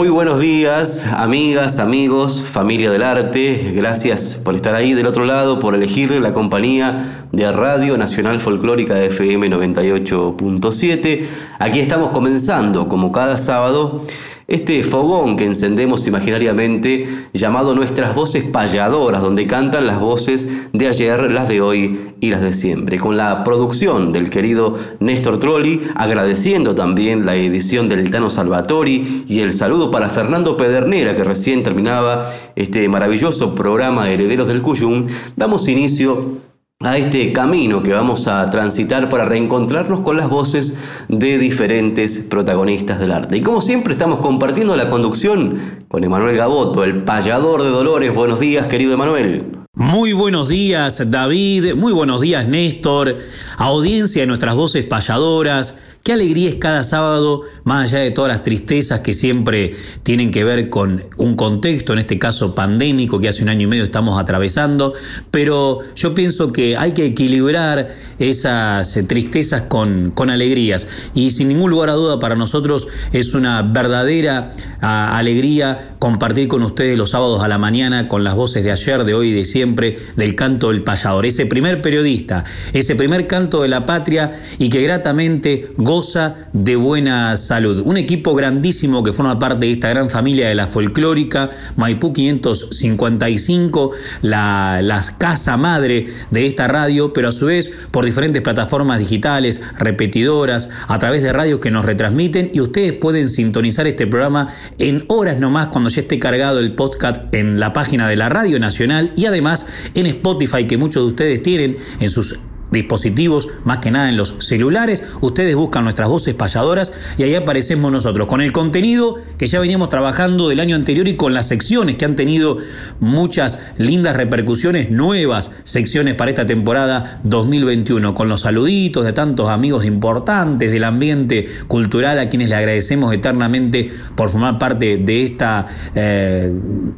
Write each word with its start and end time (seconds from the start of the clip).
Muy 0.00 0.08
buenos 0.08 0.40
días, 0.40 1.06
amigas, 1.08 1.78
amigos, 1.78 2.42
familia 2.42 2.90
del 2.90 3.02
arte. 3.02 3.74
Gracias 3.76 4.40
por 4.42 4.56
estar 4.56 4.74
ahí 4.74 4.94
del 4.94 5.04
otro 5.04 5.26
lado, 5.26 5.58
por 5.58 5.74
elegir 5.74 6.10
la 6.12 6.32
compañía 6.32 7.26
de 7.32 7.52
Radio 7.52 7.98
Nacional 7.98 8.40
Folclórica 8.40 8.98
FM 8.98 9.50
98.7. 9.50 11.26
Aquí 11.58 11.80
estamos 11.80 12.12
comenzando, 12.12 12.88
como 12.88 13.12
cada 13.12 13.36
sábado, 13.36 14.06
este 14.50 14.82
fogón 14.82 15.36
que 15.36 15.46
encendemos 15.46 16.08
imaginariamente 16.08 17.08
llamado 17.32 17.72
Nuestras 17.74 18.16
Voces 18.16 18.42
Payadoras, 18.42 19.22
donde 19.22 19.46
cantan 19.46 19.86
las 19.86 20.00
voces 20.00 20.48
de 20.72 20.88
ayer, 20.88 21.30
las 21.30 21.48
de 21.48 21.60
hoy 21.60 22.14
y 22.18 22.30
las 22.30 22.42
de 22.42 22.52
siempre, 22.52 22.98
con 22.98 23.16
la 23.16 23.44
producción 23.44 24.12
del 24.12 24.28
querido 24.28 24.74
Néstor 24.98 25.38
Trolli, 25.38 25.82
agradeciendo 25.94 26.74
también 26.74 27.24
la 27.24 27.36
edición 27.36 27.88
del 27.88 28.10
Tano 28.10 28.28
Salvatori 28.28 29.24
y 29.28 29.38
el 29.38 29.52
saludo 29.52 29.92
para 29.92 30.10
Fernando 30.10 30.56
Pedernera, 30.56 31.14
que 31.14 31.22
recién 31.22 31.62
terminaba 31.62 32.28
este 32.56 32.88
maravilloso 32.88 33.54
programa 33.54 34.10
Herederos 34.10 34.48
del 34.48 34.62
Cuyum, 34.62 35.06
damos 35.36 35.68
inicio 35.68 36.49
a 36.82 36.96
este 36.96 37.30
camino 37.34 37.82
que 37.82 37.92
vamos 37.92 38.26
a 38.26 38.48
transitar 38.48 39.10
para 39.10 39.26
reencontrarnos 39.26 40.00
con 40.00 40.16
las 40.16 40.30
voces 40.30 40.78
de 41.08 41.36
diferentes 41.36 42.20
protagonistas 42.20 42.98
del 42.98 43.12
arte. 43.12 43.36
Y 43.36 43.42
como 43.42 43.60
siempre 43.60 43.92
estamos 43.92 44.20
compartiendo 44.20 44.74
la 44.76 44.88
conducción 44.88 45.84
con 45.88 46.04
Emanuel 46.04 46.38
Gaboto, 46.38 46.82
el 46.82 47.02
payador 47.02 47.62
de 47.62 47.68
Dolores. 47.68 48.14
Buenos 48.14 48.40
días, 48.40 48.66
querido 48.66 48.94
Emanuel. 48.94 49.44
Muy 49.74 50.14
buenos 50.14 50.48
días, 50.48 51.02
David. 51.06 51.74
Muy 51.74 51.92
buenos 51.92 52.22
días, 52.22 52.48
Néstor. 52.48 53.18
Audiencia 53.58 54.22
de 54.22 54.26
nuestras 54.26 54.54
voces 54.54 54.82
payadoras. 54.84 55.74
Qué 56.02 56.14
alegría 56.14 56.48
es 56.48 56.56
cada 56.56 56.82
sábado, 56.82 57.42
más 57.64 57.92
allá 57.92 58.02
de 58.02 58.10
todas 58.10 58.32
las 58.32 58.42
tristezas 58.42 59.00
que 59.00 59.12
siempre 59.12 59.74
tienen 60.02 60.30
que 60.30 60.44
ver 60.44 60.70
con 60.70 61.04
un 61.18 61.36
contexto, 61.36 61.92
en 61.92 61.98
este 61.98 62.18
caso 62.18 62.54
pandémico, 62.54 63.20
que 63.20 63.28
hace 63.28 63.42
un 63.42 63.50
año 63.50 63.64
y 63.64 63.66
medio 63.66 63.84
estamos 63.84 64.18
atravesando, 64.18 64.94
pero 65.30 65.80
yo 65.94 66.14
pienso 66.14 66.54
que 66.54 66.74
hay 66.74 66.92
que 66.92 67.04
equilibrar 67.04 67.88
esas 68.18 68.98
tristezas 69.06 69.62
con, 69.62 70.10
con 70.12 70.30
alegrías. 70.30 70.88
Y 71.12 71.32
sin 71.32 71.48
ningún 71.48 71.70
lugar 71.70 71.90
a 71.90 71.94
duda 71.94 72.18
para 72.18 72.34
nosotros 72.34 72.88
es 73.12 73.34
una 73.34 73.60
verdadera 73.60 74.54
a, 74.80 75.18
alegría 75.18 75.96
compartir 75.98 76.48
con 76.48 76.62
ustedes 76.62 76.96
los 76.96 77.10
sábados 77.10 77.42
a 77.42 77.48
la 77.48 77.58
mañana 77.58 78.08
con 78.08 78.24
las 78.24 78.34
voces 78.34 78.64
de 78.64 78.72
ayer, 78.72 79.04
de 79.04 79.12
hoy 79.12 79.28
y 79.28 79.32
de 79.32 79.44
siempre 79.44 79.98
del 80.16 80.34
canto 80.34 80.68
del 80.68 80.82
payador, 80.82 81.26
ese 81.26 81.44
primer 81.44 81.82
periodista, 81.82 82.44
ese 82.72 82.96
primer 82.96 83.26
canto 83.26 83.60
de 83.60 83.68
la 83.68 83.84
patria 83.84 84.40
y 84.58 84.70
que 84.70 84.80
gratamente 84.80 85.72
goza 85.90 86.46
de 86.52 86.76
buena 86.76 87.36
salud. 87.36 87.82
Un 87.84 87.96
equipo 87.96 88.36
grandísimo 88.36 89.02
que 89.02 89.12
forma 89.12 89.40
parte 89.40 89.66
de 89.66 89.72
esta 89.72 89.88
gran 89.88 90.08
familia 90.08 90.48
de 90.48 90.54
la 90.54 90.68
folclórica, 90.68 91.50
Maipú 91.74 92.12
555, 92.12 93.90
la, 94.22 94.82
la 94.82 95.04
casa 95.18 95.56
madre 95.56 96.06
de 96.30 96.46
esta 96.46 96.68
radio, 96.68 97.12
pero 97.12 97.30
a 97.30 97.32
su 97.32 97.46
vez 97.46 97.72
por 97.90 98.04
diferentes 98.04 98.40
plataformas 98.40 99.00
digitales, 99.00 99.60
repetidoras, 99.80 100.70
a 100.86 100.96
través 101.00 101.24
de 101.24 101.32
radios 101.32 101.58
que 101.58 101.72
nos 101.72 101.84
retransmiten 101.84 102.52
y 102.54 102.60
ustedes 102.60 102.92
pueden 102.92 103.28
sintonizar 103.28 103.88
este 103.88 104.06
programa 104.06 104.54
en 104.78 105.04
horas 105.08 105.40
nomás 105.40 105.68
cuando 105.68 105.90
ya 105.90 106.02
esté 106.02 106.20
cargado 106.20 106.60
el 106.60 106.76
podcast 106.76 107.34
en 107.34 107.58
la 107.58 107.72
página 107.72 108.06
de 108.06 108.14
la 108.14 108.28
Radio 108.28 108.60
Nacional 108.60 109.12
y 109.16 109.26
además 109.26 109.66
en 109.94 110.06
Spotify 110.06 110.68
que 110.68 110.76
muchos 110.76 111.02
de 111.02 111.08
ustedes 111.08 111.42
tienen 111.42 111.78
en 111.98 112.10
sus 112.10 112.38
dispositivos, 112.70 113.48
más 113.64 113.78
que 113.78 113.90
nada 113.90 114.08
en 114.08 114.16
los 114.16 114.36
celulares. 114.38 115.02
Ustedes 115.20 115.54
buscan 115.56 115.84
nuestras 115.84 116.08
voces 116.08 116.34
payadoras 116.34 116.92
y 117.18 117.22
ahí 117.22 117.34
aparecemos 117.34 117.90
nosotros 117.90 118.28
con 118.28 118.40
el 118.40 118.52
contenido 118.52 119.16
que 119.38 119.46
ya 119.46 119.60
veníamos 119.60 119.88
trabajando 119.88 120.48
del 120.48 120.60
año 120.60 120.76
anterior 120.76 121.08
y 121.08 121.16
con 121.16 121.34
las 121.34 121.48
secciones 121.48 121.96
que 121.96 122.04
han 122.04 122.16
tenido 122.16 122.58
muchas 123.00 123.58
lindas 123.78 124.16
repercusiones, 124.16 124.90
nuevas 124.90 125.50
secciones 125.64 126.14
para 126.14 126.30
esta 126.30 126.46
temporada 126.46 127.20
2021, 127.24 128.14
con 128.14 128.28
los 128.28 128.42
saluditos 128.42 129.04
de 129.04 129.12
tantos 129.12 129.48
amigos 129.48 129.84
importantes 129.84 130.70
del 130.70 130.84
ambiente 130.84 131.46
cultural 131.68 132.18
a 132.18 132.28
quienes 132.28 132.48
le 132.48 132.54
agradecemos 132.56 133.12
eternamente 133.12 133.90
por 134.14 134.28
formar 134.28 134.58
parte 134.58 134.96
de 134.98 135.24
esta 135.24 135.66
eh, 135.94 136.52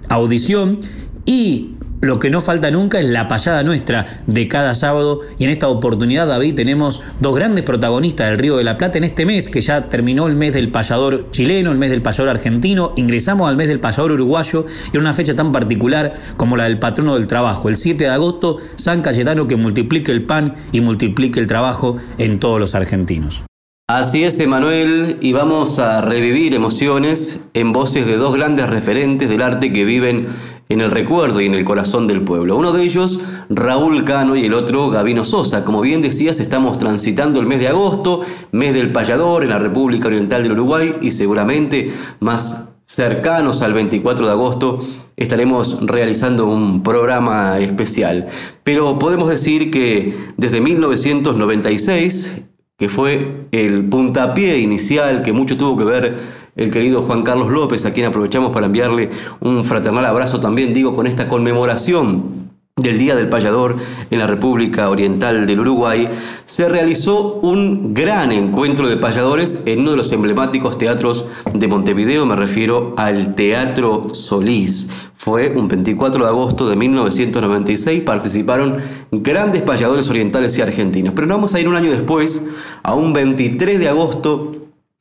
audición. 0.08 0.80
Y 1.24 1.76
lo 2.02 2.18
que 2.18 2.30
no 2.30 2.40
falta 2.40 2.70
nunca 2.72 2.98
es 2.98 3.06
la 3.06 3.28
payada 3.28 3.62
nuestra 3.62 4.22
de 4.26 4.48
cada 4.48 4.74
sábado. 4.74 5.20
Y 5.38 5.44
en 5.44 5.50
esta 5.50 5.68
oportunidad, 5.68 6.26
David, 6.26 6.56
tenemos 6.56 7.00
dos 7.20 7.34
grandes 7.36 7.64
protagonistas 7.64 8.28
del 8.28 8.38
Río 8.38 8.56
de 8.56 8.64
la 8.64 8.76
Plata 8.76 8.98
en 8.98 9.04
este 9.04 9.24
mes, 9.24 9.48
que 9.48 9.60
ya 9.60 9.88
terminó 9.88 10.26
el 10.26 10.34
mes 10.34 10.52
del 10.52 10.70
payador 10.70 11.30
chileno, 11.30 11.70
el 11.70 11.78
mes 11.78 11.90
del 11.90 12.02
payador 12.02 12.30
argentino, 12.30 12.92
ingresamos 12.96 13.48
al 13.48 13.56
mes 13.56 13.68
del 13.68 13.78
payador 13.78 14.12
uruguayo 14.12 14.66
y 14.92 14.96
en 14.96 15.00
una 15.00 15.14
fecha 15.14 15.36
tan 15.36 15.52
particular 15.52 16.14
como 16.36 16.56
la 16.56 16.64
del 16.64 16.80
patrono 16.80 17.14
del 17.14 17.28
trabajo, 17.28 17.68
el 17.68 17.76
7 17.76 18.02
de 18.02 18.10
agosto, 18.10 18.58
San 18.74 19.00
Cayetano 19.00 19.46
que 19.46 19.54
multiplique 19.54 20.10
el 20.10 20.24
pan 20.24 20.56
y 20.72 20.80
multiplique 20.80 21.38
el 21.38 21.46
trabajo 21.46 21.98
en 22.18 22.40
todos 22.40 22.58
los 22.58 22.74
argentinos. 22.74 23.44
Así 23.88 24.24
es, 24.24 24.40
Emanuel, 24.40 25.18
y 25.20 25.34
vamos 25.34 25.78
a 25.78 26.00
revivir 26.00 26.54
emociones 26.54 27.44
en 27.52 27.72
voces 27.72 28.06
de 28.06 28.16
dos 28.16 28.34
grandes 28.34 28.70
referentes 28.70 29.28
del 29.28 29.42
arte 29.42 29.72
que 29.72 29.84
viven 29.84 30.28
en 30.72 30.80
el 30.80 30.90
recuerdo 30.90 31.40
y 31.40 31.46
en 31.46 31.54
el 31.54 31.64
corazón 31.64 32.06
del 32.06 32.22
pueblo. 32.22 32.56
Uno 32.56 32.72
de 32.72 32.82
ellos, 32.82 33.20
Raúl 33.50 34.04
Cano, 34.04 34.36
y 34.36 34.46
el 34.46 34.54
otro, 34.54 34.88
Gavino 34.88 35.24
Sosa. 35.24 35.64
Como 35.64 35.82
bien 35.82 36.00
decías, 36.00 36.40
estamos 36.40 36.78
transitando 36.78 37.40
el 37.40 37.46
mes 37.46 37.60
de 37.60 37.68
agosto, 37.68 38.22
mes 38.52 38.72
del 38.72 38.90
payador 38.90 39.42
en 39.42 39.50
la 39.50 39.58
República 39.58 40.08
Oriental 40.08 40.42
del 40.42 40.52
Uruguay 40.52 40.96
y 41.02 41.10
seguramente 41.10 41.92
más 42.20 42.68
cercanos 42.86 43.62
al 43.62 43.74
24 43.74 44.26
de 44.26 44.32
agosto 44.32 44.78
estaremos 45.16 45.78
realizando 45.82 46.46
un 46.46 46.82
programa 46.82 47.58
especial. 47.58 48.28
Pero 48.64 48.98
podemos 48.98 49.28
decir 49.28 49.70
que 49.70 50.16
desde 50.38 50.60
1996, 50.60 52.38
que 52.78 52.88
fue 52.88 53.46
el 53.52 53.88
puntapié 53.90 54.58
inicial 54.58 55.22
que 55.22 55.34
mucho 55.34 55.58
tuvo 55.58 55.76
que 55.76 55.84
ver 55.84 56.41
el 56.56 56.70
querido 56.70 57.02
Juan 57.02 57.22
Carlos 57.22 57.50
López, 57.50 57.86
a 57.86 57.92
quien 57.92 58.06
aprovechamos 58.06 58.52
para 58.52 58.66
enviarle 58.66 59.10
un 59.40 59.64
fraternal 59.64 60.04
abrazo 60.04 60.40
también, 60.40 60.74
digo, 60.74 60.94
con 60.94 61.06
esta 61.06 61.28
conmemoración 61.28 62.42
del 62.76 62.98
Día 62.98 63.14
del 63.14 63.28
Payador 63.28 63.76
en 64.10 64.18
la 64.18 64.26
República 64.26 64.88
Oriental 64.88 65.46
del 65.46 65.60
Uruguay, 65.60 66.08
se 66.46 66.68
realizó 66.68 67.34
un 67.34 67.92
gran 67.92 68.32
encuentro 68.32 68.88
de 68.88 68.96
payadores 68.96 69.62
en 69.66 69.80
uno 69.80 69.90
de 69.92 69.98
los 69.98 70.12
emblemáticos 70.12 70.78
teatros 70.78 71.26
de 71.52 71.68
Montevideo, 71.68 72.24
me 72.24 72.34
refiero 72.34 72.94
al 72.96 73.34
Teatro 73.34 74.08
Solís. 74.12 74.88
Fue 75.16 75.52
un 75.54 75.68
24 75.68 76.24
de 76.24 76.28
agosto 76.28 76.68
de 76.68 76.76
1996, 76.76 78.02
participaron 78.02 78.78
grandes 79.12 79.62
payadores 79.62 80.08
orientales 80.08 80.56
y 80.58 80.62
argentinos. 80.62 81.14
Pero 81.14 81.28
nos 81.28 81.36
vamos 81.36 81.54
a 81.54 81.60
ir 81.60 81.68
un 81.68 81.76
año 81.76 81.90
después, 81.90 82.42
a 82.82 82.94
un 82.94 83.12
23 83.12 83.78
de 83.78 83.88
agosto 83.88 84.51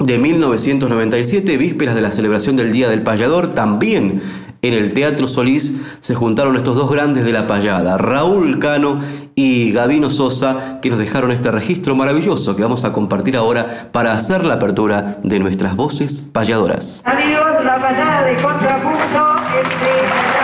de 0.03 0.18
1997, 0.18 1.57
vísperas 1.57 1.95
de 1.95 2.01
la 2.01 2.12
celebración 2.12 2.56
del 2.56 2.71
Día 2.71 2.89
del 2.89 3.03
Payador, 3.03 3.50
también 3.50 4.21
en 4.63 4.74
el 4.74 4.94
Teatro 4.94 5.27
Solís 5.27 5.75
se 6.01 6.13
juntaron 6.13 6.56
estos 6.56 6.75
dos 6.75 6.92
grandes 6.92 7.25
de 7.25 7.31
la 7.31 7.48
payada, 7.48 7.98
Raúl 7.98 8.59
Cano 8.59 9.00
y 9.33 9.71
Gavino 9.71 10.12
Sosa, 10.12 10.80
que 10.81 10.92
nos 10.92 11.00
dejaron 11.00 11.31
este 11.31 11.50
registro 11.51 11.95
maravilloso 11.95 12.56
que 12.56 12.62
vamos 12.62 12.83
a 12.83 12.94
compartir 12.94 13.38
ahora 13.38 13.89
para 13.92 14.13
hacer 14.13 14.45
la 14.45 14.56
apertura 14.56 15.18
de 15.24 15.39
nuestras 15.39 15.75
voces 15.75 16.30
payadoras. 16.31 17.01
Amigos, 17.06 17.63
la 17.63 17.81
payada 17.81 18.24
de 18.24 18.36
contrapunto 18.36 19.36
entre 19.63 20.40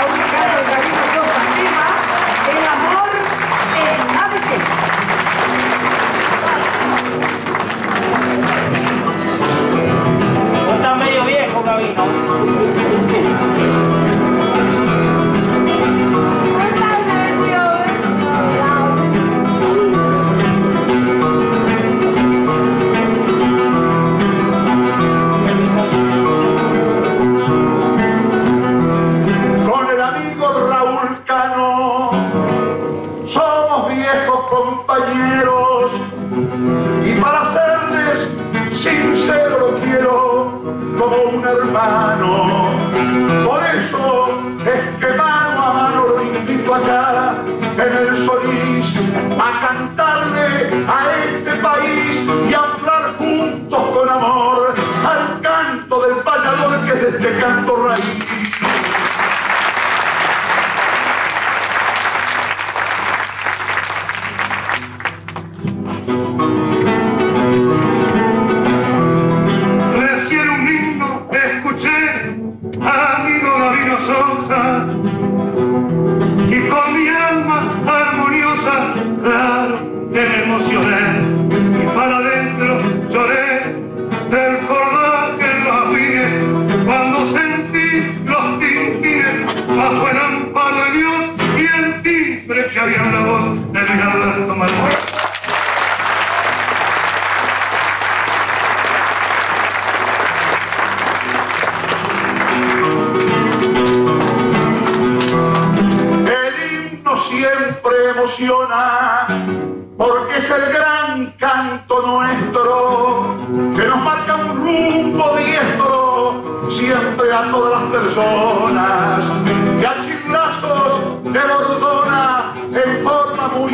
mind. 41.77 42.16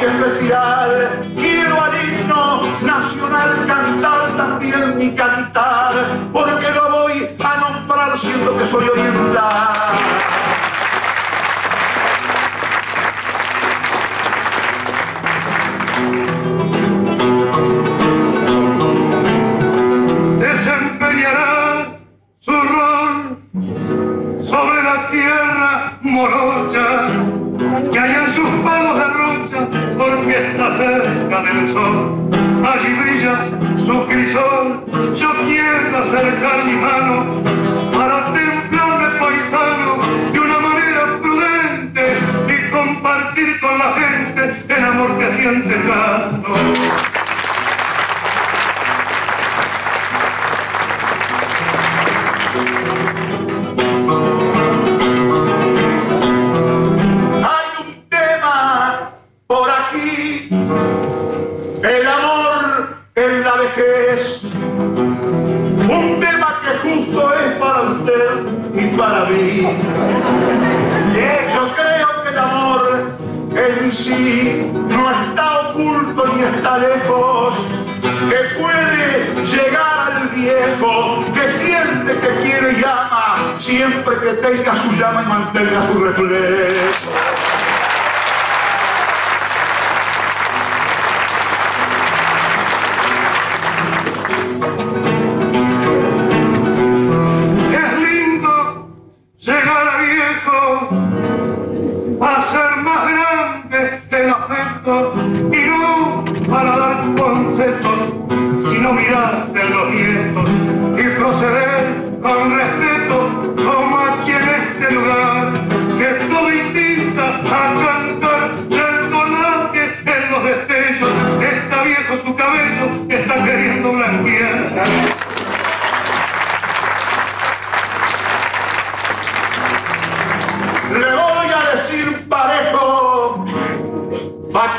especial. 0.06 1.10
Quiero 1.36 1.82
al 1.82 1.94
himno 1.96 2.62
nacional 2.82 3.66
cantar 3.68 4.38
también 4.38 4.98
mi 4.98 5.12
cantar, 5.16 5.94
porque 6.32 6.72
lo 6.72 6.92
voy 6.92 7.30
a 7.44 7.58
nombrar 7.58 8.20
siendo 8.20 8.58
que 8.58 8.68
soy 8.68 8.88
oriental. 8.90 9.94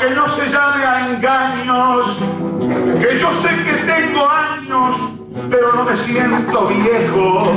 que 0.05 0.11
no 0.11 0.29
se 0.37 0.51
llame 0.51 0.85
a 0.85 1.09
engaños, 1.09 2.19
que 3.01 3.19
yo 3.19 3.33
sé 3.41 3.49
que 3.65 3.73
tengo 3.91 4.29
años, 4.29 4.97
pero 5.51 5.73
no 5.73 5.85
me 5.85 5.97
siento 5.97 6.67
viejo. 6.67 7.53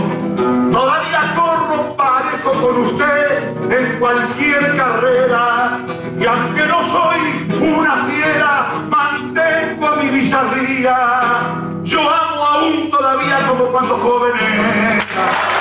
Todavía 0.72 1.34
corro 1.36 1.94
parejo 1.98 2.52
con 2.54 2.86
usted 2.86 3.50
en 3.70 4.00
cualquier 4.00 4.78
carrera, 4.78 5.80
y 6.18 6.26
aunque 6.26 6.66
no 6.68 6.86
soy 6.86 7.70
una 7.70 8.06
fiera, 8.06 8.68
mantengo 8.88 9.96
mi 9.98 10.10
bizarría. 10.10 11.40
Yo 11.84 12.00
amo 12.00 12.46
aún 12.46 12.90
todavía 12.90 13.46
como 13.46 13.66
cuando 13.66 13.98
joven 13.98 14.32
era. 14.40 15.57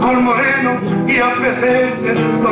Con 0.00 0.24
Moreno 0.24 0.80
y 1.08 1.18
a 1.18 1.34
Peseche 1.34 2.14
con 2.14 2.16
el 2.16 2.28
maldito 2.38 2.43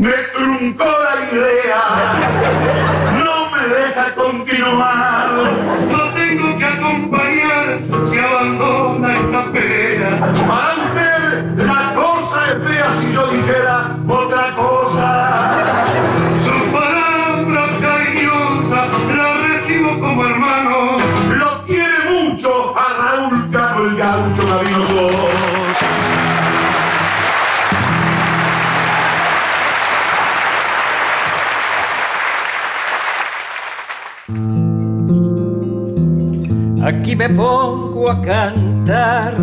me 0.00 0.12
truncó 0.34 0.84
la 0.86 1.30
idea, 1.30 1.82
no 3.22 3.50
me 3.50 3.68
deja 3.68 4.14
continuar. 4.14 5.28
No 5.90 6.14
tengo 6.14 6.56
que 6.58 6.64
acompañar 6.64 7.80
si 8.10 8.18
abandona 8.18 9.18
esta 9.18 9.52
pelea. 9.52 10.18
Para 10.48 10.74
usted 10.84 11.44
la 11.66 11.94
cosa 11.94 12.50
es 12.50 12.66
fea 12.66 12.96
si 13.02 13.12
yo 13.12 13.26
dijera 13.26 13.89
me 37.20 37.28
pongo 37.28 38.08
a 38.10 38.22
cantar 38.22 39.36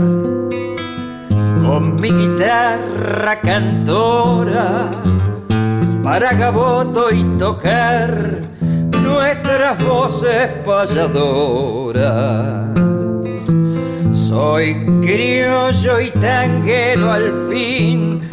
con 1.62 2.02
mi 2.02 2.10
guitarra 2.10 3.40
cantora 3.40 4.90
para 6.04 6.34
Gaboto 6.34 7.12
y 7.12 7.24
tocar 7.38 8.42
nuestras 9.04 9.86
voces 9.86 10.48
payadoras. 10.66 12.02
Soy 14.12 14.84
criollo 15.04 16.00
y 16.00 16.10
tanguero 16.20 17.12
al 17.12 17.48
fin 17.48 18.28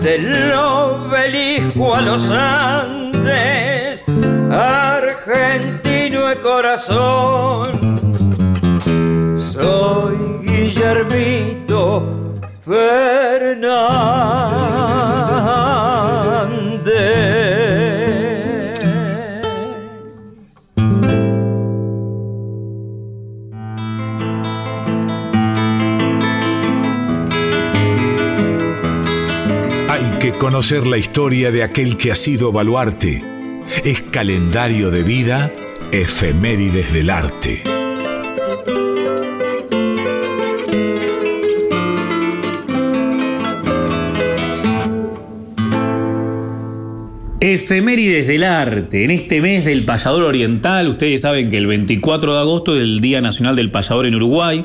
del 0.00 0.54
obelisco 0.54 1.96
a 1.96 2.00
los 2.00 2.30
Andes, 2.30 4.06
argentino 4.50 6.28
de 6.28 6.36
corazón 6.36 8.05
soy 9.62 10.16
Guillermito 10.42 12.40
Fernández. 12.60 13.56
Hay 29.88 30.18
que 30.20 30.32
conocer 30.32 30.86
la 30.86 30.98
historia 30.98 31.50
de 31.50 31.62
aquel 31.62 31.96
que 31.96 32.12
ha 32.12 32.16
sido 32.16 32.52
baluarte. 32.52 33.22
Es 33.84 34.02
calendario 34.02 34.90
de 34.90 35.02
vida, 35.02 35.50
efemérides 35.92 36.92
del 36.92 37.10
arte. 37.10 37.75
Efemérides 47.46 48.26
del 48.26 48.42
arte. 48.42 49.04
En 49.04 49.12
este 49.12 49.40
mes 49.40 49.64
del 49.64 49.84
payador 49.84 50.24
oriental, 50.24 50.88
ustedes 50.88 51.20
saben 51.20 51.48
que 51.48 51.56
el 51.58 51.68
24 51.68 52.34
de 52.34 52.40
agosto 52.40 52.74
es 52.74 52.82
el 52.82 53.00
Día 53.00 53.20
Nacional 53.20 53.54
del 53.54 53.70
Payador 53.70 54.08
en 54.08 54.16
Uruguay. 54.16 54.64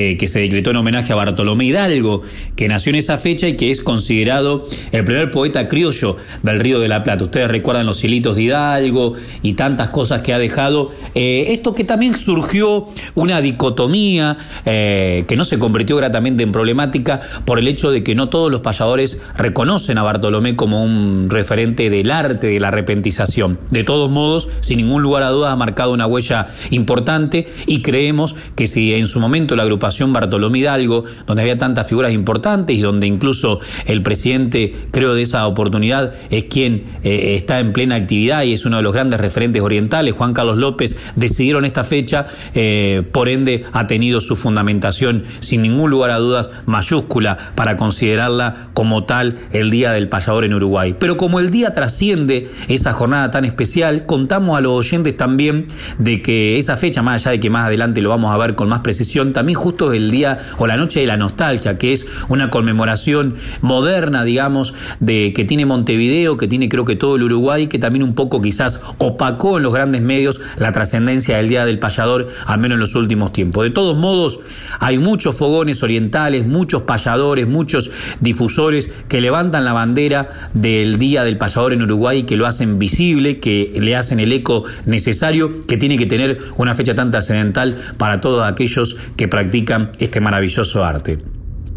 Eh, 0.00 0.16
que 0.16 0.28
se 0.28 0.38
decretó 0.38 0.70
en 0.70 0.76
homenaje 0.76 1.12
a 1.12 1.16
Bartolomé 1.16 1.64
Hidalgo, 1.64 2.22
que 2.54 2.68
nació 2.68 2.90
en 2.90 2.96
esa 2.96 3.18
fecha 3.18 3.48
y 3.48 3.56
que 3.56 3.72
es 3.72 3.82
considerado 3.82 4.64
el 4.92 5.02
primer 5.02 5.32
poeta 5.32 5.66
criollo 5.66 6.16
del 6.44 6.60
Río 6.60 6.78
de 6.78 6.86
la 6.86 7.02
Plata. 7.02 7.24
Ustedes 7.24 7.48
recuerdan 7.48 7.84
los 7.84 8.04
hilitos 8.04 8.36
de 8.36 8.42
Hidalgo 8.42 9.14
y 9.42 9.54
tantas 9.54 9.88
cosas 9.88 10.22
que 10.22 10.32
ha 10.32 10.38
dejado. 10.38 10.92
Eh, 11.16 11.46
esto 11.48 11.74
que 11.74 11.82
también 11.82 12.14
surgió 12.14 12.86
una 13.16 13.40
dicotomía 13.40 14.36
eh, 14.64 15.24
que 15.26 15.34
no 15.34 15.44
se 15.44 15.58
convirtió 15.58 15.96
gratamente 15.96 16.44
en 16.44 16.52
problemática 16.52 17.20
por 17.44 17.58
el 17.58 17.66
hecho 17.66 17.90
de 17.90 18.04
que 18.04 18.14
no 18.14 18.28
todos 18.28 18.52
los 18.52 18.60
payadores 18.60 19.18
reconocen 19.36 19.98
a 19.98 20.04
Bartolomé 20.04 20.54
como 20.54 20.84
un 20.84 21.26
referente 21.28 21.90
del 21.90 22.12
arte 22.12 22.46
de 22.46 22.60
la 22.60 22.68
arrepentización. 22.68 23.58
De 23.70 23.82
todos 23.82 24.12
modos, 24.12 24.48
sin 24.60 24.76
ningún 24.76 25.02
lugar 25.02 25.24
a 25.24 25.30
dudas, 25.30 25.52
ha 25.52 25.56
marcado 25.56 25.92
una 25.92 26.06
huella 26.06 26.46
importante 26.70 27.48
y 27.66 27.82
creemos 27.82 28.36
que 28.54 28.68
si 28.68 28.94
en 28.94 29.08
su 29.08 29.18
momento 29.18 29.56
la 29.56 29.64
agrupación 29.64 29.87
Bartolomé 30.12 30.60
Hidalgo, 30.60 31.04
donde 31.26 31.42
había 31.42 31.58
tantas 31.58 31.86
figuras 31.86 32.12
importantes 32.12 32.76
y 32.76 32.80
donde 32.80 33.06
incluso 33.06 33.60
el 33.86 34.02
presidente, 34.02 34.74
creo, 34.90 35.14
de 35.14 35.22
esa 35.22 35.46
oportunidad 35.46 36.14
es 36.30 36.44
quien 36.44 36.84
eh, 37.02 37.34
está 37.36 37.60
en 37.60 37.72
plena 37.72 37.96
actividad 37.96 38.42
y 38.42 38.52
es 38.52 38.64
uno 38.64 38.78
de 38.78 38.82
los 38.82 38.92
grandes 38.92 39.20
referentes 39.20 39.62
orientales, 39.62 40.14
Juan 40.14 40.32
Carlos 40.32 40.56
López, 40.56 40.96
decidieron 41.16 41.64
esta 41.64 41.84
fecha, 41.84 42.26
eh, 42.54 43.02
por 43.12 43.28
ende 43.28 43.64
ha 43.72 43.86
tenido 43.86 44.20
su 44.20 44.36
fundamentación 44.36 45.24
sin 45.40 45.62
ningún 45.62 45.90
lugar 45.90 46.10
a 46.10 46.18
dudas 46.18 46.50
mayúscula 46.66 47.36
para 47.54 47.76
considerarla 47.76 48.68
como 48.74 49.04
tal 49.04 49.36
el 49.52 49.70
Día 49.70 49.92
del 49.92 50.08
Payador 50.08 50.44
en 50.44 50.54
Uruguay. 50.54 50.94
Pero 50.98 51.16
como 51.16 51.40
el 51.40 51.50
día 51.50 51.72
trasciende 51.72 52.50
esa 52.68 52.92
jornada 52.92 53.30
tan 53.30 53.44
especial, 53.44 54.06
contamos 54.06 54.56
a 54.56 54.60
los 54.60 54.72
oyentes 54.72 55.16
también 55.16 55.66
de 55.98 56.22
que 56.22 56.58
esa 56.58 56.76
fecha, 56.76 57.02
más 57.02 57.22
allá 57.22 57.32
de 57.32 57.40
que 57.40 57.50
más 57.50 57.66
adelante 57.66 58.00
lo 58.00 58.10
vamos 58.10 58.32
a 58.32 58.36
ver 58.36 58.54
con 58.54 58.68
más 58.68 58.80
precisión, 58.80 59.32
también 59.32 59.58
justo 59.58 59.77
es 59.86 59.98
el 59.98 60.10
día 60.10 60.38
o 60.58 60.66
la 60.66 60.76
noche 60.76 61.00
de 61.00 61.06
la 61.06 61.16
nostalgia, 61.16 61.78
que 61.78 61.92
es 61.92 62.06
una 62.28 62.50
conmemoración 62.50 63.36
moderna, 63.62 64.24
digamos, 64.24 64.74
de 65.00 65.32
que 65.34 65.44
tiene 65.44 65.66
Montevideo, 65.66 66.36
que 66.36 66.48
tiene 66.48 66.68
creo 66.68 66.84
que 66.84 66.96
todo 66.96 67.16
el 67.16 67.22
Uruguay, 67.22 67.68
que 67.68 67.78
también 67.78 68.02
un 68.02 68.14
poco 68.14 68.40
quizás 68.40 68.80
opacó 68.98 69.56
en 69.56 69.62
los 69.62 69.72
grandes 69.72 70.02
medios 70.02 70.40
la 70.58 70.72
trascendencia 70.72 71.36
del 71.36 71.48
Día 71.48 71.64
del 71.64 71.78
Payador, 71.78 72.28
al 72.46 72.58
menos 72.58 72.76
en 72.76 72.80
los 72.80 72.94
últimos 72.94 73.32
tiempos. 73.32 73.64
De 73.64 73.70
todos 73.70 73.96
modos, 73.96 74.40
hay 74.80 74.98
muchos 74.98 75.36
fogones 75.36 75.82
orientales, 75.82 76.46
muchos 76.46 76.82
payadores, 76.82 77.48
muchos 77.48 77.90
difusores 78.20 78.90
que 79.08 79.20
levantan 79.20 79.64
la 79.64 79.72
bandera 79.72 80.50
del 80.54 80.98
Día 80.98 81.24
del 81.24 81.38
Payador 81.38 81.72
en 81.72 81.82
Uruguay, 81.82 82.24
que 82.24 82.36
lo 82.36 82.46
hacen 82.46 82.78
visible, 82.78 83.38
que 83.38 83.72
le 83.80 83.96
hacen 83.96 84.20
el 84.20 84.32
eco 84.32 84.64
necesario, 84.86 85.62
que 85.66 85.76
tiene 85.76 85.96
que 85.96 86.06
tener 86.06 86.40
una 86.56 86.74
fecha 86.74 86.94
tan 86.94 87.10
trascendental 87.10 87.76
para 87.96 88.20
todos 88.20 88.46
aquellos 88.46 88.96
que 89.16 89.28
practican 89.28 89.57
este 89.98 90.20
maravilloso 90.20 90.84
arte. 90.84 91.18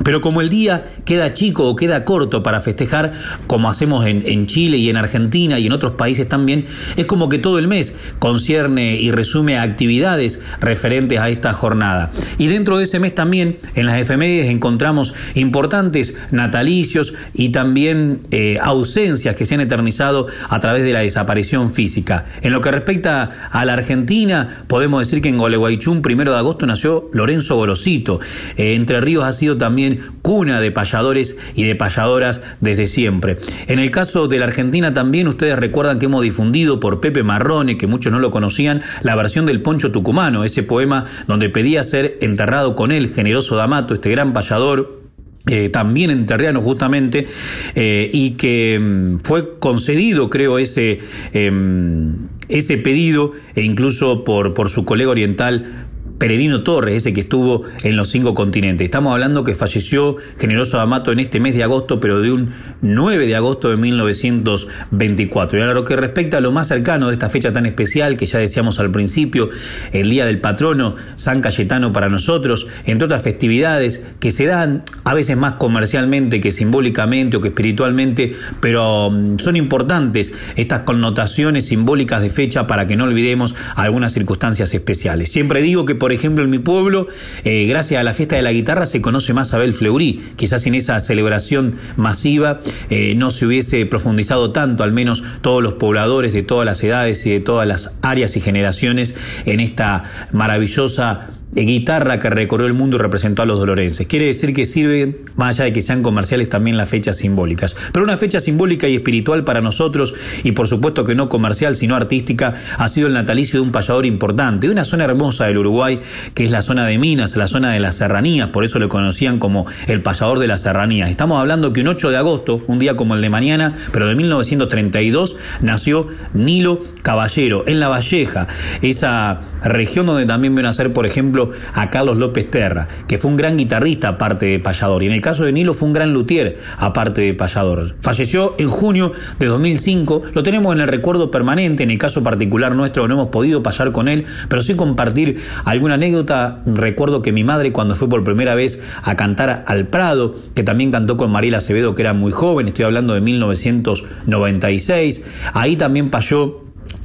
Pero 0.04 0.22
como 0.22 0.42
el 0.42 0.50
día 0.50 0.84
queda 1.06 1.34
chico 1.34 1.68
o 1.68 1.76
queda 1.76 2.06
corto 2.06 2.44
para 2.44 2.62
festejar, 2.62 3.14
como 3.48 3.70
hacemos 3.70 4.06
en, 4.06 4.48
Chile 4.48 4.78
y 4.78 4.90
en 4.90 4.98
Argentina 4.98 5.60
y 5.60 5.68
en 5.68 5.72
otros 5.72 5.94
países 5.94 6.28
también, 6.28 6.66
es 6.96 7.06
como 7.06 7.30
que 7.30 7.38
todo 7.38 7.60
el 7.60 7.68
mes 7.68 7.94
concierne 8.20 8.96
y 8.96 9.12
resume 9.12 9.60
actividades 9.60 10.40
referentes 10.60 11.20
a 11.20 11.30
esta 11.30 11.54
jornada. 11.54 12.12
Y 12.38 12.48
dentro 12.48 12.78
de 12.78 12.86
ese 12.86 13.00
mes 13.00 13.14
también, 13.14 13.58
en 13.76 13.86
las 13.86 14.02
efemérides 14.02 14.48
encontramos 14.50 15.14
importantes 15.36 16.16
natalicios 16.32 17.14
y 17.34 17.50
también 17.50 18.22
eh, 18.32 18.58
ausencias 18.62 19.36
que 19.36 19.46
se 19.46 19.56
han 19.56 19.62
eternizado 19.62 20.28
a 20.50 20.60
través 20.60 20.84
de 20.84 20.94
la 20.94 21.00
desaparición 21.00 21.74
física. 21.74 22.26
En 22.42 22.52
lo 22.52 22.62
que 22.62 22.72
respecta 22.72 23.50
a 23.52 23.66
la 23.66 23.74
Argentina, 23.74 24.64
podemos 24.68 25.02
decir 25.02 25.22
que 25.22 25.30
en 25.30 25.38
Gualeguaychú, 25.38 26.02
primero 26.02 26.32
de 26.32 26.38
agosto, 26.38 26.66
nació 26.66 27.10
Lorenzo 27.14 27.56
Gorosito. 27.56 28.20
Eh, 28.58 28.76
Entre 28.76 29.02
Ríos 29.02 29.24
ha 29.24 29.34
sido 29.34 29.58
también 29.58 29.91
cuna 30.22 30.62
de 30.62 30.72
payadores 30.72 31.38
y 31.56 31.64
de 31.64 31.76
payadoras 31.76 32.42
desde 32.60 32.88
siempre. 32.88 33.38
En 33.68 33.80
el 33.80 33.92
caso 33.92 34.28
de 34.28 34.40
la 34.40 34.46
Argentina 34.46 34.94
también 34.94 35.28
ustedes 35.28 35.58
recuerdan 35.58 36.00
que 36.00 36.06
hemos 36.06 36.24
difundido 36.24 36.80
por 36.80 37.02
Pepe 37.02 37.24
Marrone, 37.24 37.78
que 37.78 37.88
muchos 37.88 38.12
no 38.12 38.20
lo 38.20 38.32
conocían, 38.32 38.82
la 39.02 39.16
versión 39.16 39.46
del 39.46 39.62
Poncho 39.62 39.92
Tucumano, 39.92 40.44
ese 40.44 40.64
poema 40.64 41.06
donde 41.28 41.50
pedía 41.50 41.84
ser 41.84 42.18
enterrado 42.22 42.76
con 42.76 42.92
él, 42.92 43.10
generoso 43.10 43.56
D'Amato, 43.56 43.94
este 43.94 44.12
gran 44.12 44.34
payador 44.34 45.02
eh, 45.48 45.70
también 45.70 46.12
en 46.12 46.28
Terriano 46.28 46.62
justamente, 46.62 47.26
eh, 47.74 48.10
y 48.14 48.32
que 48.32 48.80
mm, 48.80 49.18
fue 49.24 49.58
concedido, 49.58 50.30
creo, 50.30 50.60
ese, 50.60 51.00
em, 51.34 52.28
ese 52.48 52.78
pedido, 52.78 53.32
e 53.56 53.64
incluso 53.64 54.24
por, 54.24 54.54
por 54.54 54.70
su 54.70 54.86
colega 54.86 55.10
oriental 55.10 55.88
Peregrino 56.22 56.62
Torres, 56.62 56.98
ese 56.98 57.14
que 57.14 57.22
estuvo 57.22 57.64
en 57.82 57.96
los 57.96 58.10
cinco 58.10 58.36
continentes. 58.36 58.86
Estamos 58.86 59.12
hablando 59.12 59.44
que 59.44 59.56
falleció 59.56 60.18
Generoso 60.38 60.78
D'Amato 60.78 61.12
en 61.12 61.18
este 61.18 61.40
mes 61.40 61.56
de 61.56 61.64
agosto, 61.64 62.00
pero 62.00 62.22
de 62.22 62.32
un 62.32 62.52
9 62.84 63.26
de 63.26 63.36
agosto 63.36 63.72
de 63.72 63.78
1924. 63.78 65.58
Y 65.58 65.62
a 65.64 65.74
lo 65.74 65.84
que 65.84 65.96
respecta 65.96 66.38
a 66.38 66.42
lo 66.42 66.52
más 66.52 66.68
cercano 66.68 67.08
de 67.08 67.14
esta 67.14 67.32
fecha 67.32 67.52
tan 67.52 67.66
especial, 67.66 68.18
que 68.18 68.28
ya 68.28 68.38
decíamos 68.38 68.80
al 68.80 68.92
principio, 68.92 69.50
el 69.94 70.12
Día 70.12 70.28
del 70.28 70.40
Patrono, 70.40 70.96
San 71.16 71.42
Cayetano 71.42 71.92
para 71.92 72.08
nosotros, 72.08 72.68
entre 72.86 73.06
otras 73.06 73.24
festividades 73.24 74.04
que 74.20 74.30
se 74.30 74.46
dan 74.46 74.84
a 75.04 75.16
veces 75.16 75.38
más 75.38 75.54
comercialmente 75.54 76.40
que 76.40 76.52
simbólicamente 76.52 77.38
o 77.38 77.42
que 77.42 77.48
espiritualmente, 77.48 78.36
pero 78.60 79.10
mm, 79.10 79.40
son 79.40 79.56
importantes 79.56 80.34
estas 80.56 80.82
connotaciones 80.82 81.66
simbólicas 81.66 82.22
de 82.22 82.30
fecha 82.30 82.68
para 82.68 82.86
que 82.86 82.96
no 82.96 83.06
olvidemos 83.06 83.56
algunas 83.76 84.14
circunstancias 84.14 84.72
especiales. 84.76 85.32
Siempre 85.32 85.64
digo 85.64 85.86
que 85.86 85.96
por 85.96 86.11
por 86.12 86.16
ejemplo, 86.18 86.44
en 86.44 86.50
mi 86.50 86.60
pueblo, 86.60 87.08
eh, 87.46 87.68
gracias 87.68 88.02
a 88.02 88.04
la 88.04 88.14
fiesta 88.14 88.36
de 88.36 88.42
la 88.42 88.52
guitarra, 88.52 88.86
se 88.86 89.00
conoce 89.00 89.34
más 89.34 89.54
a 89.54 89.56
Abel 89.56 89.72
Fleury. 89.72 90.34
Quizás 90.36 90.68
en 90.68 90.76
esa 90.76 91.00
celebración 91.00 91.76
masiva 91.96 92.60
eh, 92.90 93.14
no 93.16 93.32
se 93.32 93.46
hubiese 93.46 93.86
profundizado 93.86 94.52
tanto, 94.52 94.84
al 94.84 94.92
menos 94.92 95.24
todos 95.40 95.64
los 95.64 95.76
pobladores 95.76 96.34
de 96.34 96.44
todas 96.44 96.66
las 96.66 96.84
edades 96.84 97.26
y 97.26 97.30
de 97.30 97.40
todas 97.40 97.66
las 97.66 97.94
áreas 98.02 98.36
y 98.36 98.42
generaciones, 98.42 99.16
en 99.46 99.62
esta 99.62 100.04
maravillosa 100.34 101.30
guitarra 101.54 102.20
que 102.20 102.30
recorrió 102.30 102.66
el 102.68 102.74
mundo 102.74 102.98
y 102.98 103.00
representó 103.00 103.42
a 103.42 103.46
los 103.46 103.60
dolorenses. 103.60 104.08
Quiere 104.08 104.26
decir 104.26 104.54
que 104.54 104.66
sirven, 104.66 105.18
más 105.36 105.58
allá 105.58 105.66
de 105.66 105.74
que 105.74 105.82
sean 105.82 106.02
comerciales, 106.02 106.50
también 106.50 106.78
las 106.78 106.90
fechas 106.90 107.18
simbólicas. 107.18 107.76
Pero 107.92 108.04
una 108.04 108.18
fecha 108.18 108.40
simbólica 108.40 108.88
y 108.88 108.96
espiritual 108.96 109.44
para 109.44 109.62
nosotros, 109.62 110.14
y 110.44 110.54
por 110.54 110.68
supuesto 110.68 111.04
que 111.04 111.16
no 111.16 111.30
comercial, 111.30 111.76
sino 111.76 111.96
artística, 111.96 112.56
ha 112.78 112.88
sido 112.88 113.08
el 113.08 113.14
natalicio 113.14 113.60
de 113.60 113.66
un 113.66 113.72
payador 113.72 114.06
importante, 114.06 114.68
de 114.68 114.74
una 114.74 114.86
zona 114.86 115.04
hermosa 115.04 115.46
del 115.46 115.58
Uruguay, 115.58 116.00
que 116.34 116.46
es 116.46 116.52
la 116.52 116.62
zona 116.62 116.86
de 116.86 116.98
Minas, 116.98 117.36
la 117.36 117.48
zona 117.48 117.72
de 117.72 117.80
las 117.80 117.96
serranías, 117.96 118.50
por 118.50 118.64
eso 118.64 118.80
lo 118.80 118.90
conocían 118.90 119.40
como 119.40 119.66
el 119.88 120.02
payador 120.02 120.40
de 120.40 120.48
las 120.48 120.62
serranías. 120.62 121.10
Estamos 121.10 121.40
hablando 121.40 121.74
que 121.74 121.82
un 121.82 121.88
8 121.88 122.12
de 122.12 122.18
agosto, 122.18 122.64
un 122.68 122.80
día 122.80 122.96
como 122.96 123.16
el 123.16 123.22
de 123.22 123.30
mañana, 123.30 123.74
pero 123.92 124.08
de 124.08 124.16
1932, 124.16 125.38
nació 125.62 126.08
Nilo 126.34 126.82
Caballero, 127.02 127.64
en 127.68 127.80
La 127.80 127.88
Valleja, 127.88 128.48
esa 128.82 129.42
región 129.64 130.06
donde 130.06 130.26
también 130.26 130.56
ven 130.56 130.66
a 130.66 130.74
ser, 130.74 130.94
por 130.94 131.06
ejemplo, 131.06 131.41
a 131.74 131.90
Carlos 131.90 132.18
López 132.18 132.50
Terra, 132.50 132.88
que 133.08 133.18
fue 133.18 133.32
un 133.32 133.38
gran 133.38 133.58
guitarrista 133.58 134.10
aparte 134.10 134.46
de 134.46 134.60
payador, 134.60 135.04
y 135.04 135.08
en 135.08 135.14
el 135.14 135.22
caso 135.22 135.46
de 135.46 135.52
Nilo 135.52 135.74
fue 135.74 135.88
un 135.88 135.94
gran 135.94 136.14
luthier 136.14 136.60
aparte 136.78 137.22
de 137.22 137.34
payador. 137.34 137.96
Falleció 138.02 138.56
en 138.58 138.70
junio 138.70 139.14
de 139.40 139.46
2005, 139.48 140.24
lo 140.34 140.44
tenemos 140.44 140.74
en 140.74 140.82
el 140.82 140.88
recuerdo 140.88 141.32
permanente, 141.32 141.84
en 141.84 141.92
el 141.92 141.98
caso 141.98 142.24
particular 142.24 142.76
nuestro 142.76 143.08
no 143.08 143.16
hemos 143.16 143.30
podido 143.30 143.64
payar 143.64 143.92
con 143.92 144.08
él, 144.08 144.26
pero 144.50 144.62
sí 144.62 144.76
compartir 144.76 145.40
alguna 145.66 145.96
anécdota. 145.96 146.62
Recuerdo 146.66 147.22
que 147.22 147.32
mi 147.32 147.44
madre 147.44 147.72
cuando 147.72 147.96
fue 147.96 148.10
por 148.10 148.24
primera 148.24 148.56
vez 148.56 148.80
a 149.04 149.16
cantar 149.16 149.64
al 149.68 149.88
Prado, 149.88 150.36
que 150.54 150.64
también 150.64 150.92
cantó 150.92 151.18
con 151.18 151.32
Mariela 151.32 151.60
Acevedo, 151.60 151.96
que 151.96 152.04
era 152.04 152.14
muy 152.14 152.32
joven, 152.32 152.68
estoy 152.68 152.86
hablando 152.86 153.14
de 153.14 153.22
1996, 153.22 155.24
ahí 155.54 155.76
también 155.76 156.10
payó 156.10 156.62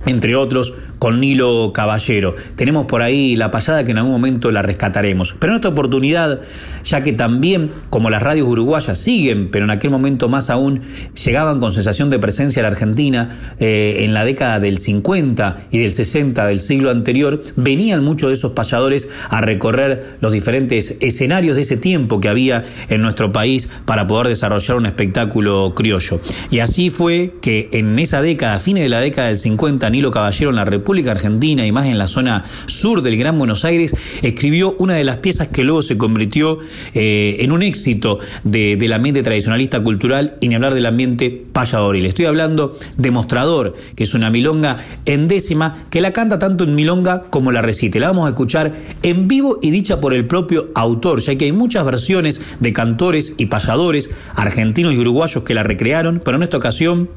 entre 0.07 0.37
otros, 0.37 0.73
con 0.99 1.21
Nilo 1.21 1.73
Caballero. 1.73 2.35
Tenemos 2.57 2.87
por 2.87 3.03
ahí 3.03 3.37
la 3.37 3.51
pasada 3.51 3.85
que 3.85 3.91
en 3.93 3.99
algún 3.99 4.13
momento 4.13 4.51
la 4.51 4.63
rescataremos. 4.63 5.35
Pero 5.39 5.53
en 5.53 5.57
esta 5.57 5.69
oportunidad, 5.69 6.41
ya 6.85 7.03
que 7.03 7.13
también, 7.13 7.71
como 7.91 8.11
las 8.11 8.23
radios 8.23 8.49
uruguayas 8.49 8.99
siguen, 8.99 9.51
pero 9.51 9.65
en 9.65 9.71
aquel 9.71 9.91
momento 9.91 10.29
más 10.29 10.51
aún, 10.51 10.81
llegaban 11.25 11.61
con 11.61 11.71
sensación 11.71 12.11
de 12.11 12.19
presencia 12.19 12.61
a 12.61 12.65
la 12.65 12.69
Argentina 12.69 13.55
eh, 13.59 13.99
en 14.01 14.15
la 14.15 14.25
década 14.25 14.61
del 14.61 14.79
50 14.79 15.67
y 15.71 15.79
del 15.79 15.93
60 15.93 16.47
del 16.47 16.61
siglo 16.61 16.91
anterior, 16.91 17.43
venían 17.57 18.03
muchos 18.03 18.31
de 18.31 18.35
esos 18.35 18.53
payadores 18.53 19.09
a 19.29 19.41
recorrer 19.41 20.17
los 20.21 20.33
diferentes 20.33 20.97
escenarios 21.01 21.57
de 21.57 21.63
ese 21.63 21.77
tiempo 21.77 22.21
que 22.21 22.29
había 22.29 22.65
en 22.89 23.03
nuestro 23.03 23.33
país 23.33 23.69
para 23.85 24.07
poder 24.07 24.29
desarrollar 24.29 24.77
un 24.77 24.87
espectáculo 24.87 25.75
criollo. 25.75 26.21
Y 26.51 26.61
así 26.61 26.91
fue 26.91 27.35
que 27.43 27.69
en 27.73 27.99
esa 27.99 28.23
década, 28.23 28.55
a 28.55 28.59
fines 28.59 28.85
de 28.85 28.89
la 28.89 29.01
década 29.01 29.29
del 29.29 29.37
50, 29.37 29.91
Nilo 29.91 30.11
Caballero 30.11 30.51
en 30.51 30.57
la 30.57 30.65
República 30.65 30.86
Argentina 31.11 31.67
y 31.67 31.73
más 31.73 31.87
en 31.87 31.99
la 31.99 32.07
zona 32.07 32.45
sur 32.67 33.03
del 33.03 33.17
Gran 33.17 33.39
Buenos 33.39 33.65
Aires, 33.65 33.95
escribió 34.23 34.77
una 34.79 34.95
de 34.95 35.05
las 35.05 35.17
piezas 35.17 35.49
que 35.49 35.65
luego 35.65 35.83
se 35.83 35.99
convirtió 35.99 36.59
eh, 36.95 37.37
en 37.41 37.53
un 37.53 37.63
éxito 37.63 38.21
de, 38.45 38.77
del 38.77 38.93
ambiente 38.93 39.23
tradicionalista 39.23 39.83
cultural 39.83 40.37
y 40.41 40.49
ni 40.49 40.55
hablar 40.55 40.75
del 40.75 40.87
ambiente 40.87 41.31
payadoril. 41.53 42.07
Estoy 42.07 42.27
hablando 42.27 42.79
de 42.97 43.11
Mostrador, 43.11 43.75
que 43.95 44.05
es 44.05 44.15
una 44.15 44.31
milonga 44.31 44.79
en 45.05 45.29
décima 45.29 45.87
que 45.91 46.01
la 46.01 46.13
canta 46.13 46.39
tanto 46.39 46.65
en 46.65 46.75
milonga 46.75 47.25
como 47.31 47.51
la 47.51 47.63
recite. 47.63 47.99
La 47.99 48.09
vamos 48.09 48.27
a 48.27 48.31
escuchar 48.31 48.73
en 49.03 49.27
vivo 49.27 49.59
y 49.63 49.71
dicha 49.71 50.01
por 50.01 50.15
el 50.15 50.27
propio 50.27 50.71
autor, 50.75 51.21
ya 51.21 51.37
que 51.37 51.47
hay 51.47 51.53
muchas 51.53 51.85
versiones 51.85 52.41
de 52.61 52.73
cantores 52.73 53.35
y 53.37 53.47
payadores 53.47 54.11
argentinos 54.35 54.95
y 54.95 54.99
uruguayos 54.99 55.43
que 55.43 55.55
la 55.55 55.63
recrearon, 55.63 56.23
pero 56.25 56.37
en 56.37 56.45
esta 56.45 56.57
ocasión 56.57 57.09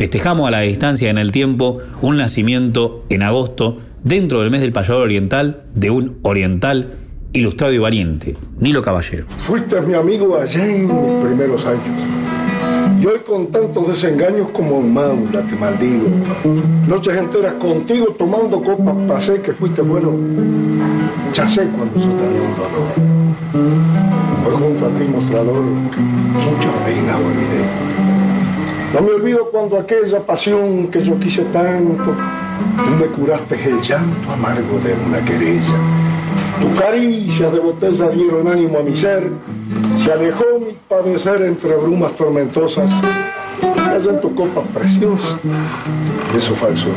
Festejamos 0.00 0.48
a 0.48 0.50
la 0.50 0.60
distancia 0.60 1.10
en 1.10 1.18
el 1.18 1.30
tiempo 1.30 1.82
un 2.00 2.16
nacimiento 2.16 3.04
en 3.10 3.22
agosto 3.22 3.76
dentro 4.02 4.40
del 4.40 4.50
mes 4.50 4.62
del 4.62 4.72
payador 4.72 5.02
oriental 5.02 5.64
de 5.74 5.90
un 5.90 6.16
oriental 6.22 6.94
ilustrado 7.34 7.74
y 7.74 7.76
valiente, 7.76 8.34
Nilo 8.58 8.80
Caballero. 8.80 9.26
Fuiste 9.46 9.78
mi 9.82 9.92
amigo 9.92 10.38
allá 10.38 10.64
en 10.64 10.86
mis 10.86 11.26
primeros 11.26 11.66
años. 11.66 11.82
Y 12.98 13.04
hoy 13.04 13.18
con 13.26 13.48
tantos 13.48 13.88
desengaños 13.88 14.48
como 14.54 14.80
en 14.80 14.94
manda 14.94 15.42
te 15.42 15.54
maldigo. 15.56 16.08
Noches 16.88 17.18
enteras 17.18 17.52
contigo 17.56 18.06
tomando 18.18 18.62
copas 18.62 18.96
pasé 19.06 19.42
que 19.42 19.52
fuiste 19.52 19.82
bueno. 19.82 20.14
Ya 21.34 21.46
sé 21.46 21.66
cuando 21.76 22.00
eso 22.00 22.08
te 22.08 22.24
un 22.24 22.56
dolor. 22.56 22.88
Hoy 24.48 24.62
junto 24.62 24.86
a 24.86 24.98
ti, 24.98 25.04
mostrador, 25.04 25.62
mucha 25.62 26.84
pena 26.86 27.18
olvidé. 27.18 28.09
No 28.92 29.00
me 29.02 29.12
olvido 29.12 29.44
cuando 29.52 29.78
aquella 29.78 30.18
pasión 30.18 30.88
que 30.88 31.00
yo 31.00 31.16
quise 31.20 31.42
tanto, 31.44 32.12
tú 32.76 32.90
me 32.98 33.06
curaste 33.06 33.54
el 33.64 33.80
llanto 33.82 34.32
amargo 34.32 34.80
de 34.82 34.94
una 35.06 35.24
querella. 35.24 35.76
Tu 36.60 36.74
caricia 36.74 37.50
de 37.50 37.60
botella 37.60 38.08
dieron 38.08 38.48
ánimo 38.48 38.78
a 38.78 38.82
mi 38.82 38.96
ser, 38.96 39.30
se 40.02 40.12
alejó 40.12 40.44
mi 40.58 40.74
padecer 40.88 41.40
entre 41.42 41.76
brumas 41.76 42.12
tormentosas. 42.16 42.90
Allá 43.78 44.10
en 44.10 44.20
tu 44.20 44.34
copa 44.34 44.62
preciosa, 44.74 45.38
eso 46.36 46.54
falso 46.56 46.86
de. 46.86 46.94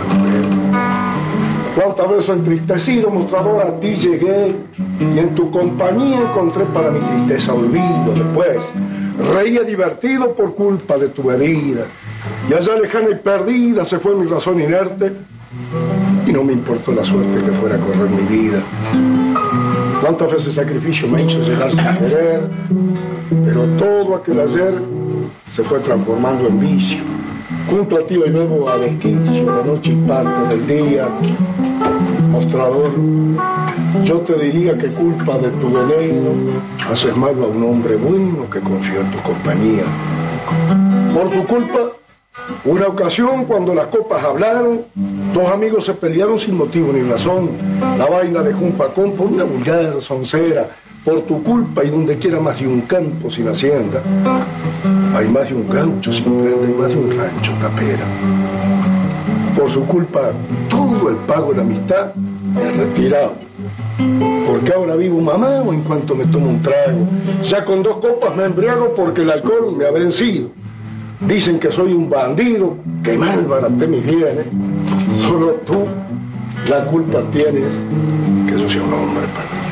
Cuántas 1.75 2.09
veces 2.09 2.29
entristecido, 2.29 3.09
mostrador, 3.11 3.61
a 3.61 3.79
ti 3.79 3.95
llegué 3.95 4.55
y 4.99 5.19
en 5.19 5.35
tu 5.35 5.51
compañía 5.51 6.21
encontré 6.21 6.65
para 6.65 6.89
mi 6.89 6.99
tristeza 6.99 7.53
olvido 7.53 8.13
después. 8.15 8.57
Reía 9.17 9.61
divertido 9.61 10.33
por 10.33 10.55
culpa 10.55 10.97
de 10.97 11.09
tu 11.09 11.29
herida 11.29 11.85
y 12.49 12.53
allá 12.53 12.75
lejana 12.77 13.09
y 13.11 13.15
perdida 13.15 13.85
se 13.85 13.99
fue 13.99 14.15
mi 14.15 14.27
razón 14.27 14.59
inerte. 14.59 15.13
Y 16.25 16.31
no 16.31 16.43
me 16.43 16.53
importó 16.53 16.93
la 16.93 17.03
suerte 17.03 17.43
que 17.43 17.51
fuera 17.57 17.75
a 17.75 17.79
correr 17.79 18.09
mi 18.09 18.23
vida. 18.23 18.59
Cuántas 20.01 20.31
veces 20.31 20.55
sacrificio 20.55 21.07
me 21.07 21.23
hizo 21.23 21.39
llegar 21.39 21.69
sin 21.71 22.07
querer, 22.07 22.41
pero 23.45 23.65
todo 23.77 24.15
aquel 24.15 24.39
ayer 24.39 24.73
se 25.53 25.63
fue 25.63 25.79
transformando 25.79 26.47
en 26.47 26.59
vicio 26.59 27.03
Junto 27.69 27.97
a 27.97 28.05
ti 28.05 28.17
hoy 28.17 28.29
nuevo 28.29 28.69
a 28.69 28.77
desquicio, 28.77 29.45
la 29.45 29.65
noche 29.65 29.91
y 29.91 29.95
parte 30.07 30.55
del 30.55 30.67
día. 30.67 31.07
Mostrador, 32.29 32.91
yo 34.03 34.19
te 34.19 34.33
diría 34.35 34.77
que 34.77 34.87
culpa 34.87 35.37
de 35.37 35.49
tu 35.49 35.71
veneno 35.71 36.31
haces 36.91 37.15
mal 37.15 37.35
a 37.41 37.47
un 37.47 37.63
hombre 37.63 37.95
bueno 37.95 38.49
que 38.49 38.59
confió 38.59 39.01
en 39.01 39.11
tu 39.11 39.19
compañía. 39.19 39.83
Por 41.13 41.29
tu 41.29 41.45
culpa, 41.47 41.79
una 42.65 42.87
ocasión 42.87 43.45
cuando 43.45 43.73
las 43.73 43.87
copas 43.87 44.23
hablaron, 44.23 44.81
dos 45.33 45.47
amigos 45.47 45.85
se 45.85 45.93
pelearon 45.93 46.37
sin 46.37 46.57
motivo 46.57 46.91
ni 46.91 47.01
razón. 47.01 47.51
La 47.97 48.05
vaina 48.05 48.41
de 48.41 48.53
Jumpacón 48.53 49.13
por 49.13 49.27
una 49.27 49.45
vulgar 49.45 50.01
soncera 50.01 50.67
por 51.03 51.21
tu 51.23 51.43
culpa 51.43 51.83
y 51.83 51.89
donde 51.89 52.17
quiera 52.17 52.39
más 52.39 52.59
de 52.59 52.67
un 52.67 52.81
campo 52.81 53.29
sin 53.29 53.47
hacienda. 53.47 54.01
Hay 55.15 55.27
más 55.27 55.49
de 55.49 55.55
un 55.55 55.67
gaucho 55.67 56.13
sin 56.13 56.23
prenda 56.23 56.69
y 56.69 56.81
más 56.81 56.89
de 56.89 56.95
un 56.95 57.17
rancho 57.17 57.51
tapera. 57.61 58.05
Por 59.55 59.71
su 59.71 59.85
culpa, 59.85 60.31
todo 60.69 61.09
el 61.09 61.15
pago 61.27 61.53
de 61.53 61.61
amistad 61.61 62.11
es 62.61 62.77
retirado. 62.77 63.33
Porque 64.47 64.73
ahora 64.73 64.95
vivo 64.95 65.21
mamado 65.21 65.73
en 65.73 65.81
cuanto 65.81 66.15
me 66.15 66.25
tomo 66.25 66.49
un 66.49 66.61
trago. 66.61 67.07
Ya 67.47 67.63
con 67.65 67.83
dos 67.83 67.97
copas 67.97 68.35
me 68.35 68.45
embriago 68.45 68.93
porque 68.95 69.21
el 69.21 69.31
alcohol 69.31 69.75
me 69.77 69.85
ha 69.85 69.91
vencido. 69.91 70.49
Dicen 71.27 71.59
que 71.59 71.71
soy 71.71 71.93
un 71.93 72.09
bandido, 72.09 72.75
que 73.03 73.17
mal 73.17 73.45
baraté 73.45 73.87
mis 73.87 74.05
bienes. 74.05 74.45
Solo 75.21 75.51
tú 75.65 75.85
la 76.69 76.85
culpa 76.85 77.21
tienes 77.31 77.63
que 78.47 78.59
yo 78.59 78.69
sea 78.69 78.81
un 78.81 78.93
hombre 78.93 79.23
para 79.35 79.62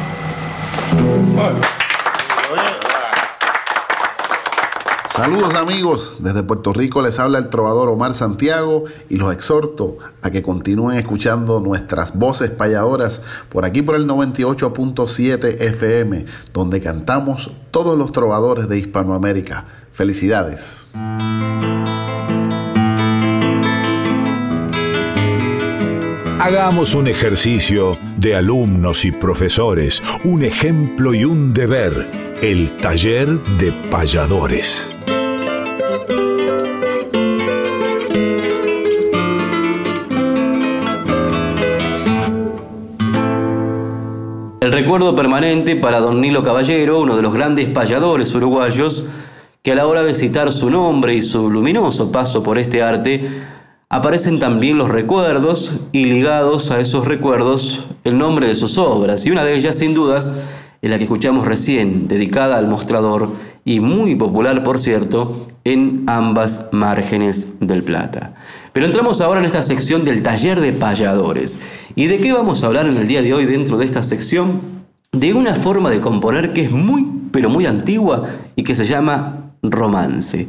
Saludos 5.22 5.54
amigos, 5.54 6.16
desde 6.20 6.42
Puerto 6.42 6.74
Rico 6.74 7.02
les 7.04 7.20
habla 7.20 7.38
el 7.38 7.50
trovador 7.50 7.90
Omar 7.90 8.16
Santiago 8.16 8.86
y 9.08 9.18
los 9.18 9.32
exhorto 9.32 9.98
a 10.24 10.32
que 10.32 10.42
continúen 10.42 10.98
escuchando 10.98 11.60
nuestras 11.60 12.18
voces 12.18 12.50
payadoras 12.50 13.22
por 13.50 13.64
aquí 13.64 13.84
por 13.84 13.96
el 13.96 14.08
98.7 14.08 15.62
FM, 15.62 16.26
donde 16.54 16.82
cantamos 16.82 17.52
todos 17.70 17.96
los 17.98 18.12
trovadores 18.14 18.68
de 18.68 18.80
Hispanoamérica. 18.80 19.66
Felicidades. 19.92 20.88
Hagamos 26.44 26.96
un 26.96 27.08
ejercicio 27.08 28.00
de 28.18 28.34
alumnos 28.34 29.06
y 29.06 29.12
profesores, 29.12 30.02
un 30.24 30.42
ejemplo 30.42 31.14
y 31.14 31.24
un 31.24 31.54
deber, 31.54 31.94
el 32.42 32.78
taller 32.78 33.30
de 33.30 33.72
payadores. 33.92 34.96
El 44.62 44.72
recuerdo 44.72 45.16
permanente 45.16 45.76
para 45.76 46.00
don 46.00 46.22
Nilo 46.22 46.42
Caballero, 46.42 47.02
uno 47.02 47.16
de 47.18 47.22
los 47.22 47.36
grandes 47.36 47.70
payadores 47.70 48.34
uruguayos, 48.34 49.06
que 49.62 49.74
a 49.74 49.76
la 49.76 49.86
hora 49.86 50.02
de 50.02 50.16
citar 50.16 50.52
su 50.52 50.72
nombre 50.72 51.14
y 51.14 51.22
su 51.22 51.52
luminoso 51.52 52.12
paso 52.12 52.42
por 52.42 52.58
este 52.58 52.82
arte, 52.82 53.30
aparecen 53.92 54.40
también 54.40 54.78
los 54.78 54.88
recuerdos 54.88 55.76
y 55.92 56.06
ligados 56.06 56.72
a 56.72 56.80
esos 56.80 57.06
recuerdos 57.06 57.88
el 58.06 58.18
nombre 58.18 58.48
de 58.48 58.56
sus 58.56 58.78
obras. 58.78 59.26
Y 59.26 59.32
una 59.32 59.44
de 59.44 59.54
ellas, 59.54 59.76
sin 59.76 59.94
dudas, 59.94 60.34
es 60.82 60.90
la 60.90 60.98
que 60.98 61.04
escuchamos 61.04 61.46
recién, 61.46 62.08
dedicada 62.08 62.56
al 62.56 62.70
mostrador 62.70 63.34
y 63.66 63.82
muy 63.82 64.16
popular, 64.16 64.64
por 64.64 64.80
cierto, 64.80 65.46
en 65.66 66.06
ambas 66.08 66.70
márgenes 66.72 67.50
del 67.60 67.84
Plata. 67.84 68.34
Pero 68.72 68.86
entramos 68.86 69.20
ahora 69.20 69.42
en 69.42 69.46
esta 69.46 69.62
sección 69.62 70.06
del 70.06 70.24
taller 70.24 70.62
de 70.62 70.72
payadores. 70.72 71.60
¿Y 71.94 72.06
de 72.06 72.20
qué 72.20 72.32
vamos 72.32 72.64
a 72.64 72.68
hablar 72.68 72.86
en 72.86 72.96
el 72.96 73.10
día 73.10 73.22
de 73.22 73.34
hoy 73.34 73.46
dentro 73.46 73.78
de 73.78 73.86
esta 73.86 74.04
sección? 74.04 74.62
De 75.12 75.34
una 75.34 75.54
forma 75.54 75.90
de 75.90 76.00
componer 76.00 76.54
que 76.54 76.64
es 76.64 76.72
muy, 76.72 77.06
pero 77.34 77.50
muy 77.50 77.66
antigua 77.66 78.30
y 78.56 78.64
que 78.64 78.74
se 78.74 78.86
llama 78.86 79.52
romance. 79.62 80.48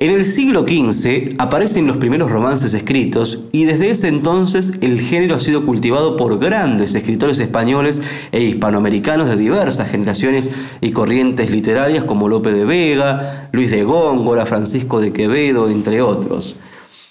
En 0.00 0.10
el 0.10 0.24
siglo 0.24 0.62
XV 0.66 1.34
aparecen 1.36 1.86
los 1.86 1.98
primeros 1.98 2.30
romances 2.30 2.72
escritos 2.72 3.40
y 3.52 3.64
desde 3.64 3.90
ese 3.90 4.08
entonces 4.08 4.72
el 4.80 4.98
género 4.98 5.34
ha 5.34 5.40
sido 5.40 5.66
cultivado 5.66 6.16
por 6.16 6.38
grandes 6.38 6.94
escritores 6.94 7.38
españoles 7.38 8.00
e 8.32 8.42
hispanoamericanos 8.42 9.28
de 9.28 9.36
diversas 9.36 9.90
generaciones 9.90 10.50
y 10.80 10.92
corrientes 10.92 11.50
literarias 11.50 12.02
como 12.04 12.30
Lope 12.30 12.50
de 12.50 12.64
Vega, 12.64 13.50
Luis 13.52 13.70
de 13.70 13.84
Góngora, 13.84 14.46
Francisco 14.46 15.02
de 15.02 15.12
Quevedo, 15.12 15.68
entre 15.68 16.00
otros. 16.00 16.56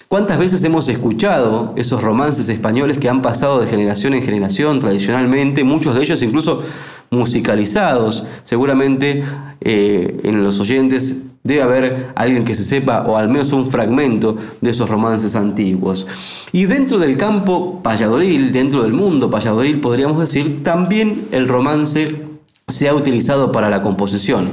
¿Cuántas 0.08 0.38
veces 0.38 0.64
hemos 0.64 0.88
escuchado 0.88 1.74
esos 1.76 2.02
romances 2.02 2.48
españoles 2.48 2.98
que 2.98 3.08
han 3.08 3.22
pasado 3.22 3.60
de 3.60 3.68
generación 3.68 4.14
en 4.14 4.22
generación 4.24 4.80
tradicionalmente, 4.80 5.62
muchos 5.62 5.94
de 5.94 6.02
ellos 6.02 6.24
incluso 6.24 6.64
musicalizados? 7.10 8.24
Seguramente 8.44 9.22
eh, 9.60 10.20
en 10.24 10.42
los 10.42 10.58
oyentes 10.58 11.18
Debe 11.42 11.62
haber 11.62 12.12
alguien 12.16 12.44
que 12.44 12.54
se 12.54 12.64
sepa, 12.64 13.02
o 13.06 13.16
al 13.16 13.28
menos 13.28 13.52
un 13.52 13.70
fragmento 13.70 14.36
de 14.60 14.70
esos 14.70 14.90
romances 14.90 15.34
antiguos. 15.34 16.06
Y 16.52 16.66
dentro 16.66 16.98
del 16.98 17.16
campo 17.16 17.80
payadoril, 17.82 18.52
dentro 18.52 18.82
del 18.82 18.92
mundo 18.92 19.30
payadoril, 19.30 19.80
podríamos 19.80 20.20
decir, 20.20 20.62
también 20.62 21.28
el 21.32 21.48
romance 21.48 22.28
se 22.70 22.88
ha 22.88 22.94
utilizado 22.94 23.52
para 23.52 23.70
la 23.70 23.82
composición. 23.82 24.52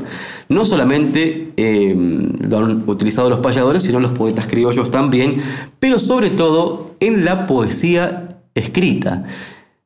No 0.50 0.66
solamente 0.66 1.54
eh, 1.58 1.96
lo 2.40 2.58
han 2.58 2.84
utilizado 2.88 3.30
los 3.30 3.40
payadores, 3.40 3.84
sino 3.84 4.00
los 4.00 4.12
poetas 4.12 4.48
criollos 4.48 4.92
también, 4.92 5.42
pero 5.80 6.00
sobre 6.00 6.30
todo 6.30 6.96
en 7.00 7.26
la 7.26 7.46
poesía 7.46 8.40
escrita. 8.56 9.26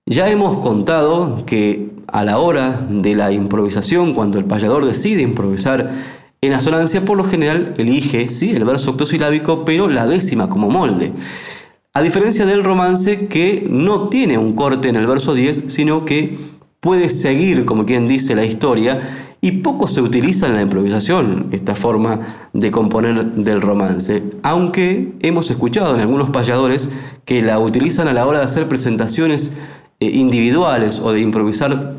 Ya 0.05 0.29
hemos 0.29 0.57
contado 0.59 1.45
que 1.45 1.91
a 2.07 2.25
la 2.25 2.39
hora 2.39 2.85
de 2.89 3.15
la 3.15 3.31
improvisación, 3.31 4.13
cuando 4.13 4.37
el 4.37 4.45
payador 4.45 4.85
decide 4.85 5.21
improvisar 5.21 6.20
en 6.43 6.53
asonancia, 6.53 7.05
por 7.05 7.17
lo 7.17 7.23
general, 7.23 7.75
elige 7.77 8.27
sí, 8.29 8.49
el 8.55 8.65
verso 8.65 8.89
octosilábico, 8.91 9.63
pero 9.63 9.87
la 9.87 10.07
décima 10.07 10.49
como 10.49 10.71
molde. 10.71 11.13
A 11.93 12.01
diferencia 12.01 12.47
del 12.47 12.63
romance 12.63 13.27
que 13.27 13.67
no 13.69 14.09
tiene 14.09 14.39
un 14.39 14.53
corte 14.53 14.89
en 14.89 14.95
el 14.95 15.05
verso 15.05 15.35
10, 15.35 15.65
sino 15.67 16.03
que 16.03 16.39
puede 16.79 17.09
seguir, 17.09 17.63
como 17.65 17.85
quien 17.85 18.07
dice, 18.07 18.33
la 18.33 18.43
historia, 18.43 19.01
y 19.39 19.51
poco 19.51 19.87
se 19.87 20.01
utiliza 20.01 20.47
en 20.47 20.55
la 20.55 20.63
improvisación 20.63 21.49
esta 21.51 21.75
forma 21.75 22.49
de 22.53 22.71
componer 22.71 23.23
del 23.33 23.61
romance, 23.61 24.23
aunque 24.41 25.13
hemos 25.21 25.51
escuchado 25.51 25.93
en 25.93 26.01
algunos 26.01 26.31
payadores 26.31 26.89
que 27.23 27.43
la 27.43 27.59
utilizan 27.59 28.07
a 28.07 28.13
la 28.13 28.25
hora 28.25 28.39
de 28.39 28.45
hacer 28.45 28.67
presentaciones 28.67 29.51
eh, 29.99 30.09
individuales 30.09 30.99
o 30.99 31.11
de 31.11 31.21
improvisar 31.21 31.97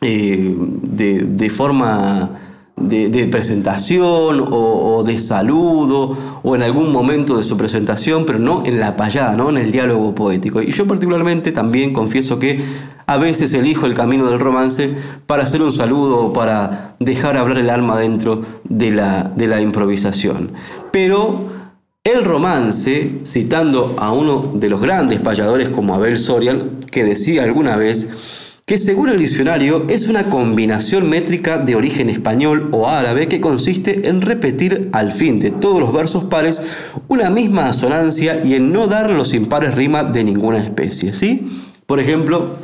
eh, 0.00 0.54
de, 0.56 1.22
de 1.22 1.50
forma 1.50 2.39
de, 2.80 3.28
presentación 3.30 4.46
o, 4.50 5.02
de 5.04 5.18
saludo 5.18 6.16
o 6.42 6.56
en 6.56 6.62
algún 6.62 6.92
momento 6.92 7.36
de 7.36 7.44
su 7.44 7.56
presentación, 7.56 8.24
pero 8.26 8.38
no 8.38 8.64
en 8.64 8.80
la 8.80 8.96
payada, 8.96 9.36
no 9.36 9.50
en 9.50 9.58
el 9.58 9.72
diálogo 9.72 10.14
poético. 10.14 10.62
Y 10.62 10.72
yo 10.72 10.86
particularmente 10.86 11.52
también 11.52 11.92
confieso 11.92 12.38
que 12.38 12.62
a 13.06 13.18
veces 13.18 13.52
elijo 13.54 13.86
el 13.86 13.94
camino 13.94 14.26
del 14.26 14.40
romance 14.40 14.94
para 15.26 15.42
hacer 15.42 15.62
un 15.62 15.72
saludo 15.72 16.18
o 16.26 16.32
para 16.32 16.96
dejar 17.00 17.36
hablar 17.36 17.58
el 17.58 17.70
alma 17.70 17.98
dentro 17.98 18.42
de 18.64 18.90
la, 18.90 19.30
de 19.34 19.46
la 19.46 19.60
improvisación. 19.60 20.52
Pero 20.92 21.60
el 22.02 22.24
romance, 22.24 23.20
citando 23.24 23.94
a 23.98 24.12
uno 24.12 24.52
de 24.54 24.70
los 24.70 24.80
grandes 24.80 25.20
payadores 25.20 25.68
como 25.68 25.94
Abel 25.94 26.18
Sorial, 26.18 26.78
que 26.90 27.04
decía 27.04 27.42
alguna 27.42 27.76
vez, 27.76 28.49
que 28.70 28.78
según 28.78 29.08
el 29.08 29.18
diccionario 29.18 29.84
es 29.88 30.08
una 30.08 30.30
combinación 30.30 31.10
métrica 31.10 31.58
de 31.58 31.74
origen 31.74 32.08
español 32.08 32.68
o 32.70 32.88
árabe 32.88 33.26
que 33.26 33.40
consiste 33.40 34.08
en 34.08 34.20
repetir 34.22 34.90
al 34.92 35.10
fin 35.10 35.40
de 35.40 35.50
todos 35.50 35.80
los 35.80 35.92
versos 35.92 36.22
pares 36.26 36.62
una 37.08 37.30
misma 37.30 37.66
asonancia 37.66 38.40
y 38.44 38.54
en 38.54 38.72
no 38.72 38.86
dar 38.86 39.10
los 39.10 39.34
impares 39.34 39.74
rima 39.74 40.04
de 40.04 40.22
ninguna 40.22 40.62
especie. 40.62 41.12
¿sí? 41.14 41.50
Por 41.84 41.98
ejemplo, 41.98 42.58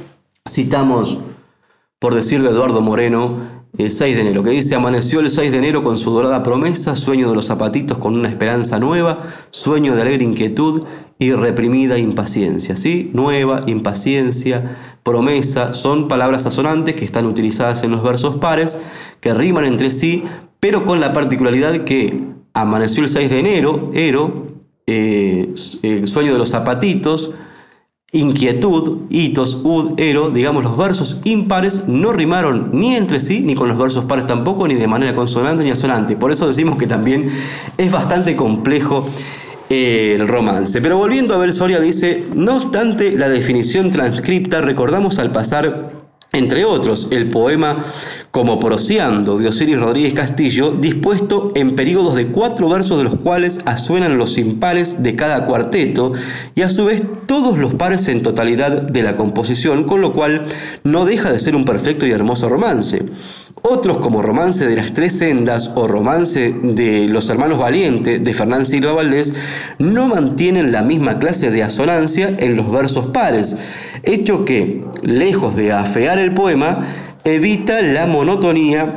citamos, 0.48 1.18
por 1.98 2.14
decir 2.14 2.40
de 2.40 2.50
Eduardo 2.50 2.80
Moreno, 2.80 3.55
el 3.78 3.90
6 3.90 4.14
de 4.14 4.22
enero, 4.22 4.42
que 4.42 4.50
dice, 4.50 4.74
amaneció 4.74 5.20
el 5.20 5.30
6 5.30 5.52
de 5.52 5.58
enero 5.58 5.84
con 5.84 5.98
su 5.98 6.10
dorada 6.10 6.42
promesa, 6.42 6.96
sueño 6.96 7.28
de 7.28 7.34
los 7.34 7.46
zapatitos 7.46 7.98
con 7.98 8.14
una 8.14 8.28
esperanza 8.28 8.78
nueva, 8.78 9.20
sueño 9.50 9.94
de 9.94 10.02
alegre 10.02 10.24
inquietud 10.24 10.84
y 11.18 11.32
reprimida 11.32 11.98
impaciencia. 11.98 12.76
¿sí? 12.76 13.10
Nueva, 13.12 13.60
impaciencia, 13.66 14.76
promesa, 15.02 15.74
son 15.74 16.08
palabras 16.08 16.46
asonantes 16.46 16.94
que 16.94 17.04
están 17.04 17.26
utilizadas 17.26 17.82
en 17.82 17.90
los 17.90 18.02
versos 18.02 18.36
pares, 18.36 18.80
que 19.20 19.34
riman 19.34 19.64
entre 19.64 19.90
sí, 19.90 20.24
pero 20.58 20.86
con 20.86 21.00
la 21.00 21.12
particularidad 21.12 21.84
que 21.84 22.22
amaneció 22.54 23.02
el 23.02 23.08
6 23.10 23.30
de 23.30 23.38
enero, 23.38 23.90
ero, 23.94 24.46
eh, 24.86 25.52
el 25.82 26.08
sueño 26.08 26.32
de 26.32 26.38
los 26.38 26.50
zapatitos, 26.50 27.32
inquietud, 28.12 29.02
hitos, 29.10 29.60
ud, 29.64 29.98
ero, 29.98 30.30
digamos 30.30 30.64
los 30.64 30.76
versos 30.76 31.20
impares 31.24 31.88
no 31.88 32.12
rimaron 32.12 32.70
ni 32.72 32.94
entre 32.94 33.20
sí 33.20 33.40
ni 33.40 33.54
con 33.54 33.68
los 33.68 33.76
versos 33.76 34.04
pares 34.04 34.26
tampoco, 34.26 34.68
ni 34.68 34.74
de 34.74 34.86
manera 34.86 35.14
consonante 35.14 35.64
ni 35.64 35.70
asonante. 35.70 36.16
Por 36.16 36.30
eso 36.32 36.46
decimos 36.46 36.78
que 36.78 36.86
también 36.86 37.30
es 37.76 37.90
bastante 37.90 38.36
complejo 38.36 39.08
eh, 39.68 40.16
el 40.18 40.28
romance. 40.28 40.80
Pero 40.80 40.98
volviendo 40.98 41.34
a 41.34 41.38
ver 41.38 41.52
Soria 41.52 41.80
dice, 41.80 42.24
no 42.34 42.56
obstante 42.56 43.12
la 43.12 43.28
definición 43.28 43.90
transcripta, 43.90 44.60
recordamos 44.60 45.18
al 45.18 45.32
pasar 45.32 45.96
entre 46.32 46.64
otros, 46.64 47.08
el 47.12 47.30
poema 47.30 47.84
Como 48.36 48.60
Prociando 48.60 49.38
de 49.38 49.48
Osiris 49.48 49.78
Rodríguez 49.78 50.12
Castillo, 50.12 50.72
dispuesto 50.72 51.52
en 51.54 51.74
periodos 51.74 52.16
de 52.16 52.26
cuatro 52.26 52.68
versos 52.68 52.98
de 52.98 53.04
los 53.04 53.14
cuales 53.14 53.62
asuenan 53.64 54.18
los 54.18 54.36
impares 54.36 55.02
de 55.02 55.16
cada 55.16 55.46
cuarteto 55.46 56.12
y 56.54 56.60
a 56.60 56.68
su 56.68 56.84
vez 56.84 57.02
todos 57.24 57.56
los 57.56 57.72
pares 57.76 58.08
en 58.08 58.22
totalidad 58.22 58.82
de 58.82 59.02
la 59.02 59.16
composición, 59.16 59.84
con 59.84 60.02
lo 60.02 60.12
cual 60.12 60.44
no 60.84 61.06
deja 61.06 61.32
de 61.32 61.38
ser 61.38 61.56
un 61.56 61.64
perfecto 61.64 62.06
y 62.06 62.10
hermoso 62.10 62.50
romance. 62.50 63.06
Otros 63.62 63.96
como 63.96 64.20
Romance 64.20 64.66
de 64.66 64.76
las 64.76 64.92
Tres 64.92 65.16
Sendas 65.16 65.72
o 65.74 65.86
Romance 65.86 66.54
de 66.62 67.08
los 67.08 67.30
Hermanos 67.30 67.58
Valiente 67.58 68.18
de 68.18 68.34
Fernán 68.34 68.66
Silva 68.66 68.92
Valdés 68.92 69.34
no 69.78 70.08
mantienen 70.08 70.72
la 70.72 70.82
misma 70.82 71.18
clase 71.18 71.50
de 71.50 71.62
asonancia 71.62 72.36
en 72.38 72.54
los 72.54 72.70
versos 72.70 73.06
pares, 73.06 73.56
hecho 74.02 74.44
que, 74.44 74.84
lejos 75.00 75.56
de 75.56 75.72
afear 75.72 76.18
el 76.18 76.34
poema, 76.34 76.84
evita 77.26 77.82
la 77.82 78.06
monotonía 78.06 78.88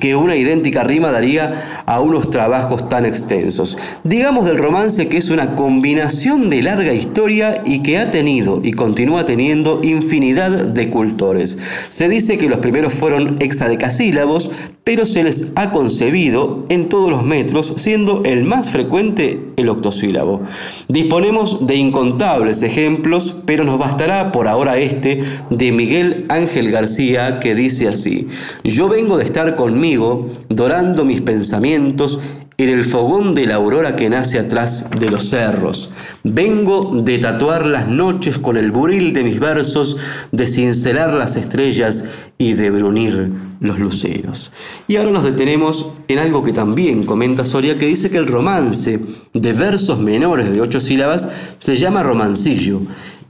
que 0.00 0.16
una 0.16 0.36
idéntica 0.36 0.84
rima 0.84 1.10
daría 1.10 1.82
a 1.86 2.00
unos 2.00 2.30
trabajos 2.30 2.88
tan 2.88 3.04
extensos. 3.04 3.78
Digamos 4.04 4.46
del 4.46 4.58
romance 4.58 5.08
que 5.08 5.18
es 5.18 5.30
una 5.30 5.54
combinación 5.54 6.50
de 6.50 6.62
larga 6.62 6.92
historia 6.92 7.62
y 7.64 7.82
que 7.82 7.98
ha 7.98 8.10
tenido 8.10 8.60
y 8.62 8.72
continúa 8.72 9.24
teniendo 9.24 9.80
infinidad 9.82 10.50
de 10.50 10.90
cultores. 10.90 11.58
Se 11.88 12.08
dice 12.08 12.36
que 12.36 12.48
los 12.48 12.58
primeros 12.58 12.94
fueron 12.94 13.36
hexadecasílabos, 13.38 14.50
pero 14.82 15.06
se 15.06 15.22
les 15.22 15.52
ha 15.54 15.70
concebido 15.70 16.66
en 16.68 16.88
todos 16.88 17.10
los 17.10 17.22
metros, 17.22 17.74
siendo 17.76 18.22
el 18.24 18.44
más 18.44 18.70
frecuente 18.70 19.51
el 19.56 19.68
octosílabo. 19.68 20.42
Disponemos 20.88 21.66
de 21.66 21.76
incontables 21.76 22.62
ejemplos, 22.62 23.36
pero 23.46 23.64
nos 23.64 23.78
bastará 23.78 24.32
por 24.32 24.48
ahora 24.48 24.78
este 24.78 25.20
de 25.50 25.72
Miguel 25.72 26.24
Ángel 26.28 26.70
García 26.70 27.40
que 27.40 27.54
dice 27.54 27.88
así, 27.88 28.28
yo 28.64 28.88
vengo 28.88 29.16
de 29.16 29.24
estar 29.24 29.56
conmigo, 29.56 30.30
dorando 30.48 31.04
mis 31.04 31.20
pensamientos 31.20 32.20
en 32.58 32.68
el 32.68 32.84
fogón 32.84 33.34
de 33.34 33.46
la 33.46 33.56
aurora 33.56 33.96
que 33.96 34.10
nace 34.10 34.38
atrás 34.38 34.86
de 34.98 35.10
los 35.10 35.30
cerros. 35.30 35.92
Vengo 36.22 37.02
de 37.02 37.18
tatuar 37.18 37.66
las 37.66 37.88
noches 37.88 38.38
con 38.38 38.56
el 38.56 38.70
buril 38.70 39.12
de 39.12 39.24
mis 39.24 39.40
versos, 39.40 39.96
de 40.30 40.46
cincelar 40.46 41.14
las 41.14 41.36
estrellas 41.36 42.04
y 42.38 42.52
de 42.54 42.70
brunir 42.70 43.30
los 43.60 43.78
luceros. 43.78 44.52
Y 44.88 44.96
ahora 44.96 45.12
nos 45.12 45.24
detenemos 45.24 45.90
en 46.08 46.18
algo 46.18 46.44
que 46.44 46.52
también 46.52 47.04
comenta 47.04 47.44
Soria, 47.44 47.78
que 47.78 47.86
dice 47.86 48.10
que 48.10 48.18
el 48.18 48.26
romance 48.26 49.00
de 49.32 49.52
versos 49.52 49.98
menores 49.98 50.52
de 50.52 50.60
ocho 50.60 50.80
sílabas 50.80 51.28
se 51.58 51.76
llama 51.76 52.02
romancillo 52.02 52.80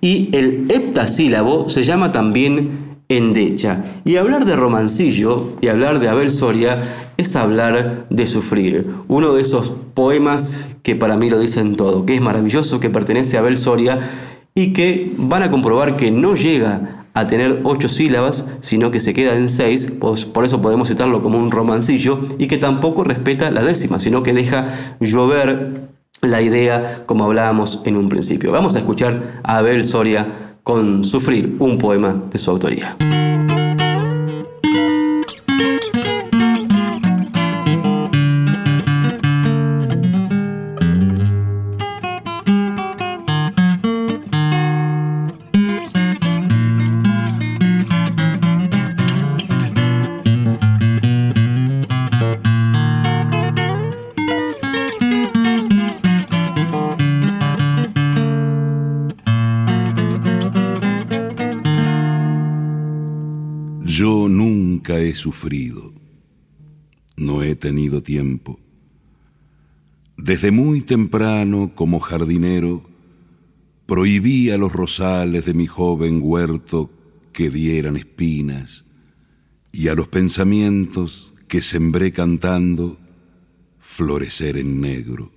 y 0.03 0.31
el 0.33 0.67
heptasílabo 0.69 1.71
se 1.71 1.85
llama 1.85 2.11
también 2.11 2.82
endecha. 3.17 3.85
Y 4.05 4.17
hablar 4.17 4.45
de 4.45 4.57
romancillo 4.57 5.57
y 5.61 5.69
hablar 5.69 6.01
de 6.01 6.09
Abel 6.09 6.31
Soria 6.31 6.79
es 7.17 7.37
hablar 7.37 8.07
de 8.11 8.27
sufrir. 8.27 8.87
Uno 9.09 9.35
de 9.35 9.43
esos 9.43 9.75
poemas 9.95 10.69
que 10.83 10.97
para 10.97 11.17
mí 11.17 11.31
lo 11.31 11.39
dicen 11.39 11.77
todo, 11.77 12.07
que 12.07 12.15
es 12.15 12.21
maravilloso, 12.21 12.81
que 12.81 12.91
pertenece 12.91 13.37
a 13.37 13.41
Abel 13.41 13.57
Soria 13.57 14.01
y 14.55 14.73
que 14.73 15.13
van 15.17 15.43
a 15.43 15.51
comprobar 15.51 15.97
que 15.97 16.11
no 16.11 16.35
llega 16.35 17.07
a 17.15 17.27
tener 17.27 17.61
ocho 17.65 17.89
sílabas, 17.89 18.47
sino 18.61 18.91
que 18.91 19.01
se 19.01 19.13
queda 19.13 19.37
en 19.37 19.49
seis, 19.49 19.93
pues 20.01 20.25
por 20.25 20.45
eso 20.45 20.63
podemos 20.63 20.89
citarlo 20.89 21.23
como 21.23 21.39
un 21.39 21.51
romancillo, 21.51 22.21
y 22.39 22.47
que 22.47 22.57
tampoco 22.57 23.05
respeta 23.05 23.51
la 23.51 23.63
décima, 23.63 24.01
sino 24.01 24.23
que 24.23 24.33
deja 24.33 24.95
llover 25.01 25.89
la 26.23 26.41
idea 26.41 27.03
como 27.05 27.25
hablábamos 27.25 27.83
en 27.85 27.97
un 27.97 28.09
principio. 28.09 28.53
Vamos 28.53 28.77
a 28.77 28.79
escuchar 28.79 29.41
a 29.43 29.59
Abel 29.59 29.85
Soria 29.85 30.27
con 30.63 31.05
Sufrir, 31.05 31.57
un 31.59 31.79
poema 31.79 32.15
de 32.31 32.39
su 32.39 32.51
autoría. 32.51 32.97
Sufrido, 65.23 65.93
no 67.17 67.43
he 67.43 67.55
tenido 67.55 68.03
tiempo. 68.03 68.59
Desde 70.17 70.51
muy 70.51 70.81
temprano, 70.81 71.73
como 71.75 72.01
jardinero, 72.01 72.83
prohibí 73.87 74.51
a 74.51 74.59
los 74.59 74.73
rosales 74.73 75.47
de 75.47 75.55
mi 75.55 75.67
joven 75.67 76.21
huerto 76.23 76.91
que 77.33 77.51
dieran 77.51 77.97
espinas, 77.97 78.85
y 79.73 79.89
a 79.89 79.95
los 79.95 80.09
pensamientos 80.09 81.33
que 81.47 81.63
sembré 81.63 82.13
cantando 82.13 82.99
florecer 83.79 84.57
en 84.57 84.81
negro. 84.81 85.31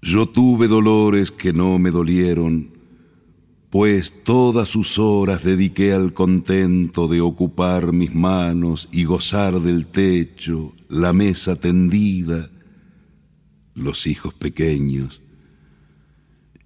Yo 0.00 0.26
tuve 0.26 0.66
dolores 0.66 1.30
que 1.30 1.52
no 1.52 1.78
me 1.78 1.90
dolieron, 1.90 2.73
pues 3.74 4.22
todas 4.22 4.68
sus 4.68 5.00
horas 5.00 5.42
dediqué 5.42 5.92
al 5.94 6.12
contento 6.12 7.08
de 7.08 7.20
ocupar 7.20 7.92
mis 7.92 8.14
manos 8.14 8.88
y 8.92 9.02
gozar 9.02 9.60
del 9.60 9.86
techo, 9.86 10.72
la 10.88 11.12
mesa 11.12 11.56
tendida, 11.56 12.52
los 13.74 14.06
hijos 14.06 14.32
pequeños. 14.32 15.22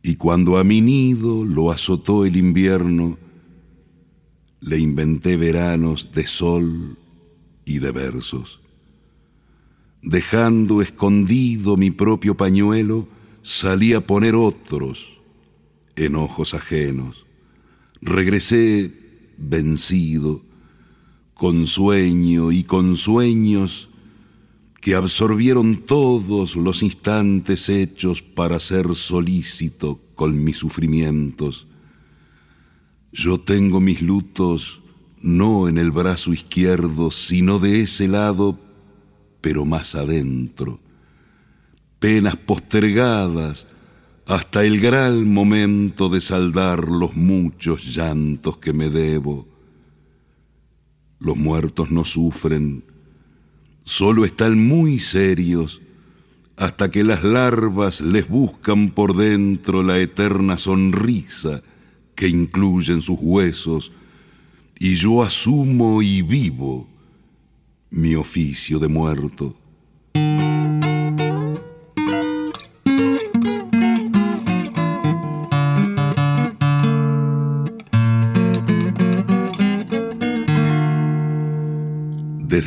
Y 0.03 0.16
cuando 0.16 0.59
a 0.59 0.64
mi 0.64 0.83
nido 0.83 1.47
lo 1.47 1.71
azotó 1.71 2.27
el 2.27 2.37
invierno, 2.37 3.16
le 4.61 4.79
inventé 4.79 5.38
veranos 5.38 6.11
de 6.12 6.27
sol 6.27 6.99
y 7.64 7.79
de 7.79 7.90
versos. 7.90 8.61
Dejando 10.03 10.83
escondido 10.83 11.79
mi 11.79 11.90
propio 11.90 12.37
pañuelo, 12.37 13.09
salí 13.42 13.94
a 13.94 14.07
poner 14.07 14.35
otros 14.35 15.18
en 15.99 16.17
ojos 16.17 16.55
ajenos. 16.55 17.27
Regresé 18.01 18.93
vencido, 19.37 20.43
con 21.35 21.67
sueño 21.67 22.51
y 22.51 22.65
con 22.65 22.97
sueños 22.97 23.91
que 24.81 24.95
absorbieron 24.95 25.85
todos 25.87 26.57
los 26.57 26.83
instantes 26.83 27.69
hechos 27.69 28.23
para 28.23 28.59
ser 28.59 28.95
solícito 28.95 30.01
con 30.15 30.43
mis 30.43 30.57
sufrimientos. 30.57 31.67
Yo 33.13 33.39
tengo 33.39 33.81
mis 33.81 34.03
lutos 34.03 34.83
no 35.21 35.69
en 35.69 35.79
el 35.79 35.91
brazo 35.91 36.33
izquierdo, 36.33 37.11
sino 37.11 37.59
de 37.59 37.83
ese 37.83 38.09
lado, 38.09 38.59
pero 39.41 39.65
más 39.65 39.95
adentro. 39.95 40.81
Penas 41.99 42.37
postergadas, 42.37 43.67
hasta 44.29 44.62
el 44.62 44.79
gran 44.79 45.33
momento 45.33 46.11
de 46.11 46.21
saldar 46.21 46.87
los 46.87 47.17
muchos 47.17 47.97
llantos 47.97 48.59
que 48.59 48.75
me 48.75 48.91
debo. 48.91 49.49
Los 51.19 51.38
muertos 51.38 51.91
no 51.91 52.05
sufren, 52.05 52.85
solo 53.85 54.27
están 54.27 54.69
muy 54.69 54.99
serios 54.99 55.81
hasta 56.57 56.91
que 56.91 57.05
las 57.05 57.25
larvas 57.25 58.03
les 58.03 58.29
buscan 58.29 58.91
por 58.91 59.17
dentro 59.17 59.83
la 59.83 59.99
eterna 59.99 60.59
sonrisa 60.59 61.62
que 62.14 62.29
incluyen 62.29 63.01
sus 63.01 63.19
huesos, 63.23 63.93
y 64.79 64.95
yo 64.95 65.23
asumo 65.23 66.03
y 66.03 66.21
vivo 66.21 66.87
mi 67.91 68.14
oficio 68.14 68.79
de 68.79 68.88
muerto. 68.88 69.57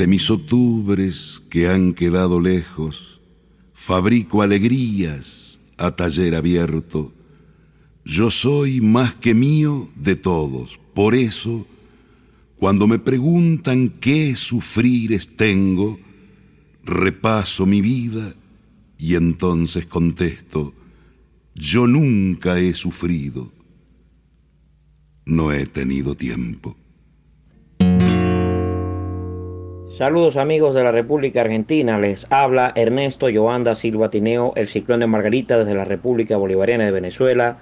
Desde 0.02 0.10
mis 0.10 0.32
octubres 0.32 1.44
que 1.48 1.68
han 1.68 1.94
quedado 1.94 2.40
lejos, 2.40 3.22
fabrico 3.72 4.42
alegrías 4.42 5.60
a 5.78 5.92
taller 5.92 6.34
abierto. 6.34 7.14
Yo 8.04 8.32
soy 8.32 8.82
más 8.82 9.14
que 9.14 9.36
mío 9.36 9.92
de 9.96 10.16
todos, 10.16 10.80
por 10.96 11.14
eso, 11.14 11.68
cuando 12.58 12.88
me 12.88 12.98
preguntan 12.98 13.90
qué 14.02 14.36
sufrires 14.36 15.38
tengo, 15.38 16.00
repaso 16.84 17.68
mi 17.68 17.82
vida 17.82 18.34
y 18.98 19.14
entonces 19.14 19.86
contesto, 19.86 20.74
yo 21.54 21.86
nunca 21.86 22.58
he 22.60 22.74
sufrido, 22.74 23.52
no 25.26 25.52
he 25.52 25.68
tenido 25.68 26.16
tiempo. 26.16 26.76
Saludos 29.98 30.38
amigos 30.38 30.74
de 30.74 30.84
la 30.84 30.92
República 30.94 31.42
Argentina, 31.42 32.00
les 32.00 32.26
habla 32.32 32.72
Ernesto 32.76 33.28
Joanda 33.32 33.76
Silva 33.76 34.10
Tineo, 34.10 34.54
el 34.56 34.68
ciclón 34.68 35.02
de 35.02 35.08
Margarita 35.08 35.58
desde 35.58 35.76
la 35.76 35.84
República 35.84 36.38
Bolivariana 36.38 36.86
de 36.86 36.92
Venezuela, 36.92 37.58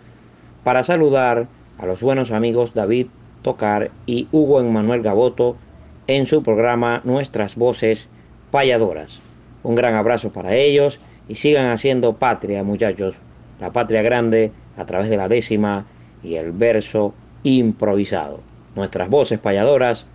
para 0.64 0.84
saludar 0.84 1.48
a 1.80 1.86
los 1.88 2.02
buenos 2.02 2.32
amigos 2.32 2.76
David 2.76 3.08
Tocar 3.42 3.90
y 4.06 4.28
Hugo 4.32 4.60
Emmanuel 4.60 5.02
Gaboto 5.02 5.58
en 6.06 6.28
su 6.28 6.44
programa 6.44 7.02
Nuestras 7.04 7.56
Voces 7.56 8.10
Payadoras. 8.52 9.22
Un 9.64 9.74
gran 9.74 9.96
abrazo 9.96 10.32
para 10.32 10.56
ellos 10.56 11.02
y 11.28 11.36
sigan 11.36 11.72
haciendo 11.72 12.18
patria 12.18 12.64
muchachos, 12.64 13.16
la 13.60 13.72
patria 13.72 14.04
grande 14.04 14.52
a 14.78 14.86
través 14.86 15.10
de 15.10 15.18
la 15.18 15.30
décima 15.30 15.88
y 16.24 16.36
el 16.36 16.52
verso 16.52 17.16
improvisado. 17.42 18.40
Nuestras 18.76 19.10
voces 19.10 19.40
payadoras 19.40 20.06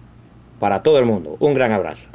para 0.59 0.83
todo 0.83 0.99
el 0.99 1.05
mundo. 1.05 1.37
Un 1.41 1.55
gran 1.55 1.73
abrazo. 1.73 2.09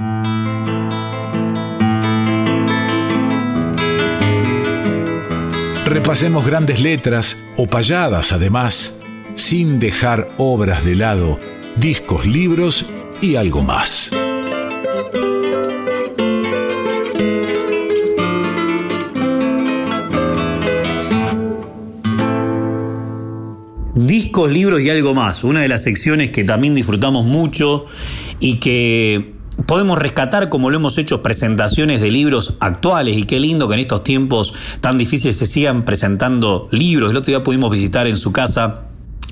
Repasemos 5.89 6.45
grandes 6.45 6.81
letras 6.81 7.35
o 7.57 7.65
payadas 7.65 8.31
además, 8.31 8.95
sin 9.33 9.79
dejar 9.79 10.27
obras 10.37 10.85
de 10.85 10.95
lado, 10.95 11.39
discos, 11.77 12.27
libros 12.27 12.85
y 13.21 13.35
algo 13.35 13.63
más. 13.63 14.11
Discos, 23.95 24.51
libros 24.51 24.81
y 24.81 24.89
algo 24.91 25.15
más. 25.15 25.43
Una 25.43 25.61
de 25.61 25.67
las 25.67 25.83
secciones 25.83 26.29
que 26.29 26.43
también 26.43 26.75
disfrutamos 26.75 27.25
mucho 27.25 27.87
y 28.39 28.55
que 28.55 29.33
podemos 29.65 29.97
rescatar 29.97 30.49
como 30.49 30.69
lo 30.69 30.77
hemos 30.77 30.97
hecho 30.97 31.21
presentaciones 31.21 32.01
de 32.01 32.11
libros 32.11 32.55
actuales 32.59 33.17
y 33.17 33.23
qué 33.23 33.39
lindo 33.39 33.67
que 33.67 33.75
en 33.75 33.81
estos 33.81 34.03
tiempos 34.03 34.53
tan 34.81 34.97
difíciles 34.97 35.37
se 35.37 35.45
sigan 35.45 35.83
presentando 35.83 36.69
libros. 36.71 37.11
El 37.11 37.17
otro 37.17 37.31
día 37.31 37.43
pudimos 37.43 37.71
visitar 37.71 38.07
en 38.07 38.17
su 38.17 38.31
casa 38.31 38.85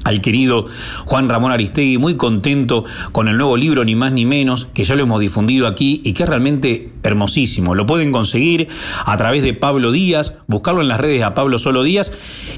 al 0.03 0.21
querido 0.21 0.65
Juan 1.05 1.27
Ramón 1.27 1.51
Aristegui, 1.51 1.97
muy 1.97 2.15
contento 2.15 2.85
con 3.11 3.27
el 3.27 3.37
nuevo 3.37 3.57
libro, 3.57 3.83
ni 3.83 3.95
más 3.95 4.13
ni 4.13 4.25
menos, 4.25 4.67
que 4.73 4.83
ya 4.83 4.95
lo 4.95 5.03
hemos 5.03 5.19
difundido 5.19 5.67
aquí 5.67 6.01
y 6.03 6.13
que 6.13 6.23
es 6.23 6.29
realmente 6.29 6.93
hermosísimo. 7.03 7.75
Lo 7.75 7.85
pueden 7.85 8.11
conseguir 8.11 8.67
a 9.05 9.17
través 9.17 9.43
de 9.43 9.53
Pablo 9.53 9.91
Díaz, 9.91 10.33
buscarlo 10.47 10.81
en 10.81 10.87
las 10.87 10.99
redes 10.99 11.23
a 11.23 11.33
Pablo 11.33 11.57
Solo 11.59 11.83
Díaz 11.83 12.11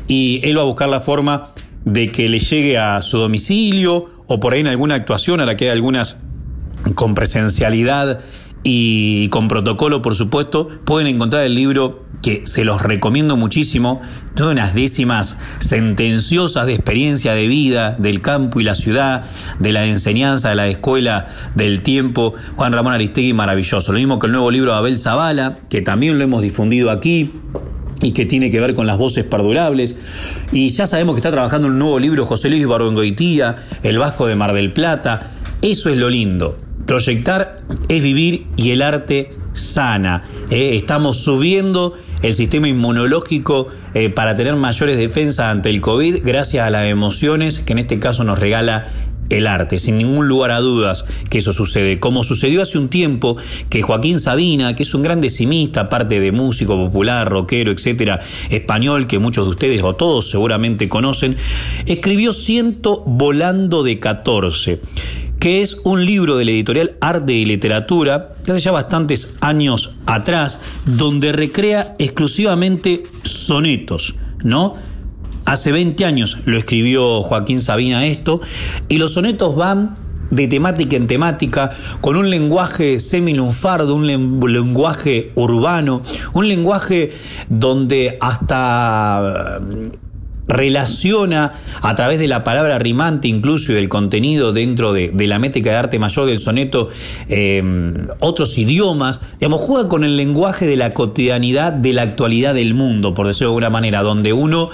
y 0.07 0.41
él 0.43 0.57
va 0.57 0.61
a 0.61 0.65
buscar 0.65 0.89
la 0.89 0.99
forma 0.99 1.51
de 1.85 2.11
que 2.11 2.29
le 2.29 2.39
llegue 2.39 2.77
a 2.77 3.01
su 3.01 3.17
domicilio 3.17 4.09
o 4.27 4.39
por 4.39 4.53
ahí 4.53 4.59
en 4.59 4.67
alguna 4.67 4.95
actuación 4.95 5.39
a 5.39 5.45
la 5.45 5.55
que 5.55 5.65
hay 5.65 5.71
algunas 5.71 6.17
con 6.95 7.15
presencialidad 7.15 8.21
y 8.63 9.29
con 9.29 9.47
protocolo, 9.47 10.01
por 10.01 10.15
supuesto, 10.15 10.67
pueden 10.85 11.07
encontrar 11.07 11.43
el 11.43 11.55
libro 11.55 12.03
que 12.21 12.41
se 12.45 12.65
los 12.65 12.81
recomiendo 12.81 13.37
muchísimo, 13.37 14.01
todas 14.35 14.51
unas 14.51 14.73
décimas 14.73 15.37
sentenciosas 15.59 16.65
de 16.65 16.73
experiencia 16.73 17.33
de 17.33 17.47
vida 17.47 17.95
del 17.97 18.21
campo 18.21 18.59
y 18.59 18.63
la 18.63 18.75
ciudad, 18.75 19.23
de 19.59 19.71
la 19.71 19.85
enseñanza, 19.85 20.49
de 20.49 20.55
la 20.55 20.67
escuela, 20.67 21.27
del 21.55 21.81
tiempo. 21.81 22.33
Juan 22.57 22.73
Ramón 22.73 22.93
Aristegui, 22.93 23.31
maravilloso. 23.31 23.93
Lo 23.93 23.99
mismo 23.99 24.19
que 24.19 24.27
el 24.27 24.33
nuevo 24.33 24.51
libro 24.51 24.71
de 24.73 24.77
Abel 24.77 24.97
Zavala, 24.97 25.59
que 25.69 25.81
también 25.81 26.17
lo 26.17 26.23
hemos 26.25 26.41
difundido 26.41 26.91
aquí 26.91 27.31
y 28.01 28.11
que 28.11 28.25
tiene 28.25 28.51
que 28.51 28.59
ver 28.59 28.73
con 28.73 28.87
las 28.87 28.97
voces 28.97 29.23
perdurables. 29.23 29.95
Y 30.51 30.67
ya 30.69 30.85
sabemos 30.87 31.15
que 31.15 31.19
está 31.19 31.31
trabajando 31.31 31.69
un 31.69 31.79
nuevo 31.79 31.99
libro 31.99 32.25
José 32.25 32.49
Luis 32.49 32.67
Barbengoitía, 32.67 33.55
El 33.83 33.97
Vasco 33.97 34.27
de 34.27 34.35
Mar 34.35 34.51
del 34.51 34.73
Plata. 34.73 35.31
Eso 35.61 35.89
es 35.89 35.97
lo 35.97 36.09
lindo 36.09 36.68
Proyectar 36.89 37.57
es 37.87 38.01
vivir 38.01 38.47
y 38.57 38.71
el 38.71 38.81
arte 38.81 39.33
sana. 39.53 40.27
¿eh? 40.49 40.71
estamos 40.73 41.17
subiendo 41.17 41.93
el 42.23 42.33
sistema 42.33 42.67
inmunológico 42.67 43.67
eh, 43.93 44.09
para 44.09 44.35
tener 44.35 44.55
mayores 44.55 44.97
defensas 44.97 45.51
ante 45.51 45.69
el 45.69 45.81
COVID 45.81 46.23
gracias 46.25 46.65
a 46.65 46.71
las 46.71 46.87
emociones 46.87 47.59
que 47.59 47.73
en 47.73 47.79
este 47.79 47.99
caso 47.99 48.23
nos 48.23 48.39
regala 48.39 48.87
el 49.29 49.45
arte, 49.45 49.77
sin 49.77 49.99
ningún 49.99 50.27
lugar 50.27 50.49
a 50.49 50.61
dudas 50.61 51.05
que 51.29 51.37
eso 51.37 51.53
sucede. 51.53 51.99
Como 51.99 52.23
sucedió 52.23 52.63
hace 52.63 52.79
un 52.79 52.89
tiempo 52.89 53.37
que 53.69 53.83
Joaquín 53.83 54.19
Sabina, 54.19 54.75
que 54.75 54.81
es 54.81 54.95
un 54.95 55.03
gran 55.03 55.21
decimista, 55.21 55.81
aparte 55.81 56.19
de 56.19 56.31
músico 56.31 56.75
popular, 56.75 57.29
rockero, 57.29 57.71
etcétera, 57.71 58.19
español, 58.49 59.05
que 59.05 59.19
muchos 59.19 59.45
de 59.45 59.51
ustedes 59.51 59.83
o 59.83 59.95
todos 59.95 60.31
seguramente 60.31 60.89
conocen, 60.89 61.37
escribió 61.85 62.33
Ciento 62.33 63.03
Volando 63.05 63.83
de 63.83 63.99
14 63.99 64.79
que 65.39 65.61
es 65.61 65.77
un 65.83 66.05
libro 66.05 66.35
de 66.35 66.45
la 66.45 66.51
editorial 66.51 66.97
Arte 66.99 67.33
y 67.33 67.45
Literatura, 67.45 68.35
que 68.45 68.51
hace 68.51 68.61
ya 68.61 68.71
bastantes 68.71 69.33
años 69.39 69.95
atrás, 70.05 70.59
donde 70.85 71.31
recrea 71.31 71.95
exclusivamente 71.97 73.03
sonetos, 73.23 74.15
¿no? 74.43 74.75
Hace 75.45 75.71
20 75.71 76.05
años 76.05 76.37
lo 76.45 76.57
escribió 76.57 77.21
Joaquín 77.21 77.61
Sabina 77.61 78.05
esto, 78.05 78.41
y 78.89 78.97
los 78.97 79.13
sonetos 79.13 79.55
van 79.55 79.95
de 80.29 80.47
temática 80.47 80.95
en 80.95 81.07
temática, 81.07 81.71
con 82.01 82.15
un 82.15 82.29
lenguaje 82.29 82.99
semilunfardo, 82.99 83.95
un 83.95 84.05
lenguaje 84.07 85.31
urbano, 85.35 86.03
un 86.33 86.47
lenguaje 86.47 87.13
donde 87.47 88.17
hasta 88.19 89.59
relaciona 90.49 91.53
a 91.81 91.95
través 91.95 92.19
de 92.19 92.27
la 92.27 92.43
palabra 92.43 92.79
rimante 92.79 93.27
incluso 93.27 93.71
y 93.71 93.75
del 93.75 93.87
contenido 93.87 94.51
dentro 94.51 94.91
de, 94.91 95.13
la 95.15 95.39
métrica 95.39 95.69
de 95.69 95.75
arte 95.75 95.99
mayor 95.99 96.25
del 96.25 96.39
soneto 96.39 96.89
eh, 97.29 97.63
otros 98.19 98.57
idiomas, 98.57 99.21
digamos, 99.39 99.61
juega 99.61 99.87
con 99.87 100.03
el 100.03 100.17
lenguaje 100.17 100.65
de 100.65 100.75
la 100.75 100.89
cotidianidad, 100.91 101.71
de 101.71 101.93
la 101.93 102.01
actualidad 102.01 102.55
del 102.55 102.73
mundo, 102.73 103.13
por 103.13 103.27
decirlo 103.27 103.49
de 103.49 103.51
alguna 103.51 103.69
manera, 103.69 104.01
donde 104.01 104.33
uno, 104.33 104.69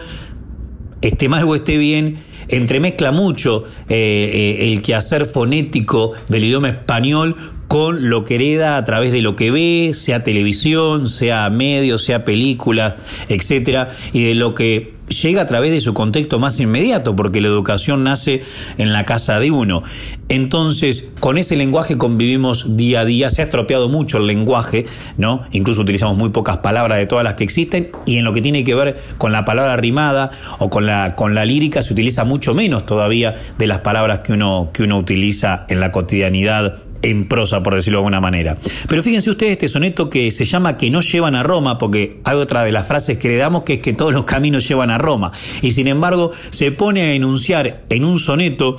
esté 1.02 1.28
mal 1.28 1.44
o 1.44 1.56
esté 1.56 1.78
bien, 1.78 2.20
entremezcla 2.48 3.12
mucho 3.12 3.66
eh, 3.90 4.58
eh, 4.60 4.72
el 4.72 4.82
quehacer 4.82 5.26
fonético 5.26 6.14
del 6.30 6.46
idioma 6.46 6.70
español 6.70 7.36
con 7.68 8.10
lo 8.10 8.24
que 8.24 8.36
hereda 8.36 8.78
a 8.78 8.86
través 8.86 9.12
de 9.12 9.22
lo 9.22 9.36
que 9.36 9.52
ve, 9.52 9.92
sea 9.94 10.24
televisión, 10.24 11.10
sea 11.10 11.50
medios, 11.50 12.04
sea 12.04 12.24
películas, 12.24 12.94
etcétera, 13.28 13.90
y 14.14 14.24
de 14.24 14.36
lo 14.36 14.54
que 14.54 14.95
llega 15.08 15.42
a 15.42 15.48
través 15.48 15.72
de 15.72 15.82
su 15.82 15.94
contexto 15.94 16.40
más 16.40 16.60
inmediato, 16.60 17.16
porque 17.16 17.42
la 17.42 17.48
educación 17.48 18.04
nace 18.04 18.44
en 18.78 18.94
la 18.94 19.06
casa 19.06 19.40
de 19.40 19.52
uno. 19.52 19.84
Entonces, 20.28 21.06
con 21.20 21.38
ese 21.38 21.56
lenguaje 21.56 21.98
convivimos 21.98 22.76
día 22.76 23.02
a 23.02 23.06
día, 23.06 23.30
se 23.30 23.42
ha 23.42 23.46
estropeado 23.46 23.90
mucho 23.90 24.18
el 24.18 24.28
lenguaje, 24.28 24.86
¿no? 25.18 25.44
Incluso 25.52 25.82
utilizamos 25.82 26.18
muy 26.18 26.30
pocas 26.30 26.58
palabras 26.58 26.98
de 26.98 27.06
todas 27.06 27.24
las 27.24 27.36
que 27.36 27.44
existen, 27.44 27.92
y 28.06 28.18
en 28.18 28.24
lo 28.24 28.34
que 28.34 28.42
tiene 28.42 28.64
que 28.64 28.74
ver 28.74 29.00
con 29.18 29.32
la 29.32 29.46
palabra 29.46 29.78
rimada 29.78 30.32
o 30.60 30.70
con 30.70 30.86
la, 30.86 31.16
con 31.16 31.36
la 31.36 31.46
lírica 31.46 31.84
se 31.84 31.94
utiliza 31.94 32.24
mucho 32.26 32.56
menos 32.56 32.86
todavía 32.86 33.36
de 33.58 33.68
las 33.68 33.80
palabras 33.80 34.20
que 34.20 34.34
uno, 34.34 34.70
que 34.74 34.84
uno 34.84 34.98
utiliza 34.98 35.66
en 35.70 35.80
la 35.80 35.92
cotidianidad 35.92 36.85
en 37.02 37.28
prosa, 37.28 37.62
por 37.62 37.76
decirlo 37.76 38.00
de 38.00 38.02
alguna 38.02 38.22
manera. 38.22 38.58
Pero 38.88 39.04
fíjense 39.04 39.30
ustedes 39.30 39.54
este 39.54 39.68
soneto 39.68 40.10
que 40.10 40.32
se 40.32 40.46
llama 40.46 40.78
Que 40.78 40.90
no 40.90 41.02
llevan 41.02 41.36
a 41.36 41.44
Roma, 41.44 41.78
porque 41.78 42.20
hay 42.24 42.38
otra 42.38 42.64
de 42.64 42.72
las 42.72 42.88
frases 42.88 43.18
que 43.18 43.28
le 43.28 43.38
damos 43.38 43.64
que 43.64 43.76
es 43.76 43.80
que 43.80 43.94
todos 43.94 44.14
los 44.14 44.26
caminos 44.26 44.68
llevan 44.68 44.90
a 44.90 44.98
Roma. 44.98 45.32
Y 45.62 45.72
sin 45.72 45.88
embargo, 45.88 46.32
se 46.50 46.72
pone 46.72 47.02
a 47.02 47.14
enunciar 47.14 47.84
en 47.90 48.06
un 48.06 48.20
soneto 48.20 48.78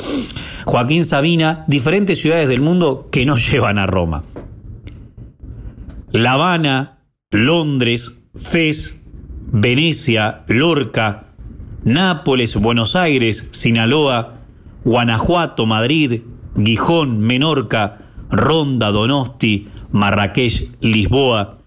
Joaquín 0.64 1.04
Sabina 1.04 1.64
diferentes 1.68 2.20
ciudades 2.20 2.48
del 2.48 2.60
mundo 2.60 3.08
que 3.10 3.24
no 3.24 3.36
llevan 3.50 3.78
a 3.78 3.86
Roma. 3.86 4.24
La 6.12 6.32
Habana, 6.32 6.98
Londres, 7.30 8.14
Fez, 8.34 8.96
Venecia, 9.52 10.44
Lorca, 10.48 11.34
Nápoles, 11.84 12.56
Buenos 12.56 12.96
Aires, 12.96 13.46
Sinaloa, 13.50 14.40
Guanajuato, 14.84 15.66
Madrid, 15.66 16.22
Gijón, 16.62 17.20
Menorca, 17.20 18.05
Ronda, 18.30 18.90
Donosti, 18.90 19.68
Marrakech, 19.92 20.70
Lisboa, 20.80 21.58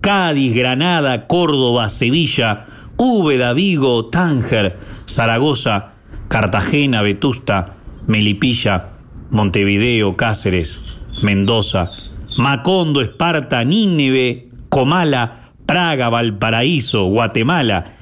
Cádiz, 0.00 0.54
Granada, 0.54 1.26
Córdoba, 1.26 1.88
Sevilla, 1.88 2.66
Úbeda, 2.96 3.52
Vigo, 3.52 4.06
Tánger, 4.06 4.76
Zaragoza, 5.08 5.92
Cartagena, 6.28 7.02
Vetusta, 7.02 7.76
Melipilla, 8.06 8.90
Montevideo, 9.30 10.16
Cáceres, 10.16 10.82
Mendoza, 11.22 11.90
Macondo, 12.36 13.00
Esparta, 13.00 13.64
Nínive, 13.64 14.48
Comala, 14.68 15.50
Praga, 15.66 16.08
Valparaíso, 16.08 17.06
Guatemala, 17.06 17.94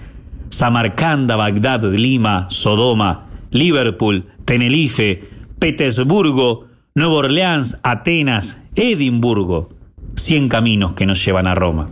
Samarcanda, 0.49 1.37
Bagdad, 1.37 1.85
Lima, 1.85 2.47
Sodoma, 2.51 3.27
Liverpool, 3.51 4.25
Tenerife, 4.45 5.23
Petersburgo, 5.59 6.67
Nueva 6.95 7.15
Orleans, 7.15 7.79
Atenas, 7.83 8.59
Edimburgo. 8.75 9.71
Cien 10.15 10.51
caminos 10.51 10.93
que 10.93 11.07
nos 11.07 11.25
llevan 11.25 11.47
a 11.47 11.55
Roma. 11.55 11.89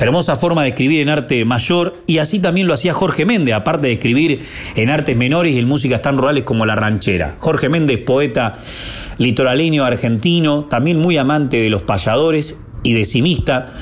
Hermosa 0.00 0.34
forma 0.34 0.62
de 0.64 0.70
escribir 0.70 1.00
en 1.00 1.10
arte 1.10 1.44
mayor 1.44 1.94
y 2.08 2.18
así 2.18 2.40
también 2.40 2.66
lo 2.66 2.74
hacía 2.74 2.92
Jorge 2.92 3.24
Méndez, 3.24 3.54
aparte 3.54 3.86
de 3.86 3.92
escribir 3.92 4.44
en 4.74 4.90
artes 4.90 5.16
menores 5.16 5.54
y 5.54 5.60
en 5.60 5.68
músicas 5.68 6.02
tan 6.02 6.18
rurales 6.18 6.42
como 6.42 6.66
la 6.66 6.74
ranchera. 6.74 7.36
Jorge 7.38 7.68
Méndez, 7.68 8.02
poeta 8.02 8.58
litoraleño 9.18 9.84
argentino, 9.84 10.64
también 10.64 10.98
muy 10.98 11.16
amante 11.18 11.58
de 11.58 11.70
los 11.70 11.82
payadores 11.82 12.58
y 12.82 12.94
decimista, 12.94 13.74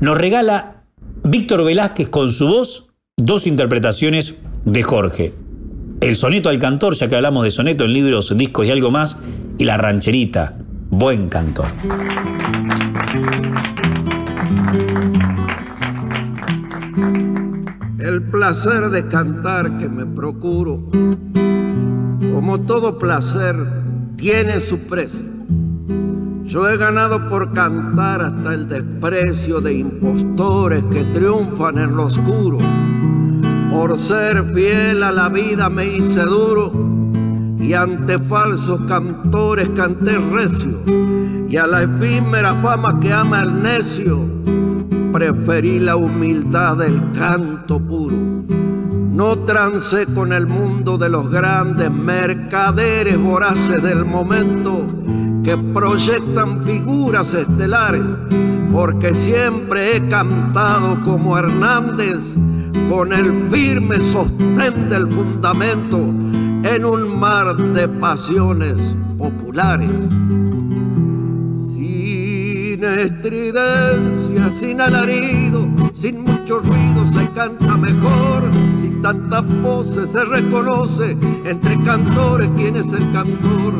nos 0.00 0.18
regala 0.18 0.82
Víctor 1.22 1.64
Velázquez 1.64 2.08
con 2.08 2.32
su 2.32 2.48
voz 2.48 2.88
dos 3.16 3.46
interpretaciones 3.46 4.34
de 4.64 4.82
Jorge. 4.82 5.32
El 6.00 6.16
soneto 6.16 6.48
al 6.48 6.58
cantor, 6.58 6.96
ya 6.96 7.08
que 7.08 7.14
hablamos 7.14 7.44
de 7.44 7.52
soneto 7.52 7.84
en 7.84 7.92
libros, 7.92 8.36
discos 8.36 8.66
y 8.66 8.72
algo 8.72 8.90
más, 8.90 9.16
la 9.64 9.76
rancherita, 9.76 10.54
buen 10.90 11.28
cantor. 11.28 11.66
El 17.98 18.22
placer 18.24 18.90
de 18.90 19.06
cantar 19.06 19.78
que 19.78 19.88
me 19.88 20.04
procuro, 20.06 20.82
como 22.34 22.60
todo 22.62 22.98
placer, 22.98 23.54
tiene 24.16 24.60
su 24.60 24.78
precio. 24.80 25.24
Yo 26.44 26.68
he 26.68 26.76
ganado 26.76 27.28
por 27.28 27.52
cantar 27.52 28.20
hasta 28.20 28.54
el 28.54 28.68
desprecio 28.68 29.60
de 29.60 29.74
impostores 29.74 30.82
que 30.90 31.04
triunfan 31.04 31.78
en 31.78 31.96
lo 31.96 32.06
oscuro. 32.06 32.58
Por 33.70 33.96
ser 33.96 34.44
fiel 34.52 35.02
a 35.02 35.12
la 35.12 35.28
vida 35.28 35.70
me 35.70 35.86
hice 35.86 36.22
duro 36.22 36.91
y 37.62 37.74
ante 37.74 38.18
falsos 38.18 38.80
cantores 38.88 39.68
canté 39.76 40.18
recio 40.18 40.80
y 41.48 41.56
a 41.56 41.66
la 41.66 41.84
efímera 41.84 42.54
fama 42.56 42.98
que 42.98 43.12
ama 43.12 43.42
el 43.42 43.62
necio 43.62 44.20
preferí 45.12 45.78
la 45.78 45.94
humildad 45.94 46.78
del 46.78 47.00
canto 47.12 47.78
puro. 47.78 48.16
No 49.12 49.38
trancé 49.40 50.06
con 50.06 50.32
el 50.32 50.46
mundo 50.46 50.96
de 50.98 51.10
los 51.10 51.30
grandes 51.30 51.90
mercaderes 51.90 53.18
voraces 53.18 53.82
del 53.82 54.04
momento 54.06 54.86
que 55.44 55.56
proyectan 55.56 56.64
figuras 56.64 57.34
estelares, 57.34 58.02
porque 58.72 59.14
siempre 59.14 59.96
he 59.96 60.08
cantado 60.08 61.00
como 61.04 61.36
Hernández 61.36 62.18
con 62.88 63.12
el 63.12 63.50
firme 63.50 64.00
sostén 64.00 64.88
del 64.88 65.06
fundamento 65.08 66.08
en 66.64 66.84
un 66.84 67.18
mar 67.18 67.56
de 67.56 67.88
pasiones 67.88 68.94
populares 69.18 69.98
sin 71.74 72.84
estridencia, 72.84 74.50
sin 74.56 74.80
alarido, 74.80 75.66
sin 75.92 76.22
mucho 76.22 76.60
ruido 76.60 77.06
se 77.06 77.28
canta 77.30 77.76
mejor, 77.76 78.50
sin 78.80 79.02
tantas 79.02 79.44
voces 79.62 80.10
se 80.10 80.24
reconoce 80.24 81.16
entre 81.44 81.82
cantores 81.84 82.48
quién 82.56 82.76
es 82.76 82.92
el 82.92 83.12
cantor. 83.12 83.74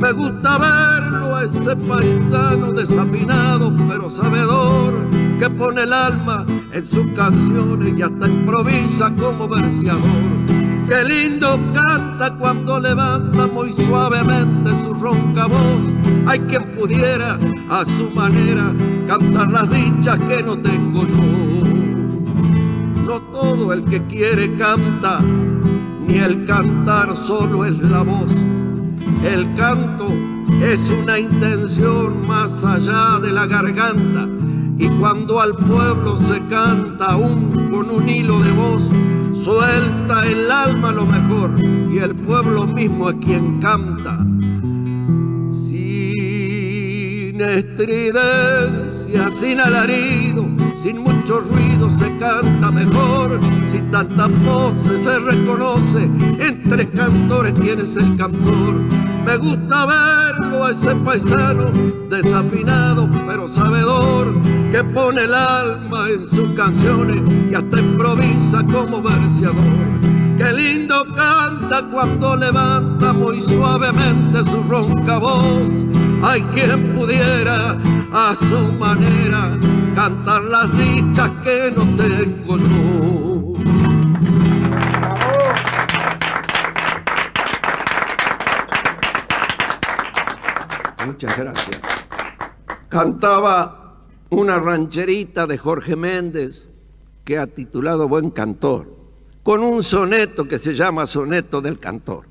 Me 0.00 0.12
gusta 0.12 0.58
verlo 0.58 1.36
a 1.36 1.44
ese 1.44 1.76
paisano 1.76 2.72
desafinado 2.72 3.74
pero 3.88 4.10
sabedor 4.10 4.94
que 5.38 5.50
pone 5.50 5.82
el 5.82 5.92
alma 5.92 6.46
en 6.72 6.86
sus 6.86 7.06
canciones 7.14 7.94
y 7.96 8.02
hasta 8.02 8.26
improvisa 8.26 9.12
como 9.18 9.48
verseador. 9.48 10.61
Qué 10.92 11.04
lindo 11.04 11.58
canta 11.72 12.34
cuando 12.34 12.78
levanta 12.78 13.46
muy 13.46 13.72
suavemente 13.72 14.72
su 14.84 14.92
ronca 14.92 15.46
voz. 15.46 15.84
Hay 16.26 16.40
quien 16.40 16.72
pudiera 16.72 17.38
a 17.70 17.82
su 17.86 18.10
manera 18.10 18.74
cantar 19.06 19.50
las 19.50 19.70
dichas 19.70 20.18
que 20.18 20.42
no 20.42 20.58
tengo 20.58 21.06
yo. 21.06 21.66
No 23.06 23.22
todo 23.32 23.72
el 23.72 23.84
que 23.84 24.06
quiere 24.06 24.54
canta, 24.56 25.20
ni 26.06 26.18
el 26.18 26.44
cantar 26.44 27.16
solo 27.16 27.64
es 27.64 27.78
la 27.78 28.02
voz. 28.02 28.30
El 29.24 29.54
canto 29.54 30.08
es 30.60 30.90
una 30.90 31.18
intención 31.18 32.26
más 32.26 32.62
allá 32.64 33.18
de 33.18 33.32
la 33.32 33.46
garganta. 33.46 34.28
Y 34.76 34.88
cuando 35.00 35.40
al 35.40 35.54
pueblo 35.56 36.18
se 36.18 36.38
canta 36.48 37.12
aún 37.12 37.50
con 37.70 37.88
un 37.88 38.06
hilo 38.06 38.40
de 38.40 38.50
voz, 38.52 38.82
suelta 39.32 40.26
el 40.26 40.50
alma 40.50 40.92
lo 40.92 41.06
mejor 41.06 41.54
y 41.92 41.98
el 41.98 42.14
pueblo 42.14 42.66
mismo 42.66 43.10
es 43.10 43.16
quien 43.16 43.60
canta. 43.60 44.18
Sin 45.68 47.40
estridencia, 47.40 49.30
sin 49.36 49.60
alarido, 49.60 50.46
sin 50.82 50.98
mucho 50.98 51.40
ruido 51.40 51.90
se 51.90 52.16
canta 52.18 52.70
mejor, 52.70 53.40
sin 53.70 53.90
tantas 53.90 54.30
voces 54.44 55.02
se 55.02 55.18
reconoce, 55.18 56.10
entre 56.38 56.88
cantores 56.90 57.52
quién 57.60 57.80
es 57.80 57.96
el 57.96 58.16
cantor. 58.16 58.76
Me 59.24 59.36
gusta 59.36 59.86
verlo 59.86 60.64
a 60.64 60.70
ese 60.70 60.94
paisano 60.96 61.70
desafinado 62.10 63.08
pero 63.26 63.48
sabedor 63.48 64.34
que 64.70 64.82
pone 64.84 65.22
el 65.22 65.34
alma 65.34 66.08
en 66.08 66.28
sus 66.28 66.52
canciones 66.54 67.22
y 67.50 67.54
hasta 67.54 67.78
improvisa 67.78 68.64
como 68.72 69.00
verseador. 69.00 70.12
Qué 70.36 70.52
lindo 70.52 71.04
canta 71.14 71.82
cuando 71.90 72.36
levanta 72.36 73.12
muy 73.12 73.40
suavemente 73.42 74.40
su 74.40 74.62
ronca 74.68 75.18
voz. 75.18 75.72
Hay 76.22 76.42
quien 76.54 76.92
pudiera 76.94 77.78
a 78.12 78.34
su 78.34 78.72
manera 78.78 79.58
cantar 79.94 80.42
las 80.42 80.76
dichas 80.76 81.30
que 81.42 81.72
no 81.76 81.84
tengo 81.96 82.56
yo. 82.56 83.31
Muchas 91.12 91.36
gracias. 91.36 91.80
Cantaba 92.88 93.98
una 94.30 94.58
rancherita 94.58 95.46
de 95.46 95.58
Jorge 95.58 95.94
Méndez 95.94 96.68
que 97.22 97.36
ha 97.36 97.46
titulado 97.46 98.08
Buen 98.08 98.30
Cantor, 98.30 98.88
con 99.42 99.62
un 99.62 99.82
soneto 99.82 100.48
que 100.48 100.58
se 100.58 100.74
llama 100.74 101.04
Soneto 101.06 101.60
del 101.60 101.78
Cantor. 101.78 102.24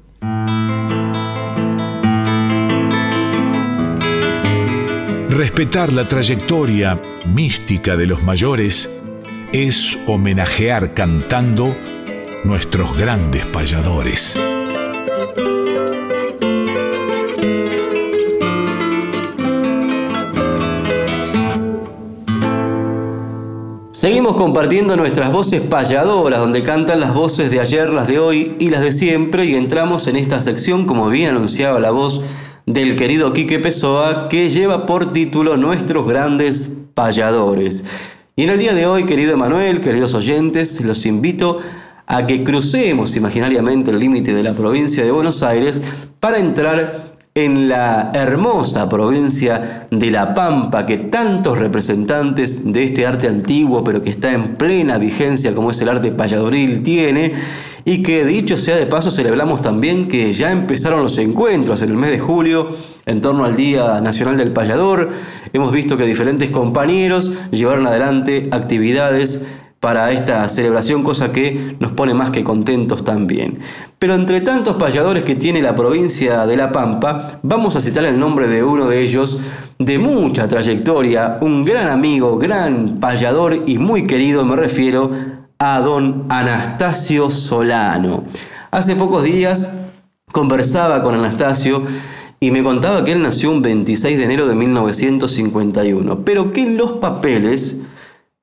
Respetar 5.30 5.94
la 5.94 6.08
trayectoria 6.08 7.00
mística 7.28 7.96
de 7.96 8.08
los 8.08 8.24
mayores 8.24 8.90
es 9.52 9.96
homenajear 10.08 10.96
cantando 10.96 11.76
nuestros 12.46 12.98
grandes 12.98 13.46
payadores. 13.46 14.36
Seguimos 24.02 24.36
compartiendo 24.36 24.98
nuestras 24.98 25.32
voces 25.32 25.62
payadoras, 25.62 26.40
donde 26.40 26.64
cantan 26.64 27.00
las 27.00 27.14
voces 27.14 27.52
de 27.52 27.60
ayer, 27.60 27.92
las 27.92 28.08
de 28.08 28.18
hoy 28.18 28.56
y 28.58 28.72
las 28.72 28.82
de 28.82 28.94
siempre, 28.94 29.46
y 29.46 29.54
entramos 29.54 30.08
en 30.08 30.16
esta 30.16 30.42
sección, 30.42 30.88
como 30.88 31.08
bien 31.10 31.30
anunciaba 31.30 31.80
la 31.80 31.92
voz 31.92 32.24
del 32.66 32.96
querido 32.96 33.32
Quique 33.32 33.60
Pessoa 33.60 34.28
que 34.28 34.50
lleva 34.50 34.88
por 34.88 35.14
título 35.14 35.56
Nuestros 35.56 36.08
grandes 36.08 36.72
payadores. 36.96 37.86
Y 38.36 38.46
en 38.46 38.50
el 38.50 38.58
día 38.58 38.74
de 38.74 38.88
hoy, 38.88 39.06
querido 39.06 39.34
Emanuel, 39.34 39.82
queridos 39.82 40.16
oyentes, 40.16 40.82
los 40.82 41.06
invito 41.06 41.60
a 42.08 42.26
que 42.26 42.44
crucemos 42.44 43.16
imaginariamente 43.16 43.92
el 43.92 44.00
límite 44.00 44.34
de 44.34 44.42
la 44.42 44.54
provincia 44.54 45.06
de 45.06 45.12
Buenos 45.12 45.44
Aires 45.44 45.80
para 46.20 46.40
entrar 46.40 47.11
en 47.34 47.70
la 47.70 48.12
hermosa 48.14 48.90
provincia 48.90 49.88
de 49.90 50.12
La 50.12 50.34
Pampa 50.34 50.86
que 50.86 50.98
tantos 50.98 51.60
representantes 51.60 52.62
de 52.66 52.84
este 52.84 53.08
arte 53.08 53.28
antiguo 53.28 53.86
pero 53.86 54.02
que 54.02 54.10
está 54.10 54.34
en 54.34 54.58
plena 54.58 54.98
vigencia 54.98 55.56
como 55.56 55.72
es 55.72 55.80
el 55.80 55.88
arte 55.88 56.12
payadoril 56.12 56.84
tiene 56.84 57.34
y 57.86 58.02
que 58.02 58.26
dicho 58.26 58.58
sea 58.58 58.76
de 58.76 58.86
paso 58.86 59.10
celebramos 59.10 59.62
también 59.62 60.10
que 60.10 60.34
ya 60.34 60.52
empezaron 60.52 61.04
los 61.04 61.18
encuentros 61.20 61.82
en 61.82 61.92
el 61.92 61.96
mes 61.96 62.12
de 62.12 62.20
julio 62.20 62.70
en 63.06 63.22
torno 63.22 63.46
al 63.46 63.56
Día 63.56 64.02
Nacional 64.02 64.38
del 64.38 64.52
Payador. 64.52 65.12
Hemos 65.54 65.72
visto 65.72 65.98
que 65.98 66.06
diferentes 66.06 66.50
compañeros 66.52 67.32
llevaron 67.52 67.88
adelante 67.88 68.50
actividades 68.52 69.44
para 69.82 70.12
esta 70.12 70.48
celebración, 70.48 71.04
cosa 71.04 71.34
que 71.34 71.76
nos 71.80 71.92
pone 71.94 72.14
más 72.14 72.30
que 72.30 72.44
contentos 72.44 73.04
también. 73.04 73.60
Pero 73.98 74.14
entre 74.14 74.40
tantos 74.40 74.76
payadores 74.76 75.24
que 75.24 75.36
tiene 75.36 75.60
la 75.60 75.76
provincia 75.76 76.46
de 76.46 76.56
La 76.56 76.72
Pampa, 76.72 77.40
vamos 77.42 77.76
a 77.76 77.82
citar 77.82 78.06
el 78.06 78.20
nombre 78.20 78.48
de 78.48 78.64
uno 78.64 78.88
de 78.88 79.02
ellos 79.02 79.40
de 79.80 79.98
mucha 79.98 80.48
trayectoria, 80.48 81.40
un 81.42 81.66
gran 81.66 81.90
amigo, 81.90 82.38
gran 82.38 83.00
payador 83.00 83.64
y 83.66 83.80
muy 83.80 84.04
querido, 84.04 84.46
me 84.46 84.56
refiero 84.56 85.12
a 85.58 85.82
don 85.82 86.28
Anastasio 86.30 87.32
Solano. 87.32 88.26
Hace 88.70 88.96
pocos 88.96 89.24
días 89.24 89.74
conversaba 90.32 91.02
con 91.02 91.16
Anastasio 91.16 91.82
y 92.40 92.52
me 92.52 92.62
contaba 92.62 93.04
que 93.04 93.14
él 93.14 93.24
nació 93.24 93.50
un 93.50 93.64
26 93.64 94.20
de 94.20 94.26
enero 94.26 94.48
de 94.48 94.54
1951, 94.54 96.24
pero 96.24 96.52
que 96.52 96.62
en 96.62 96.78
los 96.78 96.92
papeles 96.94 97.78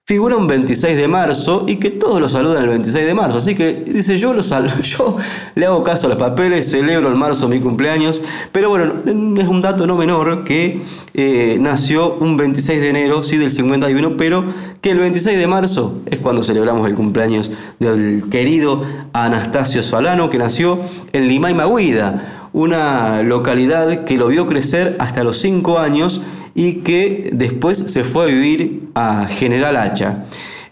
figura 0.08 0.38
un 0.38 0.46
26 0.46 0.96
de 0.96 1.06
marzo 1.06 1.64
y 1.66 1.76
que 1.76 1.90
todos 1.90 2.18
lo 2.18 2.30
saludan 2.30 2.62
el 2.62 2.70
26 2.70 3.06
de 3.06 3.12
marzo. 3.12 3.36
Así 3.36 3.54
que 3.54 3.74
dice, 3.74 4.16
yo 4.16 4.32
lo 4.32 4.42
saludo, 4.42 4.72
yo 4.82 5.18
le 5.54 5.66
hago 5.66 5.84
caso 5.84 6.06
a 6.06 6.08
los 6.08 6.18
papeles, 6.18 6.70
celebro 6.70 7.10
el 7.10 7.14
marzo 7.14 7.46
mi 7.46 7.60
cumpleaños, 7.60 8.22
pero 8.50 8.70
bueno, 8.70 8.94
es 9.04 9.46
un 9.46 9.60
dato 9.60 9.86
no 9.86 9.96
menor 9.96 10.44
que 10.44 10.80
eh, 11.12 11.58
nació 11.60 12.14
un 12.14 12.38
26 12.38 12.80
de 12.80 12.88
enero, 12.88 13.22
sí, 13.22 13.36
del 13.36 13.50
51, 13.50 14.16
pero 14.16 14.46
que 14.80 14.92
el 14.92 14.98
26 14.98 15.38
de 15.38 15.46
marzo 15.46 16.00
es 16.06 16.18
cuando 16.20 16.42
celebramos 16.42 16.88
el 16.88 16.94
cumpleaños 16.94 17.50
del 17.78 18.30
querido 18.30 18.86
Anastasio 19.12 19.82
Solano, 19.82 20.30
que 20.30 20.38
nació 20.38 20.78
en 21.12 21.28
Limay 21.28 21.52
Maguida, 21.52 22.48
una 22.54 23.22
localidad 23.22 24.06
que 24.06 24.16
lo 24.16 24.28
vio 24.28 24.46
crecer 24.46 24.96
hasta 25.00 25.22
los 25.22 25.38
5 25.40 25.78
años 25.78 26.22
y 26.54 26.80
que 26.80 27.30
después 27.32 27.78
se 27.78 28.04
fue 28.04 28.24
a 28.24 28.26
vivir 28.26 28.90
a 28.94 29.24
General 29.26 29.74
Hacha. 29.76 30.24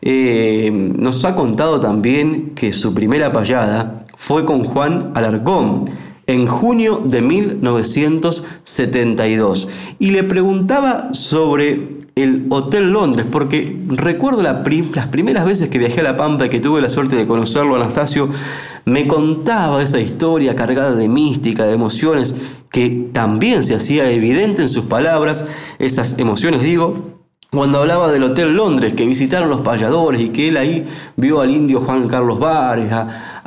Eh, 0.03 0.71
nos 0.73 1.25
ha 1.25 1.35
contado 1.35 1.81
también 1.81 2.51
que 2.55 2.71
su 2.73 2.93
primera 2.95 3.33
payada 3.33 4.05
fue 4.17 4.45
con 4.45 4.63
Juan 4.65 5.13
Alarcón 5.15 5.91
en 6.27 6.47
junio 6.47 7.01
de 7.05 7.23
1972 7.23 9.69
y 9.99 10.11
le 10.11 10.23
preguntaba 10.25 11.15
sobre 11.15 11.97
el 12.17 12.47
Hotel 12.49 12.91
Londres, 12.93 13.27
porque 13.31 13.79
recuerdo 13.89 14.43
las 14.43 14.63
primeras 15.09 15.45
veces 15.45 15.69
que 15.69 15.79
viajé 15.79 16.01
a 16.01 16.05
La 16.05 16.17
Pampa 16.17 16.47
y 16.47 16.49
que 16.49 16.61
tuve 16.61 16.81
la 16.81 16.89
suerte 16.89 17.15
de 17.15 17.27
conocerlo, 17.27 17.77
Anastasio, 17.77 18.31
me 18.87 19.09
contaba 19.09 19.83
esa 19.83 20.01
historia 20.01 20.55
cargada 20.55 20.95
de 20.95 21.09
mística, 21.09 21.67
de 21.67 21.75
emociones, 21.75 22.35
que 22.71 23.09
también 23.13 23.65
se 23.65 23.75
hacía 23.75 24.11
evidente 24.11 24.63
en 24.63 24.69
sus 24.69 24.85
palabras, 24.85 25.45
esas 25.81 26.19
emociones 26.19 26.63
digo, 26.63 27.17
cuando 27.51 27.79
hablaba 27.79 28.13
del 28.13 28.23
Hotel 28.23 28.55
Londres, 28.55 28.95
que 28.95 29.07
visitaron 29.07 29.49
los 29.49 29.63
payadores 29.63 30.21
y 30.21 30.29
que 30.29 30.49
él 30.49 30.57
ahí 30.57 30.87
vio 31.17 31.41
al 31.41 31.51
indio 31.51 31.81
Juan 31.81 32.07
Carlos 32.07 32.39
Vares, 32.39 32.93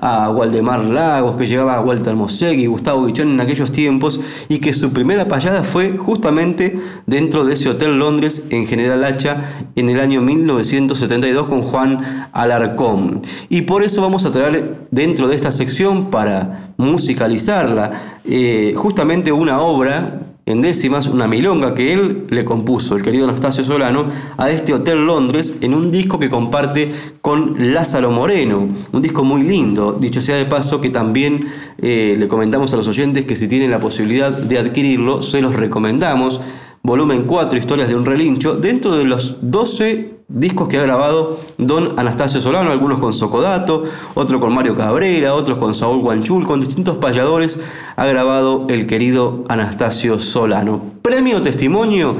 a, 0.01 0.31
Waldemar 0.31 0.83
Lagos, 0.85 1.35
que 1.35 1.45
llegaba 1.45 1.75
a 1.75 1.81
Walter 1.81 2.15
Mosegui, 2.15 2.65
Gustavo 2.67 3.05
Guichón 3.05 3.29
en 3.29 3.41
aquellos 3.41 3.71
tiempos, 3.71 4.21
y 4.47 4.59
que 4.59 4.73
su 4.73 4.91
primera 4.91 5.27
payada 5.27 5.63
fue 5.63 5.97
justamente 5.97 6.79
dentro 7.05 7.45
de 7.45 7.53
ese 7.53 7.69
Hotel 7.69 7.99
Londres 7.99 8.45
en 8.49 8.67
General 8.67 9.03
Hacha 9.03 9.43
en 9.75 9.89
el 9.89 9.99
año 9.99 10.21
1972 10.21 11.47
con 11.47 11.61
Juan 11.61 12.29
Alarcón. 12.31 13.21
Y 13.49 13.61
por 13.61 13.83
eso 13.83 14.01
vamos 14.01 14.25
a 14.25 14.31
traer 14.31 14.87
dentro 14.91 15.27
de 15.27 15.35
esta 15.35 15.51
sección 15.51 16.09
para 16.09 16.71
musicalizarla 16.77 18.19
eh, 18.25 18.73
justamente 18.75 19.31
una 19.31 19.61
obra 19.61 20.28
en 20.49 20.61
décimas 20.61 21.07
una 21.07 21.27
milonga 21.27 21.75
que 21.75 21.93
él 21.93 22.25
le 22.29 22.43
compuso, 22.43 22.95
el 22.95 23.03
querido 23.03 23.25
Anastasio 23.25 23.63
Solano, 23.63 24.07
a 24.35 24.49
este 24.49 24.73
Hotel 24.73 25.05
Londres 25.05 25.57
en 25.61 25.75
un 25.75 25.91
disco 25.91 26.19
que 26.19 26.29
comparte 26.29 26.91
con 27.21 27.71
Lázaro 27.71 28.11
Moreno, 28.11 28.67
un 28.91 29.01
disco 29.01 29.23
muy 29.23 29.43
lindo, 29.43 29.93
dicho 29.93 30.21
sea 30.21 30.37
de 30.37 30.45
paso 30.45 30.81
que 30.81 30.89
también 30.89 31.47
eh, 31.77 32.15
le 32.17 32.27
comentamos 32.27 32.73
a 32.73 32.77
los 32.77 32.87
oyentes 32.87 33.25
que 33.25 33.35
si 33.35 33.47
tienen 33.47 33.69
la 33.69 33.79
posibilidad 33.79 34.31
de 34.31 34.57
adquirirlo, 34.57 35.21
se 35.21 35.39
los 35.39 35.55
recomendamos. 35.55 36.41
Volumen 36.81 37.25
4, 37.25 37.59
Historias 37.59 37.89
de 37.89 37.95
un 37.95 38.05
relincho, 38.05 38.55
dentro 38.55 38.97
de 38.97 39.03
los 39.03 39.37
12 39.41 40.18
discos 40.29 40.67
que 40.67 40.77
ha 40.77 40.83
grabado 40.83 41.39
don 41.57 41.99
Anastasio 41.99 42.39
Solano, 42.39 42.71
algunos 42.71 42.99
con 42.99 43.13
Socodato, 43.13 43.83
otro 44.13 44.39
con 44.39 44.53
Mario 44.53 44.75
Cabrera, 44.75 45.33
otros 45.33 45.57
con 45.57 45.73
Saúl 45.73 46.01
Guanchul, 46.01 46.45
con 46.45 46.61
distintos 46.61 46.97
payadores 46.97 47.59
ha 47.95 48.05
grabado 48.05 48.65
el 48.69 48.87
querido 48.87 49.43
Anastasio 49.49 50.19
Solano. 50.19 50.81
Premio 51.01 51.41
Testimonio 51.41 52.17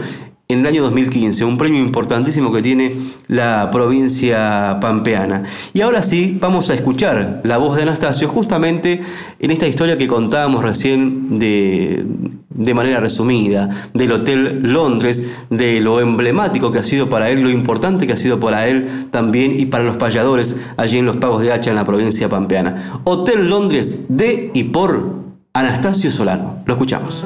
en 0.52 0.62
el 0.62 0.66
año 0.66 0.82
2015, 0.82 1.46
un 1.46 1.60
premio 1.60 1.80
importantísimo 1.80 2.52
que 2.52 2.64
tiene 2.64 2.96
la 3.28 3.70
provincia 3.72 4.80
pampeana. 4.82 5.44
Y 5.76 5.82
ahora 5.82 6.02
sí, 6.02 6.40
vamos 6.42 6.72
a 6.72 6.74
escuchar 6.74 7.42
la 7.44 7.60
voz 7.60 7.76
de 7.76 7.84
Anastasio 7.84 8.28
justamente 8.28 9.00
en 9.40 9.52
esta 9.52 9.68
historia 9.68 10.00
que 10.00 10.08
contábamos 10.08 10.64
recién 10.64 11.38
de, 11.38 12.04
de 12.50 12.74
manera 12.74 13.00
resumida, 13.00 13.70
del 13.94 14.12
Hotel 14.12 14.74
Londres, 14.74 15.24
de 15.52 15.80
lo 15.82 16.02
emblemático 16.02 16.72
que 16.72 16.80
ha 16.80 16.84
sido 16.84 17.10
para 17.10 17.30
él, 17.30 17.42
lo 17.42 17.52
importante 17.52 18.08
que 18.08 18.14
ha 18.14 18.18
sido 18.18 18.40
para 18.40 18.68
él 18.68 18.88
también 19.12 19.60
y 19.60 19.68
para 19.68 19.84
los 19.84 19.98
payadores 19.98 20.58
allí 20.78 20.98
en 20.98 21.06
los 21.06 21.18
pagos 21.18 21.44
de 21.44 21.52
hacha 21.52 21.70
en 21.70 21.76
la 21.76 21.86
provincia 21.86 22.28
pampeana. 22.28 23.02
Hotel 23.04 23.52
Londres 23.52 24.00
de 24.10 24.50
y 24.56 24.64
por 24.64 25.14
Anastasio 25.54 26.12
Solano. 26.12 26.64
Lo 26.66 26.74
escuchamos. 26.74 27.24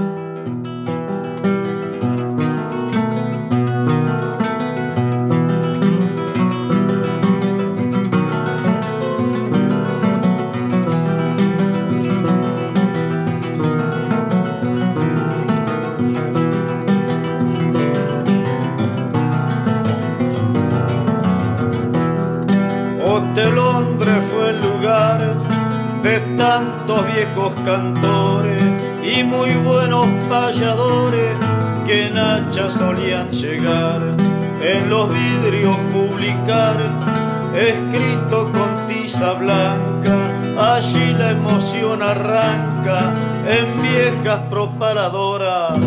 Allí 40.73 41.13
la 41.13 41.31
emoción 41.31 42.01
arranca 42.01 43.13
en 43.47 43.81
viejas 43.81 44.41
proparadoras, 44.49 45.77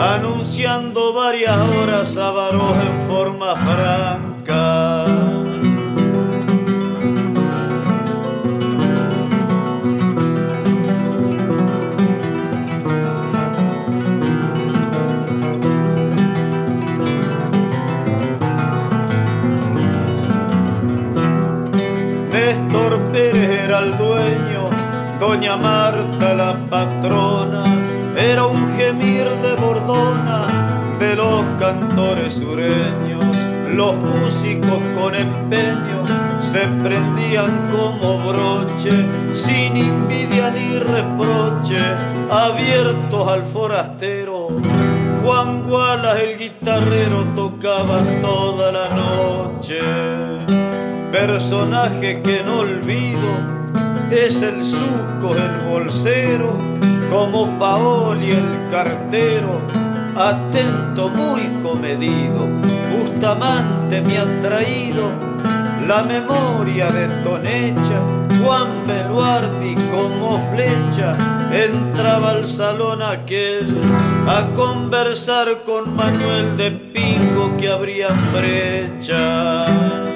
anunciando 0.00 1.12
varias 1.12 1.58
horas 1.78 2.16
a 2.16 2.30
en 2.82 3.08
forma 3.08 3.54
franca. 3.54 5.32
El 23.78 23.96
dueño, 23.96 24.68
doña 25.18 25.56
Marta 25.56 26.34
la 26.34 26.54
patrona, 26.68 27.64
era 28.16 28.46
un 28.46 28.68
gemir 28.76 29.24
de 29.24 29.54
bordona 29.54 30.46
de 30.98 31.16
los 31.16 31.44
cantores 31.58 32.34
sureños, 32.34 33.24
los 33.74 33.94
músicos 33.94 34.78
con 34.98 35.14
empeño 35.14 36.02
se 36.42 36.66
prendían 36.82 37.62
como 37.70 38.18
broche, 38.18 39.06
sin 39.34 39.76
envidia 39.76 40.50
ni 40.50 40.78
reproche, 40.78 41.78
abiertos 42.30 43.26
al 43.26 43.42
forastero. 43.44 44.48
Juan 45.24 45.62
Gualas 45.66 46.18
el 46.18 46.38
guitarrero 46.38 47.24
tocaba 47.34 48.02
toda 48.20 48.70
la 48.70 48.88
noche. 48.90 49.80
Personaje 51.10 52.20
que 52.22 52.42
no 52.42 52.60
olvido 52.60 53.61
es 54.12 54.42
el 54.42 54.64
suco, 54.64 55.34
el 55.34 55.58
bolsero, 55.68 56.56
como 57.10 57.58
Paoli 57.58 58.30
el 58.30 58.68
cartero, 58.70 59.60
atento, 60.16 61.08
muy 61.08 61.42
comedido. 61.62 62.48
Bustamante 62.98 64.02
me 64.02 64.18
ha 64.18 64.40
traído 64.40 65.10
la 65.86 66.02
memoria 66.02 66.90
de 66.90 67.08
Tonecha, 67.24 68.00
Juan 68.42 68.68
Beluardi 68.86 69.74
como 69.90 70.38
flecha, 70.50 71.16
entraba 71.50 72.30
al 72.30 72.46
salón 72.46 73.02
aquel 73.02 73.76
a 74.28 74.46
conversar 74.54 75.62
con 75.64 75.96
Manuel 75.96 76.56
de 76.56 76.70
Pingo 76.70 77.56
que 77.56 77.70
abría 77.70 78.08
brecha. 78.32 80.11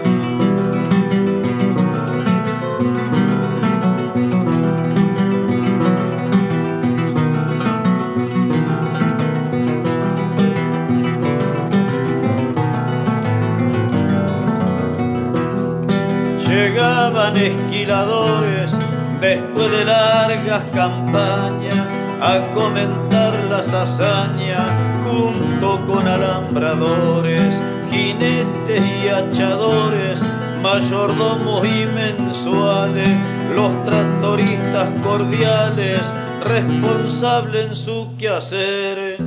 Llegaban 17.07 17.37
esquiladores 17.37 18.77
después 19.21 19.71
de 19.71 19.85
largas 19.85 20.65
campañas 20.73 21.87
a 22.21 22.41
comentar 22.53 23.33
las 23.49 23.73
hazañas 23.73 24.69
junto 25.05 25.87
con 25.87 26.09
alambradores, 26.09 27.61
jinetes 27.91 28.83
y 29.05 29.09
hachadores, 29.09 30.25
mayordomos 30.63 31.65
y 31.65 31.87
mensuales, 31.95 33.09
los 33.55 33.85
tractoristas 33.85 34.89
cordiales, 35.03 36.13
responsables 36.45 37.69
en 37.69 37.77
su 37.77 38.17
quehacer. 38.19 39.19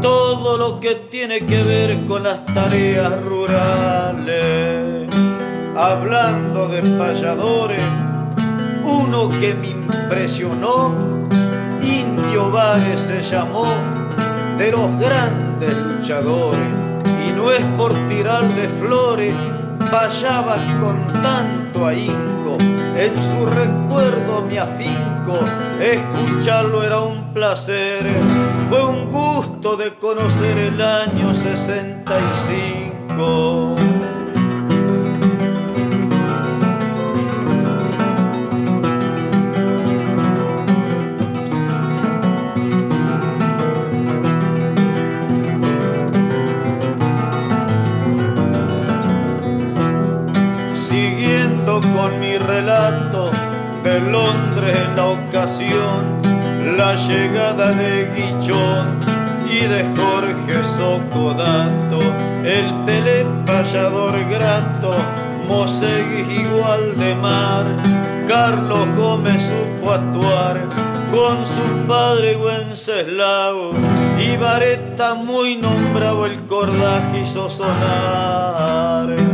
Todo 0.00 0.58
lo 0.58 0.78
que 0.78 0.94
tiene 0.94 1.44
que 1.44 1.62
ver 1.62 1.98
con 2.06 2.22
las 2.22 2.44
tareas 2.44 3.20
rurales 3.24 4.83
hablando 5.76 6.68
de 6.68 6.82
payadores, 6.82 7.82
uno 8.84 9.28
que 9.40 9.54
me 9.54 9.70
impresionó, 9.70 10.94
Indio 11.82 12.50
Vares 12.50 13.00
se 13.00 13.22
llamó, 13.22 13.66
de 14.56 14.70
los 14.70 14.96
grandes 14.98 15.76
luchadores, 15.76 16.68
y 17.26 17.32
no 17.32 17.50
es 17.50 17.64
por 17.76 17.92
tirarle 18.06 18.68
flores, 18.68 19.34
payaba 19.90 20.58
con 20.80 21.04
tanto 21.22 21.86
ahínco, 21.86 22.56
en 22.96 23.20
su 23.20 23.46
recuerdo 23.46 24.44
me 24.48 24.60
afinco, 24.60 25.40
escucharlo 25.80 26.84
era 26.84 27.00
un 27.00 27.32
placer, 27.32 28.06
fue 28.68 28.84
un 28.84 29.10
gusto 29.10 29.76
de 29.76 29.94
conocer 29.94 30.56
el 30.56 30.80
año 30.80 31.34
65. 31.34 33.74
De 53.84 54.00
Londres 54.00 54.76
en 54.76 54.96
la 54.96 55.06
ocasión, 55.08 56.22
la 56.78 56.94
llegada 56.94 57.70
de 57.72 58.10
Guichón 58.16 58.98
y 59.46 59.58
de 59.58 59.84
Jorge 59.94 60.64
Socodato, 60.64 61.98
el 62.42 62.72
Pelé 62.86 63.26
payador 63.44 64.18
grato, 64.30 64.96
Moseguis 65.46 66.26
igual 66.28 66.96
de 66.96 67.14
mar, 67.14 67.66
Carlos 68.26 68.88
Gómez 68.96 69.42
supo 69.42 69.92
actuar 69.92 70.62
con 71.12 71.44
su 71.44 71.86
padre 71.86 72.36
Wenceslao 72.36 73.72
y 74.18 74.36
Vareta 74.38 75.12
muy 75.14 75.56
nombrado 75.56 76.24
el 76.24 76.42
cordaje 76.46 77.20
hizo 77.20 77.50
sonar. 77.50 79.33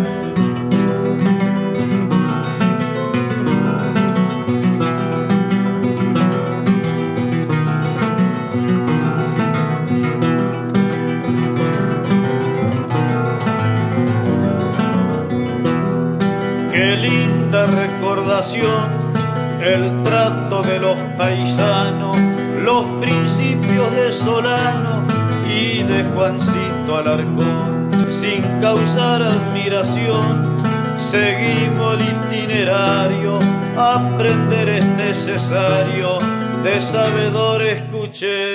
El 19.62 20.02
trato 20.02 20.62
de 20.62 20.78
los 20.80 20.96
paisanos, 21.18 22.16
los 22.62 22.84
principios 23.00 23.94
de 23.94 24.12
Solano 24.12 25.04
y 25.48 25.82
de 25.82 26.04
Juancito 26.04 26.96
Alarcón, 26.96 27.90
sin 28.08 28.42
causar 28.60 29.22
admiración. 29.22 30.60
Seguimos 30.96 31.98
el 31.98 32.06
itinerario, 32.08 33.38
aprender 33.76 34.68
es 34.68 34.84
necesario, 34.84 36.18
de 36.62 36.80
sabedor 36.80 37.62
escuché, 37.62 38.54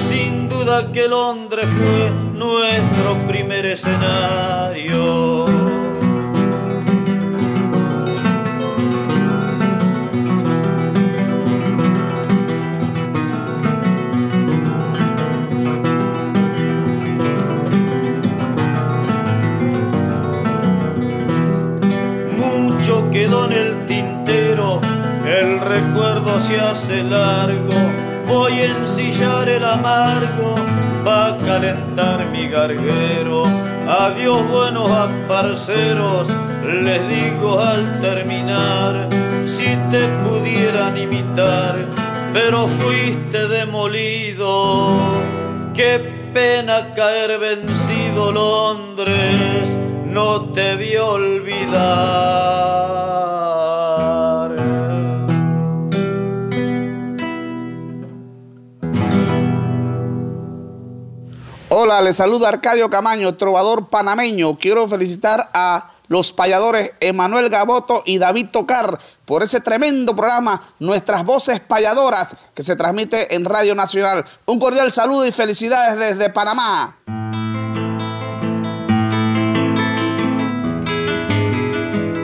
sin 0.00 0.48
duda 0.48 0.90
que 0.92 1.08
Londres 1.08 1.66
fue 1.66 2.10
nuestro 2.38 3.16
primer 3.26 3.66
escenario. 3.66 5.63
Recuerdo 25.74 26.40
se 26.40 26.60
hace 26.60 27.02
largo, 27.02 27.72
voy 28.28 28.52
a 28.60 28.78
ensillar 28.78 29.48
el 29.48 29.64
amargo, 29.64 30.54
va 31.06 31.28
a 31.28 31.36
calentar 31.38 32.24
mi 32.26 32.48
garguero, 32.48 33.44
adiós 33.88 34.48
buenos 34.48 34.90
aparceros, 34.90 36.28
les 36.82 37.08
digo 37.08 37.58
al 37.58 38.00
terminar, 38.00 39.08
si 39.46 39.76
te 39.90 40.06
pudieran 40.24 40.96
imitar, 40.96 41.74
pero 42.32 42.68
fuiste 42.68 43.48
demolido, 43.48 44.96
qué 45.74 46.30
pena 46.32 46.94
caer 46.94 47.38
vencido 47.38 48.30
Londres, 48.32 49.76
no 50.04 50.42
te 50.52 50.76
vi 50.76 50.96
olvidar. 50.96 52.44
Hola, 61.84 62.00
les 62.00 62.16
saluda 62.16 62.48
Arcadio 62.48 62.88
Camaño, 62.88 63.34
trovador 63.34 63.90
panameño. 63.90 64.58
Quiero 64.58 64.88
felicitar 64.88 65.50
a 65.52 65.90
los 66.08 66.32
payadores 66.32 66.92
Emanuel 66.98 67.50
Gaboto 67.50 68.02
y 68.06 68.16
David 68.16 68.46
Tocar 68.50 68.98
por 69.26 69.42
ese 69.42 69.60
tremendo 69.60 70.16
programa 70.16 70.62
Nuestras 70.78 71.26
Voces 71.26 71.60
Payadoras 71.60 72.36
que 72.54 72.64
se 72.64 72.74
transmite 72.74 73.34
en 73.34 73.44
Radio 73.44 73.74
Nacional. 73.74 74.24
Un 74.46 74.58
cordial 74.58 74.90
saludo 74.92 75.26
y 75.26 75.32
felicidades 75.32 75.98
desde 75.98 76.30
Panamá. 76.30 76.96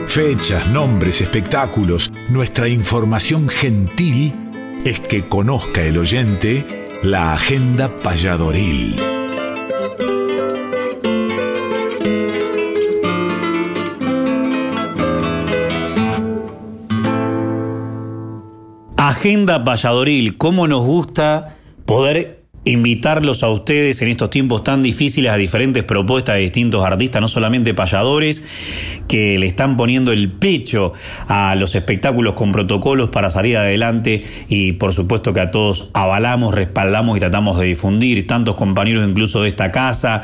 Fechas, 0.07 0.65
nombres, 0.69 1.21
espectáculos, 1.21 2.11
nuestra 2.29 2.67
información 2.67 3.47
gentil 3.47 4.81
es 4.85 4.99
que 4.99 5.23
conozca 5.23 5.83
el 5.83 5.99
oyente 5.99 6.89
la 7.03 7.33
agenda 7.33 7.95
payadoril. 7.97 9.10
Agenda 19.21 19.59
Valladoril, 19.59 20.35
cómo 20.35 20.67
nos 20.67 20.83
gusta 20.83 21.55
poder 21.85 22.45
invitarlos 22.65 23.43
a 23.43 23.49
ustedes 23.49 24.01
en 24.01 24.07
estos 24.07 24.31
tiempos 24.31 24.63
tan 24.63 24.81
difíciles 24.81 25.31
a 25.31 25.37
diferentes 25.37 25.83
propuestas 25.83 26.37
de 26.37 26.41
distintos 26.41 26.83
artistas, 26.83 27.21
no 27.21 27.27
solamente 27.27 27.75
payadores, 27.75 28.41
que 29.07 29.37
le 29.37 29.45
están 29.45 29.77
poniendo 29.77 30.11
el 30.11 30.31
pecho 30.31 30.93
a 31.27 31.53
los 31.53 31.75
espectáculos 31.75 32.33
con 32.33 32.51
protocolos 32.51 33.11
para 33.11 33.29
salir 33.29 33.57
adelante 33.57 34.23
y 34.49 34.71
por 34.71 34.91
supuesto 34.91 35.33
que 35.33 35.41
a 35.41 35.51
todos 35.51 35.91
avalamos, 35.93 36.55
respaldamos 36.55 37.15
y 37.15 37.19
tratamos 37.19 37.59
de 37.59 37.67
difundir, 37.67 38.25
tantos 38.25 38.55
compañeros 38.55 39.07
incluso 39.07 39.43
de 39.43 39.49
esta 39.49 39.71
casa, 39.71 40.23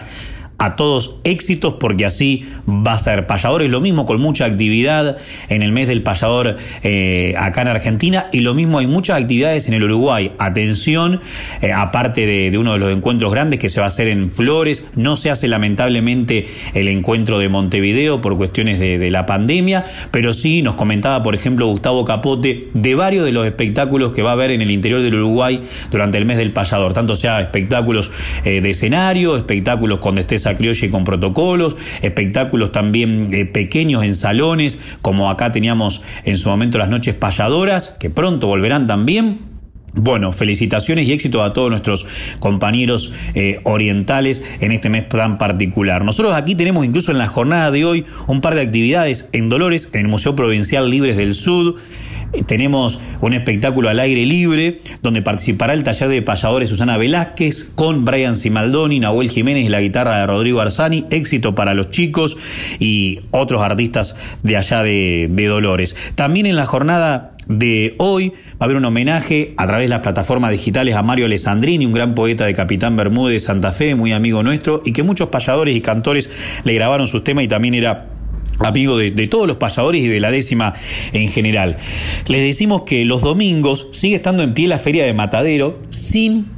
a 0.58 0.76
todos 0.76 1.16
éxitos 1.24 1.76
porque 1.76 2.06
así 2.06 2.48
va 2.68 2.94
a 2.94 2.98
ser. 2.98 3.28
Payadores 3.28 3.70
lo 3.70 3.80
mismo 3.80 4.06
con 4.06 4.20
mucha 4.20 4.46
actividad 4.46 5.18
en 5.50 5.62
el 5.62 5.72
mes 5.72 5.88
del 5.88 6.02
payador 6.02 6.58
eh, 6.84 7.36
acá 7.38 7.62
en 7.62 7.68
Argentina 7.68 8.28
y 8.32 8.40
lo 8.40 8.54
mismo 8.54 8.80
hay 8.80 8.88
muchas 8.88 9.22
actividades 9.22 9.68
en 9.68 9.76
el 9.76 9.84
Uruguay. 9.84 10.32
Atención, 10.40 11.22
eh, 11.62 11.72
aparte 11.72 12.26
de, 12.26 12.58
uno 12.58 12.74
de 12.74 12.80
los 12.80 12.96
encuentros 12.96 13.32
grandes 13.32 13.60
que 13.60 13.70
se 13.70 13.80
va 13.80 13.86
a 13.86 13.88
hacer 13.88 14.08
en 14.08 14.30
Flores, 14.30 14.84
no 14.96 15.16
se 15.16 15.30
hace 15.30 15.48
lamentablemente 15.48 16.48
el 16.74 16.88
encuentro 16.88 17.38
de 17.38 17.50
Montevideo 17.50 18.22
por 18.22 18.36
cuestiones 18.36 18.80
de, 18.80 18.98
de 18.98 19.12
la 19.12 19.26
pandemia, 19.26 19.86
pero 20.12 20.34
sí 20.34 20.64
nos 20.64 20.76
comentaba 20.76 21.22
por 21.22 21.36
ejemplo 21.36 21.68
Gustavo 21.68 22.04
Capote 22.04 22.70
de 22.74 22.96
varios 22.96 23.26
de 23.26 23.32
los 23.32 23.46
espectáculos 23.46 24.12
que 24.12 24.24
va 24.24 24.32
a 24.32 24.34
haber 24.34 24.52
en 24.52 24.62
el 24.62 24.72
interior 24.72 25.02
del 25.02 25.16
Uruguay 25.16 25.62
durante 25.92 26.18
el 26.18 26.26
mes 26.26 26.38
del 26.38 26.52
payador, 26.52 26.94
tanto 26.94 27.16
sea 27.16 27.42
espectáculos 27.42 28.12
eh, 28.44 28.62
de 28.62 28.72
escenario, 28.72 29.38
espectáculos 29.38 30.00
con 30.00 30.16
destreza 30.16 30.47
y 30.50 30.90
con 30.90 31.04
protocolos, 31.04 31.76
espectáculos 32.02 32.72
también 32.72 33.28
eh, 33.32 33.46
pequeños 33.46 34.04
en 34.04 34.16
salones, 34.16 34.80
como 35.02 35.30
acá 35.30 35.52
teníamos 35.52 36.02
en 36.24 36.38
su 36.38 36.50
momento 36.50 36.78
las 36.78 36.90
noches 36.90 37.16
payadoras, 37.16 37.96
que 38.00 38.10
pronto 38.10 38.48
volverán 38.48 38.88
también. 38.88 39.40
Bueno, 39.94 40.32
felicitaciones 40.32 41.08
y 41.08 41.14
éxito 41.14 41.42
a 41.42 41.54
todos 41.54 41.72
nuestros 41.72 42.06
compañeros 42.40 43.14
eh, 43.34 43.60
orientales 43.64 44.44
en 44.60 44.72
este 44.72 44.90
mes 44.90 45.10
tan 45.10 45.40
particular. 45.40 46.06
Nosotros 46.06 46.34
aquí 46.36 46.54
tenemos 46.54 46.86
incluso 46.86 47.12
en 47.12 47.18
la 47.18 47.28
jornada 47.28 47.72
de 47.72 47.84
hoy 47.84 48.06
un 48.28 48.40
par 48.40 48.54
de 48.54 48.62
actividades 48.62 49.28
en 49.32 49.50
Dolores, 49.50 49.90
en 49.94 50.02
el 50.02 50.08
Museo 50.08 50.36
Provincial 50.36 50.90
Libres 50.90 51.18
del 51.18 51.34
Sur. 51.34 51.76
Eh, 52.34 52.44
tenemos 52.44 53.00
un 53.22 53.34
espectáculo 53.34 53.90
al 53.90 54.00
aire 54.00 54.26
libre 54.26 54.82
donde 55.02 55.22
participará 55.22 55.74
el 55.74 55.84
taller 55.84 56.10
de 56.10 56.22
payadores 56.22 56.70
Susana 56.70 56.98
Velázquez 56.98 57.70
con 57.76 58.06
Brian 58.06 58.36
Simaldoni, 58.36 59.00
Nahuel 59.00 59.30
Jiménez 59.30 59.66
y 59.66 59.70
la 59.70 59.82
guitarra 59.82 60.20
de 60.20 60.28
Rodrigo 60.28 60.60
Arzani. 60.60 61.06
Éxito 61.10 61.56
para 61.56 61.74
los 61.74 61.92
chicos 61.92 62.38
y 62.80 63.22
otros 63.32 63.62
artistas 63.62 64.16
de 64.44 64.58
allá 64.58 64.84
de, 64.84 65.28
de 65.30 65.46
Dolores. 65.48 65.96
También 66.16 66.46
en 66.46 66.56
la 66.56 66.66
jornada 66.66 67.34
de 67.48 67.96
hoy. 67.98 68.34
Va 68.60 68.62
a 68.62 68.64
haber 68.66 68.78
un 68.78 68.86
homenaje 68.86 69.54
a 69.58 69.68
través 69.68 69.86
de 69.86 69.90
las 69.90 70.00
plataformas 70.00 70.52
digitales 70.52 70.96
a 70.96 71.04
Mario 71.04 71.26
Alessandrini, 71.26 71.86
un 71.86 71.94
gran 71.94 72.16
poeta 72.16 72.46
de 72.46 72.54
Capitán 72.54 72.96
Bermúdez 72.96 73.34
de 73.34 73.40
Santa 73.40 73.72
Fe, 73.72 73.96
muy 73.96 74.14
amigo 74.14 74.44
nuestro, 74.44 74.82
y 74.84 74.94
que 74.94 75.04
muchos 75.04 75.30
payadores 75.30 75.76
y 75.76 75.82
cantores 75.82 76.30
le 76.64 76.74
grabaron 76.74 77.08
sus 77.08 77.24
temas 77.24 77.44
y 77.44 77.48
también 77.48 77.76
era 77.76 78.17
amigo 78.60 78.98
de, 78.98 79.28
todos 79.28 79.48
los 79.48 79.58
pasadores 79.58 80.02
y 80.02 80.08
de 80.08 80.20
la 80.20 80.32
décima 80.32 80.74
en 81.14 81.28
general. 81.28 81.78
Les 82.28 82.42
decimos 82.42 82.84
que 82.84 83.06
los 83.06 83.22
domingos 83.22 83.88
sigue 83.92 84.16
estando 84.16 84.44
en 84.44 84.54
pie 84.54 84.68
la 84.68 84.80
feria 84.80 85.06
de 85.06 85.14
Matadero 85.14 85.80
sin 85.90 86.57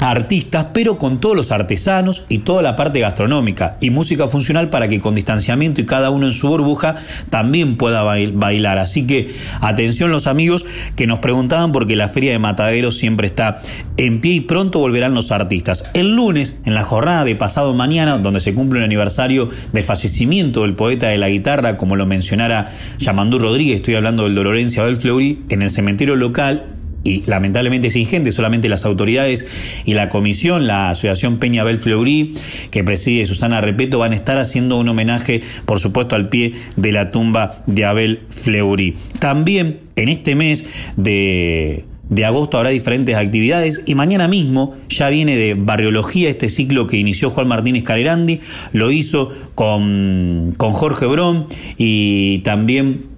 artistas, 0.00 0.68
pero 0.72 0.98
con 0.98 1.20
todos 1.20 1.36
los 1.36 1.52
artesanos 1.52 2.24
y 2.28 2.38
toda 2.38 2.62
la 2.62 2.76
parte 2.76 3.00
gastronómica 3.00 3.76
y 3.80 3.90
música 3.90 4.28
funcional 4.28 4.70
para 4.70 4.88
que 4.88 5.00
con 5.00 5.14
distanciamiento 5.14 5.80
y 5.80 5.86
cada 5.86 6.10
uno 6.10 6.26
en 6.26 6.32
su 6.32 6.48
burbuja 6.48 6.96
también 7.28 7.76
pueda 7.76 8.02
bailar. 8.02 8.78
Así 8.78 9.06
que 9.06 9.34
atención 9.60 10.10
los 10.10 10.26
amigos 10.26 10.64
que 10.96 11.06
nos 11.06 11.18
preguntaban 11.18 11.72
porque 11.72 11.96
la 11.96 12.08
feria 12.08 12.32
de 12.32 12.38
Matadero 12.38 12.90
siempre 12.90 13.26
está 13.26 13.60
en 13.96 14.20
pie 14.20 14.34
y 14.34 14.40
pronto 14.40 14.78
volverán 14.78 15.14
los 15.14 15.32
artistas. 15.32 15.84
El 15.94 16.14
lunes, 16.14 16.56
en 16.64 16.74
la 16.74 16.82
jornada 16.82 17.24
de 17.24 17.36
pasado 17.36 17.74
mañana, 17.74 18.18
donde 18.18 18.40
se 18.40 18.54
cumple 18.54 18.78
un 18.78 18.84
aniversario 18.84 19.50
del 19.72 19.84
fallecimiento 19.84 20.62
del 20.62 20.74
poeta 20.74 21.08
de 21.08 21.18
la 21.18 21.28
guitarra, 21.28 21.76
como 21.76 21.96
lo 21.96 22.06
mencionara 22.06 22.72
Yamandú 22.98 23.38
Rodríguez, 23.38 23.76
estoy 23.76 23.94
hablando 23.94 24.24
del 24.24 24.34
Dolorencia 24.34 24.84
del 24.84 24.96
Fleury, 24.96 25.42
en 25.50 25.62
el 25.62 25.70
cementerio 25.70 26.16
local 26.16 26.79
y 27.04 27.22
lamentablemente 27.26 27.90
sin 27.90 28.06
gente, 28.06 28.32
solamente 28.32 28.68
las 28.68 28.84
autoridades 28.84 29.46
y 29.84 29.94
la 29.94 30.08
comisión, 30.08 30.66
la 30.66 30.90
Asociación 30.90 31.38
Peña 31.38 31.64
Bel 31.64 31.78
Fleury, 31.78 32.34
que 32.70 32.84
preside 32.84 33.24
Susana 33.26 33.60
Repeto, 33.60 33.98
van 33.98 34.12
a 34.12 34.16
estar 34.16 34.38
haciendo 34.38 34.78
un 34.78 34.88
homenaje, 34.88 35.42
por 35.64 35.80
supuesto, 35.80 36.16
al 36.16 36.28
pie 36.28 36.52
de 36.76 36.92
la 36.92 37.10
tumba 37.10 37.62
de 37.66 37.84
Abel 37.84 38.20
Fleury. 38.30 38.96
También 39.18 39.78
en 39.96 40.08
este 40.08 40.34
mes 40.34 40.64
de 40.96 41.84
de 42.10 42.24
agosto 42.24 42.58
habrá 42.58 42.70
diferentes 42.70 43.16
actividades 43.16 43.82
y 43.86 43.94
mañana 43.94 44.28
mismo 44.28 44.74
ya 44.88 45.08
viene 45.08 45.36
de 45.36 45.54
Barriología 45.54 46.28
este 46.28 46.48
ciclo 46.48 46.86
que 46.86 46.96
inició 46.96 47.30
Juan 47.30 47.48
Martínez 47.48 47.84
Calerandi, 47.84 48.40
lo 48.72 48.90
hizo 48.90 49.32
con, 49.54 50.52
con 50.56 50.72
Jorge 50.72 51.06
Brón 51.06 51.46
y 51.78 52.40
también 52.40 53.09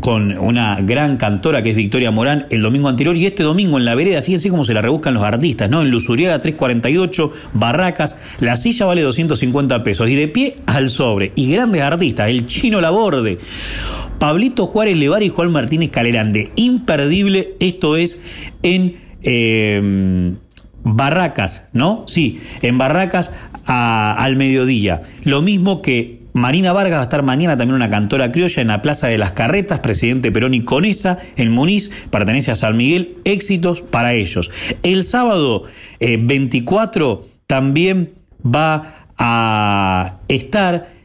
con 0.00 0.36
una 0.38 0.80
gran 0.80 1.16
cantora 1.16 1.62
que 1.62 1.70
es 1.70 1.76
Victoria 1.76 2.10
Morán 2.10 2.46
el 2.50 2.62
domingo 2.62 2.88
anterior 2.88 3.16
y 3.16 3.26
este 3.26 3.42
domingo 3.42 3.78
en 3.78 3.84
la 3.84 3.94
vereda, 3.94 4.22
fíjense 4.22 4.50
cómo 4.50 4.64
se 4.64 4.74
la 4.74 4.82
rebuscan 4.82 5.14
los 5.14 5.22
artistas, 5.22 5.70
¿no? 5.70 5.82
En 5.82 5.90
Lusuriaga 5.90 6.40
348, 6.40 7.32
Barracas, 7.54 8.16
la 8.40 8.56
silla 8.56 8.86
vale 8.86 9.02
250 9.02 9.82
pesos 9.82 10.08
y 10.08 10.14
de 10.14 10.28
pie 10.28 10.56
al 10.66 10.90
sobre. 10.90 11.32
Y 11.34 11.52
grandes 11.52 11.82
artistas, 11.82 12.28
el 12.28 12.46
Chino 12.46 12.80
Laborde, 12.80 13.38
Pablito 14.18 14.66
Juárez 14.66 14.96
Levar 14.96 15.22
y 15.22 15.28
Juan 15.28 15.52
Martínez 15.52 15.90
Calerande. 15.90 16.50
Imperdible, 16.56 17.54
esto 17.60 17.96
es 17.96 18.20
en 18.62 18.96
eh, 19.22 20.34
Barracas, 20.84 21.64
¿no? 21.72 22.04
Sí, 22.06 22.40
en 22.62 22.78
Barracas 22.78 23.30
al 23.66 24.36
mediodía. 24.36 25.02
Lo 25.24 25.42
mismo 25.42 25.82
que 25.82 26.22
Marina 26.38 26.72
Vargas 26.72 26.98
va 26.98 27.00
a 27.00 27.04
estar 27.04 27.22
mañana 27.22 27.56
también 27.56 27.74
una 27.74 27.90
cantora 27.90 28.32
criolla 28.32 28.62
en 28.62 28.68
la 28.68 28.80
Plaza 28.80 29.08
de 29.08 29.18
las 29.18 29.32
Carretas, 29.32 29.80
presidente 29.80 30.32
Perón 30.32 30.54
y 30.54 30.62
Conesa, 30.62 31.18
en 31.36 31.50
Muniz, 31.50 31.90
pertenece 32.10 32.50
a 32.52 32.54
San 32.54 32.76
Miguel, 32.76 33.16
éxitos 33.24 33.82
para 33.82 34.14
ellos. 34.14 34.50
El 34.82 35.02
sábado 35.02 35.64
24 36.00 37.24
eh, 37.24 37.30
también 37.46 38.12
va 38.44 39.06
a 39.18 40.18
estar 40.28 40.97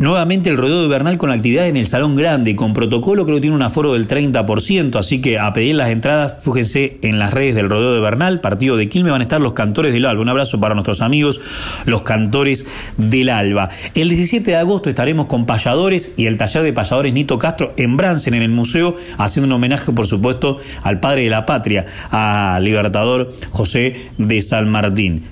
Nuevamente 0.00 0.48
el 0.48 0.56
rodeo 0.56 0.80
de 0.80 0.88
Bernal 0.88 1.18
con 1.18 1.30
actividad 1.30 1.66
en 1.66 1.76
el 1.76 1.86
Salón 1.86 2.16
Grande, 2.16 2.56
con 2.56 2.72
protocolo 2.72 3.26
creo 3.26 3.36
que 3.36 3.42
tiene 3.42 3.54
un 3.54 3.60
aforo 3.60 3.92
del 3.92 4.08
30%, 4.08 4.98
así 4.98 5.20
que 5.20 5.38
a 5.38 5.52
pedir 5.52 5.74
las 5.74 5.90
entradas, 5.90 6.42
fíjense 6.42 6.96
en 7.02 7.18
las 7.18 7.34
redes 7.34 7.54
del 7.54 7.68
rodeo 7.68 7.92
de 7.92 8.00
Bernal, 8.00 8.40
partido 8.40 8.78
de 8.78 8.88
Quilmes, 8.88 9.12
van 9.12 9.20
a 9.20 9.24
estar 9.24 9.42
los 9.42 9.52
cantores 9.52 9.92
del 9.92 10.06
Alba. 10.06 10.22
Un 10.22 10.30
abrazo 10.30 10.58
para 10.58 10.74
nuestros 10.74 11.02
amigos, 11.02 11.42
los 11.84 12.00
cantores 12.00 12.64
del 12.96 13.28
Alba. 13.28 13.68
El 13.94 14.08
17 14.08 14.52
de 14.52 14.56
agosto 14.56 14.88
estaremos 14.88 15.26
con 15.26 15.44
payadores 15.44 16.12
y 16.16 16.24
el 16.24 16.38
taller 16.38 16.62
de 16.62 16.72
payadores 16.72 17.12
Nito 17.12 17.38
Castro 17.38 17.74
en 17.76 17.98
Bransen, 17.98 18.32
en 18.32 18.42
el 18.42 18.52
museo, 18.52 18.96
haciendo 19.18 19.48
un 19.48 19.52
homenaje, 19.52 19.92
por 19.92 20.06
supuesto, 20.06 20.60
al 20.82 20.98
padre 21.00 21.24
de 21.24 21.28
la 21.28 21.44
patria, 21.44 21.84
al 22.08 22.64
libertador 22.64 23.34
José 23.50 24.08
de 24.16 24.40
San 24.40 24.70
Martín. 24.70 25.24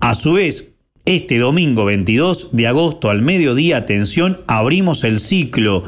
A 0.00 0.14
su 0.14 0.32
vez, 0.32 0.73
este 1.06 1.38
domingo 1.38 1.84
22 1.84 2.48
de 2.52 2.66
agosto 2.66 3.10
al 3.10 3.20
mediodía, 3.20 3.76
atención, 3.76 4.40
abrimos 4.46 5.04
el 5.04 5.20
ciclo 5.20 5.84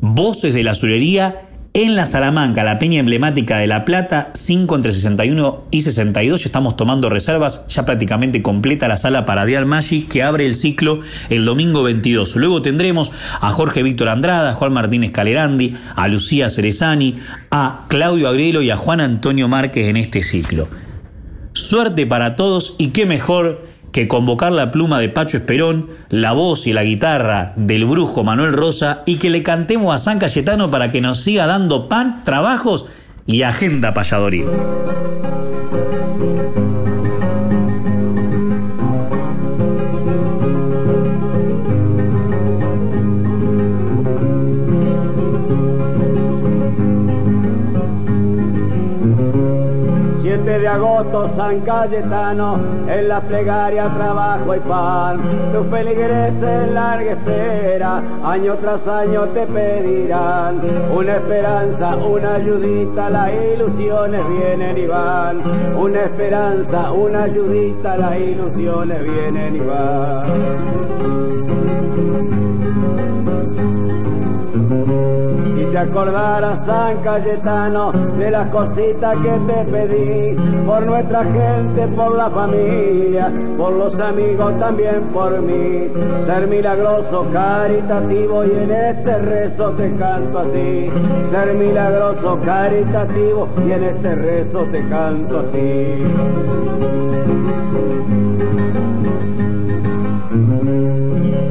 Voces 0.00 0.52
de 0.52 0.64
la 0.64 0.72
Azulería 0.72 1.48
en 1.74 1.94
la 1.94 2.06
Salamanca, 2.06 2.64
la 2.64 2.80
peña 2.80 2.98
emblemática 2.98 3.58
de 3.58 3.68
La 3.68 3.84
Plata, 3.84 4.30
5 4.34 4.74
entre 4.74 4.92
61 4.92 5.66
y 5.70 5.82
62. 5.82 6.44
Estamos 6.44 6.76
tomando 6.76 7.08
reservas, 7.08 7.62
ya 7.68 7.86
prácticamente 7.86 8.42
completa 8.42 8.88
la 8.88 8.96
sala 8.96 9.24
para 9.24 9.46
Dial 9.46 9.64
Magic 9.64 10.08
que 10.08 10.24
abre 10.24 10.44
el 10.44 10.56
ciclo 10.56 11.02
el 11.30 11.44
domingo 11.44 11.84
22. 11.84 12.34
Luego 12.34 12.62
tendremos 12.62 13.12
a 13.40 13.48
Jorge 13.50 13.84
Víctor 13.84 14.08
Andrada, 14.08 14.50
a 14.50 14.54
Juan 14.54 14.72
Martínez 14.72 15.12
Calerandi, 15.12 15.76
a 15.94 16.08
Lucía 16.08 16.50
Cerezani, 16.50 17.16
a 17.52 17.86
Claudio 17.88 18.28
Agrelo 18.28 18.60
y 18.60 18.70
a 18.70 18.76
Juan 18.76 19.00
Antonio 19.00 19.46
Márquez 19.46 19.86
en 19.86 19.96
este 19.96 20.24
ciclo. 20.24 20.68
Suerte 21.52 22.06
para 22.06 22.34
todos 22.34 22.74
y 22.76 22.88
qué 22.88 23.06
mejor 23.06 23.71
que 23.92 24.08
convocar 24.08 24.52
la 24.52 24.72
pluma 24.72 24.98
de 24.98 25.10
Pacho 25.10 25.36
Esperón, 25.36 25.90
la 26.08 26.32
voz 26.32 26.66
y 26.66 26.72
la 26.72 26.82
guitarra 26.82 27.52
del 27.56 27.84
brujo 27.84 28.24
Manuel 28.24 28.54
Rosa 28.54 29.02
y 29.06 29.16
que 29.16 29.30
le 29.30 29.42
cantemos 29.42 29.94
a 29.94 29.98
San 29.98 30.18
Cayetano 30.18 30.70
para 30.70 30.90
que 30.90 31.02
nos 31.02 31.20
siga 31.20 31.46
dando 31.46 31.88
pan, 31.88 32.20
trabajos 32.24 32.86
y 33.26 33.42
agenda 33.42 33.94
payadoril. 33.94 34.46
San 51.36 51.60
Cayetano, 51.60 52.58
en 52.88 53.08
la 53.08 53.20
plegaria 53.20 53.88
trabajo 53.88 54.54
y 54.54 54.60
pan. 54.60 55.20
Tu 55.52 55.64
feligreses 55.64 56.72
larga 56.72 57.12
espera, 57.12 58.02
año 58.24 58.54
tras 58.56 58.86
año 58.86 59.26
te 59.28 59.46
pedirán 59.46 60.60
una 60.94 61.16
esperanza, 61.16 61.96
una 61.96 62.34
ayudita, 62.34 63.10
las 63.10 63.30
ilusiones 63.32 64.22
vienen 64.28 64.78
y 64.78 64.86
van. 64.86 65.42
Una 65.76 66.02
esperanza, 66.04 66.92
una 66.92 67.24
ayudita, 67.24 67.96
las 67.96 68.16
ilusiones 68.16 69.02
vienen 69.02 69.56
y 69.56 69.60
van. 69.60 71.51
Y 75.62 75.66
te 75.66 75.78
acordarás, 75.78 76.66
San 76.66 76.96
Cayetano, 77.02 77.92
de 77.92 78.32
las 78.32 78.50
cositas 78.50 79.16
que 79.18 79.30
te 79.30 79.64
pedí, 79.70 80.36
por 80.66 80.84
nuestra 80.84 81.22
gente, 81.22 81.86
por 81.94 82.16
la 82.16 82.28
familia, 82.30 83.30
por 83.56 83.72
los 83.72 83.96
amigos, 84.00 84.58
también 84.58 85.02
por 85.12 85.40
mí. 85.40 85.88
Ser 86.26 86.48
milagroso, 86.48 87.26
caritativo, 87.32 88.44
y 88.44 88.50
en 88.50 88.72
este 88.72 89.18
rezo 89.18 89.70
te 89.70 89.92
canto 89.94 90.40
a 90.40 90.44
ti. 90.46 90.90
Ser 91.30 91.54
milagroso, 91.54 92.40
caritativo, 92.44 93.48
y 93.64 93.70
en 93.70 93.84
este 93.84 94.14
rezo 94.16 94.64
te 94.64 94.88
canto 94.88 95.38
a 95.38 95.42
ti. 95.44 96.02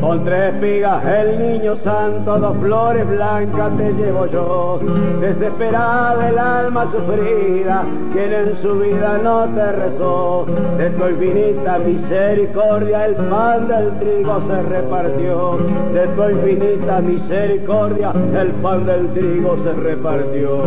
Con 0.01 0.25
tres 0.25 0.55
espigas 0.55 1.05
el 1.05 1.37
niño 1.37 1.75
santo, 1.83 2.39
dos 2.39 2.57
flores 2.57 3.07
blancas 3.07 3.77
te 3.77 3.93
llevo 3.93 4.25
yo. 4.25 4.79
Desesperada 5.19 6.27
el 6.27 6.39
alma 6.39 6.91
sufrida, 6.91 7.83
quien 8.11 8.33
en 8.33 8.57
su 8.63 8.79
vida 8.79 9.19
no 9.23 9.45
te 9.45 9.71
rezó. 9.71 10.47
De 10.79 10.89
tu 10.89 11.07
infinita 11.07 11.77
misericordia 11.77 13.05
el 13.05 13.15
pan 13.15 13.67
del 13.67 13.91
trigo 13.99 14.41
se 14.47 14.63
repartió. 14.63 15.57
De 15.93 16.07
tu 16.07 16.29
infinita 16.29 16.99
misericordia 17.01 18.11
el 18.41 18.47
pan 18.53 18.85
del 18.87 19.07
trigo 19.13 19.55
se 19.63 19.73
repartió. 19.73 20.61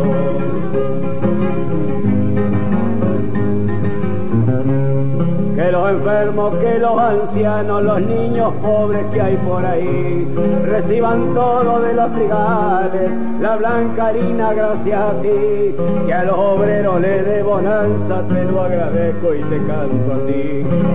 Que 5.65 5.73
los 5.73 5.91
enfermos, 5.91 6.55
que 6.57 6.79
los 6.79 6.99
ancianos, 6.99 7.85
los 7.85 8.01
niños 8.03 8.53
pobres 8.61 9.07
que 9.15 9.21
hay 9.21 9.37
por 9.39 9.65
ahí, 9.65 10.29
reciban 10.67 11.33
todo 11.33 11.81
de 11.81 11.95
los 11.95 12.13
trigales, 12.13 13.11
la 13.41 13.57
blanca 13.57 14.09
harina 14.09 14.53
gracias 14.53 15.01
a 15.01 15.13
ti, 15.23 15.75
que 16.07 16.13
a 16.13 16.25
los 16.25 16.37
obreros 16.37 17.01
le 17.01 17.23
dé 17.23 17.43
bonanza, 17.43 18.23
te 18.29 18.45
lo 18.45 18.61
agradezco 18.61 19.35
y 19.35 19.43
te 19.43 19.57
canto 19.67 20.13
a 20.13 20.19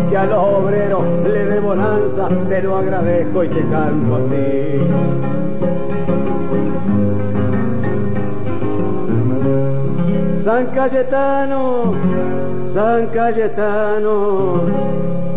que 0.10 0.18
a 0.18 0.26
los 0.26 0.38
obreros 0.38 1.04
le 1.24 1.46
dé 1.46 1.60
bonanza, 1.60 2.30
te 2.48 2.62
lo 2.62 2.78
agradezco 2.78 3.44
y 3.44 3.48
te 3.48 3.62
canto 3.62 4.16
a 4.16 4.20
ti. 4.30 4.38
San 10.50 10.66
Cayetano, 10.72 11.94
San 12.74 13.06
Cayetano, 13.14 14.64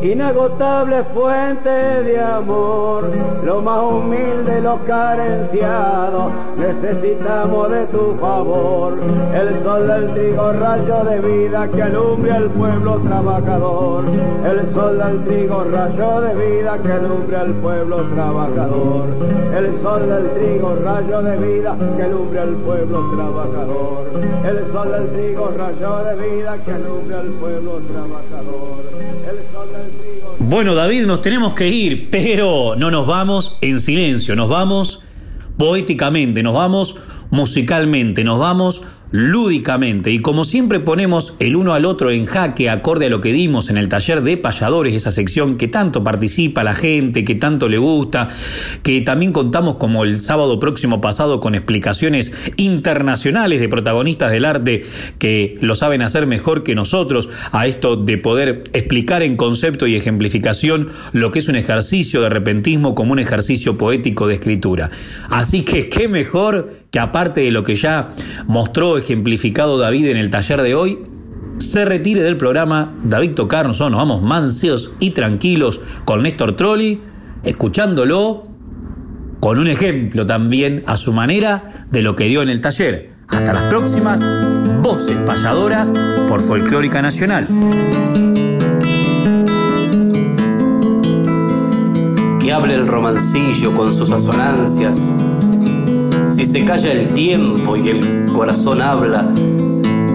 inagotable 0.01 1.05
fuente 1.13 1.69
de 1.69 2.19
amor, 2.19 3.11
lo 3.45 3.61
más 3.61 3.83
humilde, 3.83 4.63
los 4.63 4.81
carenciados, 4.87 6.33
necesitamos 6.57 7.71
de 7.71 7.87
tu 7.89 8.15
favor. 8.19 8.95
El 9.35 9.63
sol 9.63 9.87
del 9.87 10.15
trigo, 10.15 10.53
rayo 10.55 11.05
de 11.05 11.21
vida 11.21 11.69
que 11.69 11.83
alumbra 11.83 12.37
al 12.37 12.51
pueblo 12.51 12.97
trabajador. 13.01 14.05
El 14.07 14.73
sol 14.73 14.99
del 14.99 15.25
trigo, 15.25 15.65
rayo 15.65 16.21
de 16.23 16.35
vida 16.35 16.79
que 16.79 16.93
alumbra 16.93 17.41
al 17.43 17.53
pueblo 17.53 17.97
trabajador. 18.15 19.09
El 19.57 19.83
sol 19.83 20.09
del 20.09 20.31
trigo, 20.31 20.75
rayo 20.83 21.23
de 21.23 21.37
vida 21.37 21.77
que 21.97 22.03
alumbra 22.03 22.43
al 22.43 22.55
pueblo 22.55 23.11
trabajador. 23.15 24.07
El 24.45 24.73
sol 24.73 24.91
del 24.91 25.02
rayo 25.07 26.05
de 26.05 26.31
vida 26.31 26.59
que 26.65 26.71
alumbra 26.73 27.21
al 27.21 27.29
pueblo 27.29 27.81
trabajador. 27.91 28.85
El 29.29 29.37
del. 29.37 30.49
Bueno, 30.49 30.75
David, 30.75 31.07
nos 31.07 31.23
tenemos 31.23 31.55
que 31.55 31.69
ir, 31.69 32.09
pero 32.11 32.75
no 32.77 32.91
nos 32.91 33.07
vamos 33.07 33.57
en 33.61 33.81
silencio, 33.81 34.37
nos 34.37 34.49
vamos 34.49 35.01
poéticamente, 35.57 36.43
nos 36.43 36.55
vamos 36.55 36.97
musicalmente, 37.31 38.25
nos 38.25 38.39
vamos 38.39 38.83
lúdicamente. 39.13 40.11
Y 40.11 40.19
como 40.19 40.45
siempre 40.45 40.81
ponemos 40.81 41.35
el 41.39 41.55
uno 41.55 41.75
al 41.75 41.85
otro 41.85 42.11
en 42.11 42.25
jaque, 42.25 42.71
acorde 42.71 43.07
a 43.07 43.11
lo 43.11 43.21
que 43.21 43.33
dimos 43.33 43.71
en 43.71 43.77
el 43.77 43.89
taller 43.89 44.23
de 44.23 44.37
payadores, 44.39 44.95
esa 44.95 45.13
sección 45.13 45.57
que 45.57 45.69
tanto 45.69 46.03
participa 46.03 46.65
la 46.65 46.75
gente, 46.75 47.25
que 47.25 47.35
tanto 47.35 47.69
le 47.69 47.79
gusta, 47.79 48.29
que 48.83 49.01
también 49.03 49.33
contamos 49.33 49.77
como 49.77 50.05
el 50.05 50.19
sábado 50.19 50.59
próximo 50.59 51.01
pasado 51.01 51.41
con 51.41 51.55
explicaciones 51.55 52.33
internacionales 52.57 53.61
de 53.61 53.69
protagonistas 53.69 54.33
del 54.33 54.45
arte 54.45 54.85
que 55.19 55.59
lo 55.61 55.75
saben 55.75 56.03
hacer 56.03 56.27
mejor 56.27 56.63
que 56.63 56.75
nosotros 56.75 57.29
a 57.53 57.67
esto 57.67 57.97
de 57.97 58.19
poder 58.19 58.65
explicar 58.73 59.23
en 59.23 59.37
concepto 59.37 59.87
y 59.87 59.95
ejemplificación 59.95 60.89
lo 61.13 61.31
que 61.31 61.41
es 61.41 61.49
un 61.49 61.57
ejercicio 61.57 62.23
de 62.23 62.31
repentismo 62.31 62.95
como 62.95 63.13
un 63.13 63.19
ejercicio 63.19 63.77
poético 63.77 64.27
de 64.27 64.35
escritura. 64.35 64.91
Así 65.29 65.63
que 65.63 65.89
qué 65.89 66.09
mejor 66.09 66.82
que 66.93 67.01
aparte 67.01 67.41
de 67.41 67.51
lo 67.51 67.65
que 67.65 67.75
ya 67.75 68.11
mostró 68.47 68.99
ejemplificado 68.99 69.79
David 69.79 70.09
en 70.09 70.19
el 70.19 70.29
taller 70.29 70.61
de 70.61 70.75
hoy, 70.75 70.99
se 71.57 71.87
retire 71.87 72.23
del 72.23 72.37
programa 72.37 72.93
David 73.03 73.33
Tocarnos, 73.33 73.81
nos 73.81 73.93
vamos 73.93 74.21
manseos 74.21 74.91
y 75.01 75.13
tranquilos 75.13 75.81
con 76.05 76.23
Néstor 76.23 76.55
Trolli, 76.55 77.01
escuchándolo 77.45 78.47
con 79.41 79.59
un 79.59 79.69
ejemplo 79.69 80.27
también 80.27 80.85
a 80.87 80.99
su 80.99 81.15
manera 81.15 81.87
de 81.91 82.03
lo 82.03 82.15
que 82.15 82.25
dio 82.25 82.43
en 82.43 82.51
el 82.51 82.61
taller. 82.61 83.13
Hasta 83.29 83.55
las 83.55 83.65
próximas 83.65 84.21
voces 84.83 85.17
payadoras 85.25 85.91
por 86.29 86.43
Folclórica 86.43 87.01
Nacional. 87.01 87.49
Que 92.39 92.53
hable 92.53 92.75
el 92.75 92.87
romancillo 92.87 93.73
con 93.73 93.95
sus 93.95 94.11
asonancias 94.11 95.11
si 96.45 96.51
se 96.51 96.65
calla 96.65 96.91
el 96.91 97.07
tiempo 97.15 97.77
y 97.77 97.89
el 97.89 98.25
corazón 98.33 98.83
habla, 98.83 99.29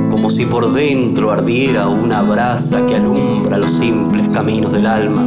como 0.09 0.29
si 0.29 0.45
por 0.45 0.73
dentro 0.73 1.31
ardiera 1.31 1.87
una 1.87 2.21
brasa 2.21 2.85
que 2.85 2.97
alumbra 2.97 3.57
los 3.57 3.71
simples 3.71 4.27
caminos 4.29 4.73
del 4.73 4.87
alma, 4.87 5.25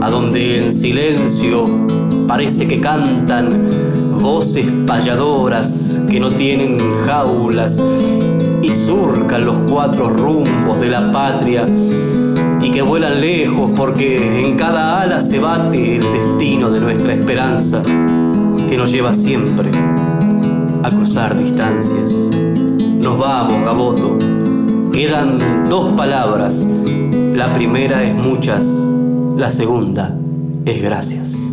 a 0.00 0.10
donde 0.10 0.64
en 0.64 0.72
silencio 0.72 1.86
parece 2.26 2.66
que 2.66 2.80
cantan 2.80 3.70
voces 4.20 4.66
payadoras 4.84 6.02
que 6.10 6.18
no 6.18 6.34
tienen 6.34 6.76
jaulas 7.04 7.80
y 8.62 8.68
surcan 8.68 9.44
los 9.44 9.60
cuatro 9.70 10.08
rumbos 10.08 10.80
de 10.80 10.88
la 10.88 11.12
patria 11.12 11.66
y 12.60 12.70
que 12.72 12.82
vuelan 12.82 13.20
lejos 13.20 13.70
porque 13.76 14.44
en 14.44 14.56
cada 14.56 15.02
ala 15.02 15.22
se 15.22 15.38
bate 15.38 15.98
el 15.98 16.02
destino 16.02 16.72
de 16.72 16.80
nuestra 16.80 17.14
esperanza 17.14 17.80
que 18.68 18.76
nos 18.76 18.92
lleva 18.92 19.14
siempre 19.14 19.70
a 20.82 20.90
cruzar 20.90 21.36
distancias. 21.38 22.30
Nos 23.00 23.18
vamos, 23.18 23.64
Gaboto. 23.64 24.18
Quedan 24.92 25.68
dos 25.68 25.92
palabras. 25.94 26.66
La 27.34 27.52
primera 27.52 28.02
es 28.02 28.14
muchas, 28.14 28.64
la 29.36 29.50
segunda 29.50 30.16
es 30.64 30.82
gracias. 30.82 31.52